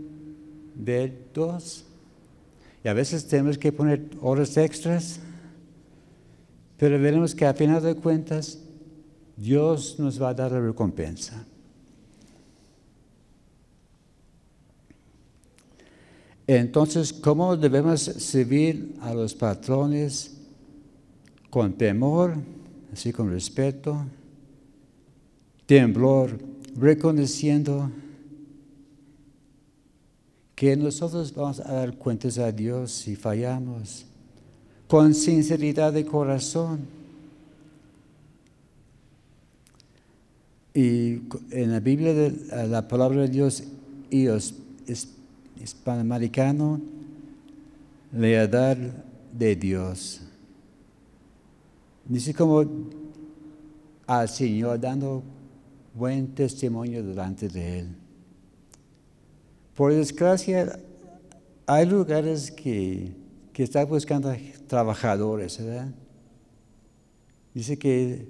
ve 0.76 1.12
dos. 1.34 1.85
Y 2.86 2.88
a 2.88 2.94
veces 2.94 3.26
tenemos 3.26 3.58
que 3.58 3.72
poner 3.72 4.12
horas 4.22 4.56
extras, 4.58 5.20
pero 6.78 7.00
veremos 7.00 7.34
que 7.34 7.44
a 7.44 7.54
final 7.56 7.82
de 7.82 7.96
cuentas, 7.96 8.60
Dios 9.36 9.96
nos 9.98 10.22
va 10.22 10.30
a 10.30 10.34
dar 10.36 10.52
la 10.52 10.62
recompensa. 10.62 11.48
Entonces, 16.46 17.12
¿cómo 17.12 17.58
debemos 17.58 18.02
servir 18.02 18.96
a 19.02 19.16
los 19.16 19.34
patrones? 19.34 20.38
Con 21.50 21.74
temor, 21.74 22.36
así 22.94 23.12
con 23.12 23.32
respeto, 23.32 24.06
temblor, 25.66 26.38
reconociendo 26.78 27.90
que 30.56 30.76
nosotros 30.78 31.34
vamos 31.34 31.60
a 31.60 31.74
dar 31.74 31.98
cuentas 31.98 32.38
a 32.38 32.52
Dios 32.52 32.92
si 32.92 33.16
fallamos, 33.16 34.06
con 34.88 35.14
sinceridad 35.14 35.92
de 35.92 36.06
corazón. 36.06 36.80
Y 40.74 41.22
en 41.52 41.72
la 41.72 41.80
Biblia, 41.80 42.32
la 42.68 42.88
palabra 42.88 43.22
de 43.22 43.28
Dios, 43.30 43.64
ellos 44.10 44.54
hispanoamericano, 45.62 46.82
lealtad 48.14 48.78
de 49.38 49.56
Dios. 49.56 50.22
Dice 52.08 52.34
como 52.34 52.64
al 54.08 54.30
Señor 54.30 54.80
dando 54.80 55.24
buen 55.94 56.28
testimonio 56.28 57.04
delante 57.04 57.48
de 57.48 57.80
Él. 57.80 58.05
Por 59.76 59.94
desgracia, 59.94 60.80
hay 61.68 61.86
lugares 61.86 62.50
que, 62.50 63.12
que 63.52 63.64
están 63.64 63.88
buscando 63.90 64.34
trabajadores, 64.68 65.58
¿verdad? 65.64 65.94
Dice 67.54 67.78
que 67.78 68.28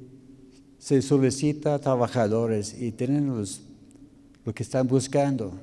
se 0.79 1.01
solicita 1.01 1.79
trabajadores 1.79 2.75
y 2.79 2.91
tienen 2.91 3.27
los, 3.27 3.61
lo 4.43 4.53
que 4.53 4.63
están 4.63 4.87
buscando. 4.87 5.53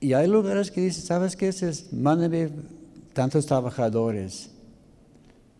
Y 0.00 0.12
hay 0.12 0.28
lugares 0.28 0.70
que 0.70 0.80
dicen, 0.80 1.04
¿sabes 1.04 1.36
qué? 1.36 1.50
Mándame 1.92 2.50
tantos 3.12 3.46
trabajadores, 3.46 4.50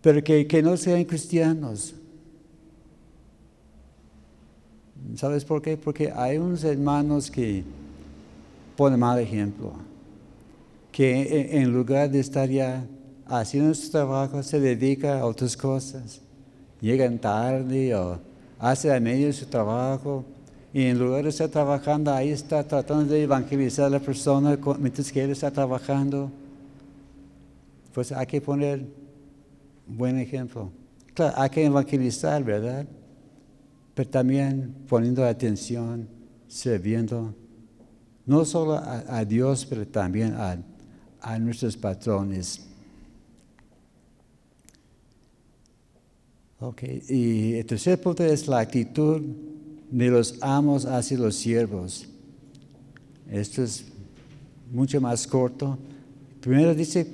pero 0.02 0.22
que, 0.22 0.46
que 0.46 0.62
no 0.62 0.76
sean 0.76 1.04
cristianos. 1.04 1.94
¿Sabes 5.16 5.44
por 5.44 5.62
qué? 5.62 5.76
Porque 5.76 6.10
hay 6.10 6.38
unos 6.38 6.64
hermanos 6.64 7.30
que 7.30 7.62
ponen 8.76 8.98
mal 8.98 9.18
ejemplo, 9.18 9.72
que 10.90 11.50
en 11.52 11.72
lugar 11.72 12.10
de 12.10 12.20
estar 12.20 12.48
ya 12.48 12.84
haciendo 13.26 13.74
su 13.74 13.90
trabajo, 13.90 14.42
se 14.42 14.60
dedica 14.60 15.20
a 15.20 15.26
otras 15.26 15.56
cosas. 15.56 16.20
Llegan 16.80 17.18
tarde 17.18 17.94
o 17.94 18.18
hace 18.58 18.92
a 18.92 19.00
medio 19.00 19.32
su 19.32 19.46
trabajo 19.46 20.24
y 20.72 20.86
en 20.86 20.98
lugar 20.98 21.22
de 21.22 21.30
estar 21.30 21.48
trabajando, 21.48 22.12
ahí 22.12 22.30
está 22.30 22.64
tratando 22.64 23.12
de 23.12 23.22
evangelizar 23.22 23.86
a 23.86 23.90
la 23.90 24.00
persona 24.00 24.58
mientras 24.78 25.12
que 25.12 25.22
él 25.22 25.30
está 25.30 25.50
trabajando. 25.50 26.30
Pues 27.92 28.10
hay 28.10 28.26
que 28.26 28.40
poner 28.40 28.84
buen 29.86 30.18
ejemplo. 30.18 30.70
Claro, 31.14 31.34
hay 31.36 31.50
que 31.50 31.64
evangelizar, 31.64 32.42
¿verdad? 32.42 32.86
Pero 33.94 34.10
también 34.10 34.74
poniendo 34.88 35.24
atención, 35.24 36.08
sirviendo, 36.48 37.34
no 38.26 38.44
solo 38.44 38.74
a, 38.74 39.24
Dios, 39.24 39.64
pero 39.66 39.86
también 39.86 40.34
a, 40.34 40.58
a 41.20 41.38
nuestros 41.38 41.76
patrones. 41.76 42.66
Okay. 46.58 47.02
Y 47.08 47.54
el 47.54 47.66
tercer 47.66 48.00
punto 48.00 48.24
es 48.24 48.48
la 48.48 48.60
actitud 48.60 49.20
de 49.90 50.08
los 50.08 50.38
amos 50.40 50.86
hacia 50.86 51.18
los 51.18 51.36
siervos. 51.36 52.06
Esto 53.30 53.62
es 53.62 53.84
mucho 54.72 55.00
más 55.00 55.26
corto. 55.26 55.78
Primero 56.40 56.74
dice 56.74 57.06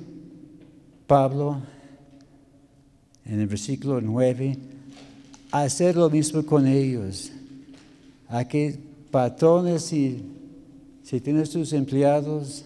Pablo 1.05 1.61
en 3.25 3.39
el 3.39 3.47
versículo 3.47 4.01
9, 4.01 4.57
hacer 5.51 5.95
lo 5.95 6.09
mismo 6.09 6.45
con 6.45 6.65
ellos. 6.65 7.31
A 8.29 8.47
que 8.47 8.79
patrones, 9.11 9.83
si, 9.83 10.23
si 11.03 11.19
tienes 11.19 11.49
tus 11.49 11.73
empleados, 11.73 12.65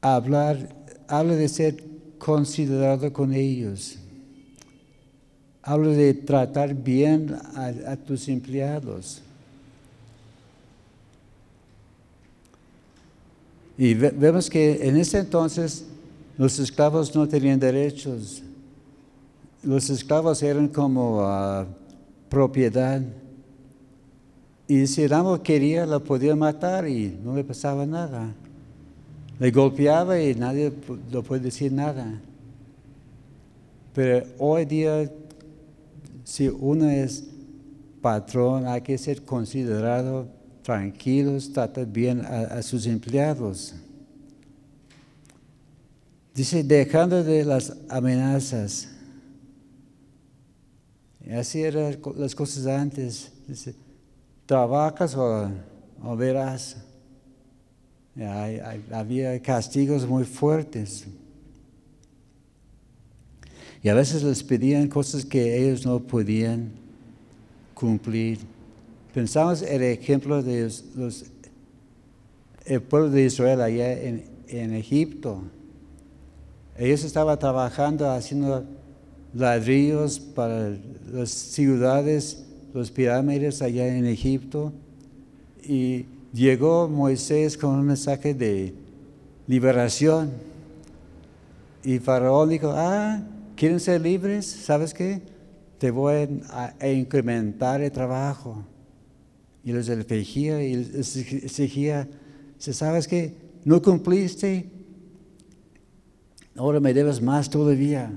hablar, 0.00 0.74
habla 1.08 1.34
de 1.34 1.48
ser 1.48 1.82
considerado 2.18 3.12
con 3.12 3.32
ellos. 3.32 3.98
Hablo 5.62 5.90
de 5.92 6.12
tratar 6.12 6.74
bien 6.74 7.34
a, 7.54 7.96
tus 7.96 8.28
empleados. 8.28 9.22
Y 13.78 13.94
vemos 13.94 14.50
que 14.50 14.86
en 14.86 14.96
ese 14.96 15.18
entonces 15.18 15.84
los 16.36 16.58
esclavos 16.58 17.14
no 17.14 17.26
tenían 17.26 17.58
derechos. 17.58 18.43
Los 19.64 19.90
esclavos 19.90 20.42
eran 20.42 20.68
como 20.68 21.20
ah, 21.22 21.66
propiedad. 22.28 23.02
Y 24.66 24.86
si 24.86 25.02
el 25.02 25.12
amo 25.12 25.42
quería, 25.42 25.86
lo 25.86 26.02
podía 26.02 26.36
matar 26.36 26.88
y 26.88 27.18
no 27.22 27.34
le 27.34 27.44
pasaba 27.44 27.84
nada. 27.84 28.32
Le 29.38 29.50
golpeaba 29.50 30.20
y 30.20 30.34
nadie 30.34 30.72
lo 31.10 31.22
puede 31.22 31.42
decir 31.42 31.72
nada. 31.72 32.20
Pero 33.94 34.26
hoy 34.38 34.64
día 34.64 35.10
si 36.24 36.48
uno 36.48 36.88
es 36.88 37.24
patrón, 38.00 38.66
hay 38.66 38.80
que 38.80 38.96
ser 38.96 39.22
considerado 39.22 40.26
tranquilos, 40.62 41.52
tratar 41.52 41.86
bien 41.86 42.20
a, 42.24 42.62
sus 42.62 42.86
empleados. 42.86 43.74
Dice, 46.34 46.64
dejando 46.64 47.22
de 47.22 47.44
las 47.44 47.76
amenazas. 47.88 48.88
Así 51.32 51.62
eran 51.62 51.98
las 52.16 52.34
cosas 52.34 52.66
antes. 52.66 53.32
Dice, 53.46 53.74
trabajas 54.46 55.16
o, 55.16 55.50
verás. 56.16 56.76
había 58.90 59.40
castigos 59.40 60.06
muy 60.06 60.24
fuertes. 60.24 61.06
Y 63.82 63.88
a 63.88 63.94
veces 63.94 64.22
les 64.22 64.42
pedían 64.42 64.88
cosas 64.88 65.24
que 65.24 65.58
ellos 65.58 65.84
no 65.84 66.00
podían 66.00 66.72
cumplir. 67.74 68.38
Pensamos 69.12 69.62
en 69.62 69.74
el 69.74 69.82
ejemplo 69.82 70.42
de 70.42 70.70
los, 70.94 71.26
el 72.64 72.82
pueblo 72.82 73.10
de 73.10 73.26
Israel 73.26 73.60
allá 73.60 73.92
en, 73.92 74.24
en 74.48 74.74
Egipto. 74.74 75.42
Ellos 76.76 77.04
estaban 77.04 77.38
trabajando 77.38 78.10
haciendo 78.10 78.64
ladrillos 79.34 80.18
para 80.18 80.76
las 81.12 81.30
ciudades, 81.30 82.44
los 82.72 82.90
pirámides 82.90 83.62
allá 83.62 83.88
en 83.88 84.06
Egipto. 84.06 84.72
Y 85.62 86.06
llegó 86.32 86.88
Moisés 86.88 87.56
con 87.56 87.78
un 87.78 87.86
mensaje 87.86 88.34
de 88.34 88.74
liberación. 89.46 90.30
Y 91.82 91.98
Faraón 91.98 92.48
dijo, 92.48 92.72
ah, 92.74 93.22
¿Quieren 93.56 93.78
ser 93.78 94.00
libres? 94.00 94.46
¿Sabes 94.46 94.92
qué? 94.92 95.22
te 95.84 95.90
voy 95.90 96.42
a, 96.48 96.88
incrementar 96.88 97.82
el 97.82 97.92
trabajo. 97.92 98.64
Y 99.62 99.72
los 99.72 99.86
elegía 99.90 100.62
y 100.62 100.76
les 100.76 101.14
exigía, 101.16 102.08
sabes 102.58 103.06
que 103.06 103.34
no 103.66 103.82
cumpliste, 103.82 104.70
ahora 106.56 106.80
me 106.80 106.94
debes 106.94 107.20
más 107.20 107.50
todavía. 107.50 108.10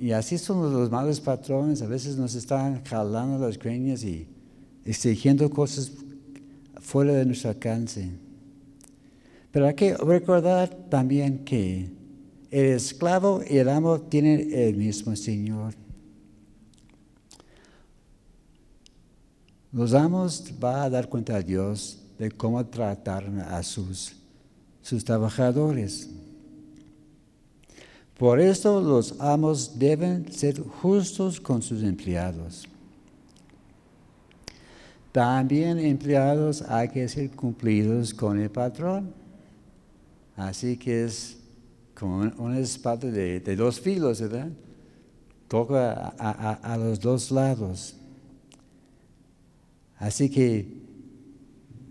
Y 0.00 0.12
así 0.12 0.38
son 0.38 0.72
los 0.72 0.90
malos 0.90 1.20
patrones, 1.20 1.82
a 1.82 1.86
veces 1.86 2.16
nos 2.16 2.34
están 2.34 2.82
jalando 2.84 3.46
las 3.46 3.58
creñas 3.58 4.02
y 4.02 4.26
exigiendo 4.82 5.50
cosas 5.50 5.92
fuera 6.80 7.12
de 7.12 7.26
nuestro 7.26 7.50
alcance. 7.50 8.08
Pero 9.52 9.66
hay 9.66 9.74
que 9.74 9.94
recordar 9.98 10.70
también 10.88 11.44
que 11.44 11.90
el 12.50 12.64
esclavo 12.76 13.42
y 13.46 13.58
el 13.58 13.68
amo 13.68 14.00
tienen 14.00 14.48
el 14.54 14.74
mismo 14.74 15.14
Señor. 15.14 15.74
Los 19.70 19.92
amos 19.92 20.50
va 20.64 20.84
a 20.84 20.88
dar 20.88 21.10
cuenta 21.10 21.36
a 21.36 21.42
Dios 21.42 21.98
de 22.18 22.30
cómo 22.30 22.64
tratar 22.64 23.26
a 23.50 23.62
sus, 23.62 24.14
sus 24.80 25.04
trabajadores. 25.04 26.08
Por 28.20 28.38
esto 28.38 28.82
los 28.82 29.18
amos 29.18 29.78
deben 29.78 30.30
ser 30.30 30.60
justos 30.60 31.40
con 31.40 31.62
sus 31.62 31.82
empleados. 31.82 32.68
También 35.10 35.78
empleados 35.78 36.60
hay 36.60 36.90
que 36.90 37.08
ser 37.08 37.30
cumplidos 37.30 38.12
con 38.12 38.38
el 38.38 38.50
patrón. 38.50 39.14
Así 40.36 40.76
que 40.76 41.04
es 41.04 41.38
como 41.98 42.30
una 42.36 42.58
espada 42.58 43.10
de, 43.10 43.40
dos 43.56 43.80
filos, 43.80 44.20
¿verdad? 44.20 44.50
Toca 45.48 46.08
a 46.18 46.76
los 46.76 47.00
dos 47.00 47.30
lados. 47.30 47.96
Así 49.96 50.28
que 50.28 50.68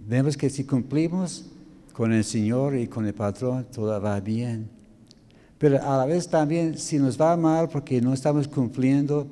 vemos 0.08 0.38
que 0.38 0.52
si 0.52 0.64
cumplimos 0.64 1.46
con 1.92 2.14
el 2.14 2.24
Señor 2.24 2.76
y 2.76 2.86
con 2.86 3.08
el 3.08 3.16
patrón, 3.16 3.66
todo 3.72 4.00
va 4.00 4.20
bien. 4.20 4.79
Pero 5.60 5.84
a 5.84 5.98
la 5.98 6.06
vez 6.06 6.28
también, 6.28 6.78
si 6.78 6.98
nos 6.98 7.20
va 7.20 7.36
mal 7.36 7.68
porque 7.68 8.02
no 8.02 8.14
estamos 8.14 8.48
cumpliendo, 8.48 9.28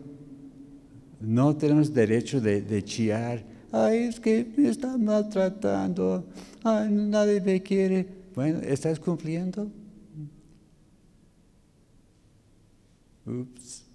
no 1.22 1.56
tenemos 1.56 1.94
derecho 1.94 2.40
de, 2.42 2.62
de 2.62 2.84
chiar. 2.84 3.44
Ay, 3.72 4.00
es 4.00 4.20
que 4.20 4.46
me 4.58 4.70
están 4.70 5.04
maltratando. 5.04 6.26
Ay, 6.64 6.92
nadie 6.92 7.42
me 7.42 7.64
quiere. 7.64 8.06
Bueno, 8.36 8.60
¿estás 8.60 9.00
cumpliendo? 9.00 9.72
Ups. 13.26 13.86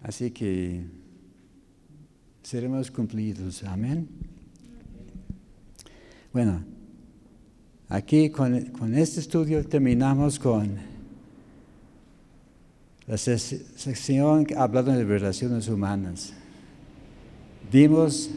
Así 0.00 0.30
que 0.30 0.86
seremos 2.42 2.90
cumplidos. 2.90 3.62
Amén. 3.64 4.08
Bueno, 6.32 6.64
aquí 7.90 8.30
con, 8.30 8.54
este 8.94 9.20
estudio 9.20 9.62
terminamos 9.66 10.38
con 10.38 10.78
la 13.06 13.18
sección 13.18 14.46
hablando 14.56 14.92
de 14.92 15.04
relaciones 15.04 15.68
humanas. 15.68 16.32
Vimos 17.70 18.30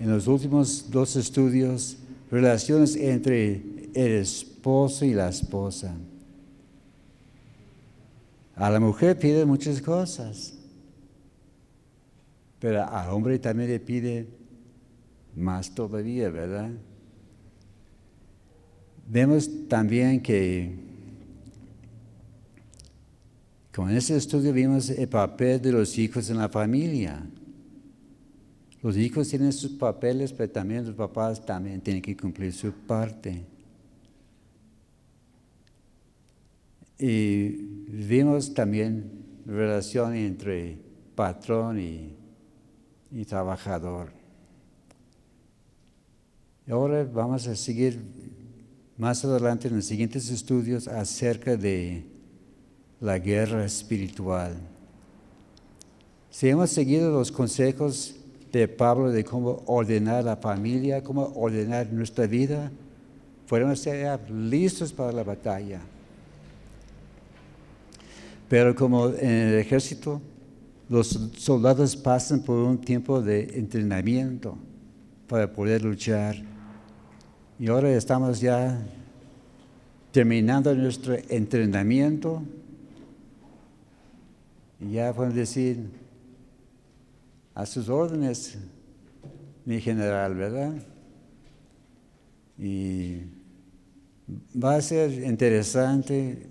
en 0.00 0.10
los 0.10 0.26
últimos 0.26 0.90
dos 0.90 1.14
estudios 1.16 1.98
relaciones 2.30 2.96
entre 2.96 3.62
el 3.94 4.12
esposo 4.12 5.04
y 5.04 5.12
la 5.12 5.28
esposa. 5.28 5.94
A 8.56 8.70
la 8.70 8.80
mujer 8.80 9.18
pide 9.18 9.44
muchas 9.44 9.80
cosas. 9.82 10.54
Pero 12.58 12.86
al 12.86 13.10
hombre 13.10 13.38
también 13.38 13.70
le 13.70 13.80
pide 13.80 14.26
más 15.34 15.74
todavía, 15.74 16.28
¿verdad? 16.28 16.70
Vemos 19.12 19.50
también 19.68 20.20
que 20.22 20.72
con 23.74 23.90
ese 23.90 24.16
estudio 24.16 24.52
vimos 24.52 24.88
el 24.90 25.08
papel 25.08 25.60
de 25.60 25.72
los 25.72 25.98
hijos 25.98 26.30
en 26.30 26.38
la 26.38 26.48
familia. 26.48 27.26
Los 28.80 28.96
hijos 28.96 29.28
tienen 29.28 29.52
sus 29.52 29.72
papeles, 29.72 30.32
pero 30.32 30.50
también 30.50 30.86
los 30.86 30.94
papás 30.94 31.44
también 31.44 31.80
tienen 31.80 32.00
que 32.00 32.16
cumplir 32.16 32.52
su 32.52 32.72
parte. 32.72 33.42
Y 36.98 37.48
vimos 37.88 38.54
también 38.54 39.10
la 39.44 39.52
relación 39.54 40.14
entre 40.14 40.78
patrón 41.16 41.80
y 41.80 42.20
y 43.12 43.24
trabajador. 43.24 44.12
Ahora 46.68 47.04
vamos 47.04 47.46
a 47.48 47.56
seguir 47.56 48.00
más 49.00 49.24
adelante 49.24 49.66
en 49.66 49.76
los 49.76 49.86
siguientes 49.86 50.28
estudios 50.28 50.86
acerca 50.86 51.56
de 51.56 52.04
la 53.00 53.18
guerra 53.18 53.64
espiritual. 53.64 54.58
Si 56.30 56.50
hemos 56.50 56.68
seguido 56.68 57.10
los 57.10 57.32
consejos 57.32 58.14
de 58.52 58.68
Pablo 58.68 59.10
de 59.10 59.24
cómo 59.24 59.62
ordenar 59.64 60.24
la 60.24 60.36
familia, 60.36 61.02
cómo 61.02 61.32
ordenar 61.34 61.90
nuestra 61.90 62.26
vida, 62.26 62.70
podemos 63.48 63.86
estar 63.86 64.30
listos 64.30 64.92
para 64.92 65.12
la 65.12 65.24
batalla. 65.24 65.80
Pero 68.50 68.74
como 68.74 69.08
en 69.08 69.30
el 69.30 69.54
ejército, 69.60 70.20
los 70.90 71.08
soldados 71.38 71.96
pasan 71.96 72.42
por 72.42 72.58
un 72.58 72.78
tiempo 72.78 73.22
de 73.22 73.44
entrenamiento 73.58 74.58
para 75.26 75.50
poder 75.50 75.82
luchar. 75.84 76.49
Y 77.60 77.68
ahora 77.68 77.90
estamos 77.90 78.40
ya 78.40 78.80
terminando 80.12 80.74
nuestro 80.74 81.14
entrenamiento. 81.28 82.42
Y 84.80 84.92
ya 84.92 85.12
podemos 85.12 85.36
decir, 85.36 85.90
a 87.54 87.66
sus 87.66 87.90
órdenes, 87.90 88.56
mi 89.66 89.78
general, 89.78 90.34
¿verdad? 90.36 90.72
Y 92.58 93.24
va 94.56 94.76
a 94.76 94.80
ser 94.80 95.12
interesante 95.22 96.46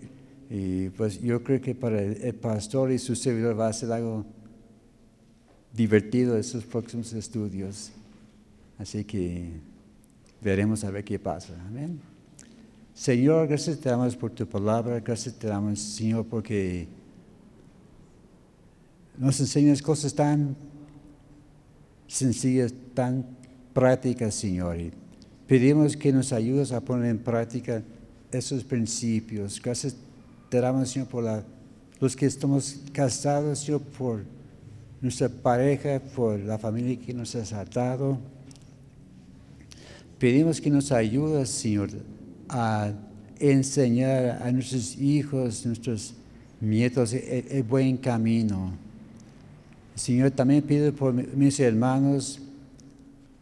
y 0.48 0.90
pues 0.90 1.20
yo 1.20 1.44
creo 1.44 1.60
que 1.60 1.74
para 1.74 2.04
el 2.04 2.36
pastor 2.36 2.92
y 2.92 3.00
su 3.00 3.16
servidor 3.16 3.60
va 3.60 3.70
a 3.70 3.74
ser 3.74 3.92
algo 3.92 4.28
divertido 5.74 6.38
esos 6.38 6.66
próximos 6.66 7.14
estudios. 7.14 7.94
Así 8.78 9.04
que 9.04 9.70
veremos 10.42 10.84
a 10.84 10.92
ver 10.92 11.04
qué 11.04 11.20
pasa. 11.20 11.54
Amén. 11.68 12.00
Señor, 12.94 13.48
gracias 13.48 13.80
te 13.80 13.90
damos 13.90 14.16
por 14.16 14.32
tu 14.32 14.46
palabra, 14.46 15.00
gracias 15.00 15.36
te 15.36 15.48
damos, 15.48 15.80
Señor, 15.80 16.26
porque 16.26 16.88
nos 19.18 19.40
enseñas 19.40 19.82
cosas 19.82 20.14
tan 20.14 20.56
sencillas, 22.08 22.74
tan 22.94 23.26
prácticas, 23.74 24.36
Señor. 24.36 24.80
Y 24.80 24.92
pedimos 25.48 25.96
que 25.96 26.12
nos 26.12 26.34
ayudes 26.34 26.72
a 26.72 26.82
poner 26.82 27.12
en 27.12 27.20
práctica 27.20 27.82
esos 28.32 28.64
principios. 28.64 29.62
Gracias 29.62 29.96
te 30.50 30.60
damos, 30.60 30.90
Señor, 30.90 31.08
por 31.08 31.44
los 32.00 32.16
que 32.16 32.26
estamos 32.26 32.82
casados, 32.92 33.60
Señor, 33.60 33.82
por 33.82 34.24
nuestra 35.02 35.30
pareja, 35.30 36.02
por 36.16 36.40
la 36.40 36.58
familia 36.58 37.00
que 37.00 37.14
nos 37.14 37.36
has 37.36 37.54
atado. 37.54 38.18
Pedimos 40.20 40.60
que 40.60 40.70
nos 40.70 40.92
ayudes, 40.92 41.48
Señor, 41.50 41.92
a 42.50 42.92
enseñar 43.40 44.42
a 44.44 44.52
nuestros 44.52 44.98
hijos, 44.98 45.66
nuestros 45.66 46.14
nietos, 46.60 47.14
el, 47.14 47.64
buen 47.64 47.96
camino. 47.96 48.74
Señor, 49.96 50.32
también 50.32 50.62
pido 50.62 50.92
por 50.92 51.14
mis 51.14 51.58
hermanos, 51.62 52.42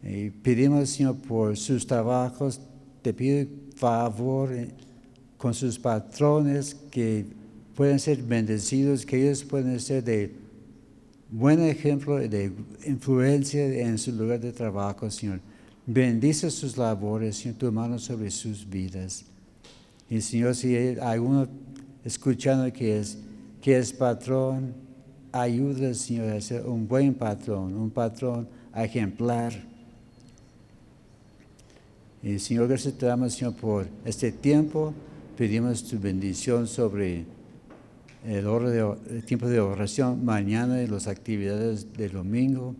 y 0.04 0.30
pedimos, 0.30 0.90
Señor, 0.90 1.16
por 1.16 1.56
sus 1.56 1.84
trabajos, 1.84 2.60
te 3.02 3.12
pido 3.12 3.48
favor 3.74 4.50
con 5.36 5.54
sus 5.54 5.80
patrones 5.80 6.76
que 6.92 7.26
pueden 7.74 7.98
ser 7.98 8.22
bendecidos, 8.22 9.04
que 9.04 9.20
ellos 9.20 9.42
pueden 9.42 9.80
ser 9.80 10.04
de 10.04 10.32
buen 11.28 11.60
ejemplo, 11.60 12.18
de 12.18 12.52
influencia 12.86 13.66
en 13.66 13.98
su 13.98 14.12
lugar 14.12 14.38
de 14.38 14.52
trabajo, 14.52 15.10
Señor. 15.10 15.40
Bendice 15.90 16.50
sus 16.50 16.76
labores, 16.76 17.36
Señor, 17.36 17.56
tu 17.56 17.72
mano 17.72 17.98
sobre 17.98 18.30
sus 18.30 18.68
vidas. 18.68 19.24
Y 20.10 20.20
Señor, 20.20 20.54
si 20.54 20.76
hay 20.76 20.98
alguno 21.00 21.48
escuchando 22.04 22.70
que 22.70 22.98
es, 22.98 23.16
que 23.62 23.78
es 23.78 23.90
patrón, 23.94 24.74
ayuda, 25.32 25.94
Señor, 25.94 26.28
a 26.34 26.40
ser 26.42 26.66
un 26.66 26.86
buen 26.86 27.14
patrón, 27.14 27.74
un 27.74 27.88
patrón 27.88 28.46
ejemplar. 28.76 29.54
Y 32.22 32.38
Señor, 32.38 32.68
gracias 32.68 32.92
te 32.92 33.06
damos, 33.06 33.32
Señor, 33.32 33.54
por 33.54 33.86
este 34.04 34.30
tiempo. 34.30 34.92
Pedimos 35.38 35.82
tu 35.84 35.98
bendición 35.98 36.66
sobre 36.66 37.24
el, 38.26 38.46
hora 38.46 38.68
de- 38.68 38.94
el 39.08 39.24
tiempo 39.24 39.48
de 39.48 39.58
oración 39.60 40.22
mañana 40.22 40.82
y 40.82 40.86
las 40.86 41.06
actividades 41.06 41.90
del 41.94 42.12
domingo. 42.12 42.74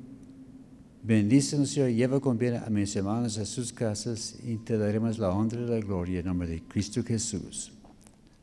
Bendícenos, 1.09 1.71
Señor, 1.71 1.89
lleva 1.89 2.21
con 2.21 2.37
bien 2.37 2.57
a 2.57 2.69
mis 2.69 2.95
hermanos 2.95 3.39
a 3.39 3.47
sus 3.47 3.73
casas 3.73 4.37
y 4.45 4.59
te 4.59 4.77
daremos 4.77 5.19
la 5.19 5.31
honra 5.31 5.59
y 5.59 5.67
la 5.67 5.81
gloria 5.81 6.21
en 6.21 6.27
nombre 6.27 6.47
de 6.47 6.63
Cristo 6.65 7.03
Jesús. 7.03 7.73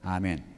Amén. 0.01 0.54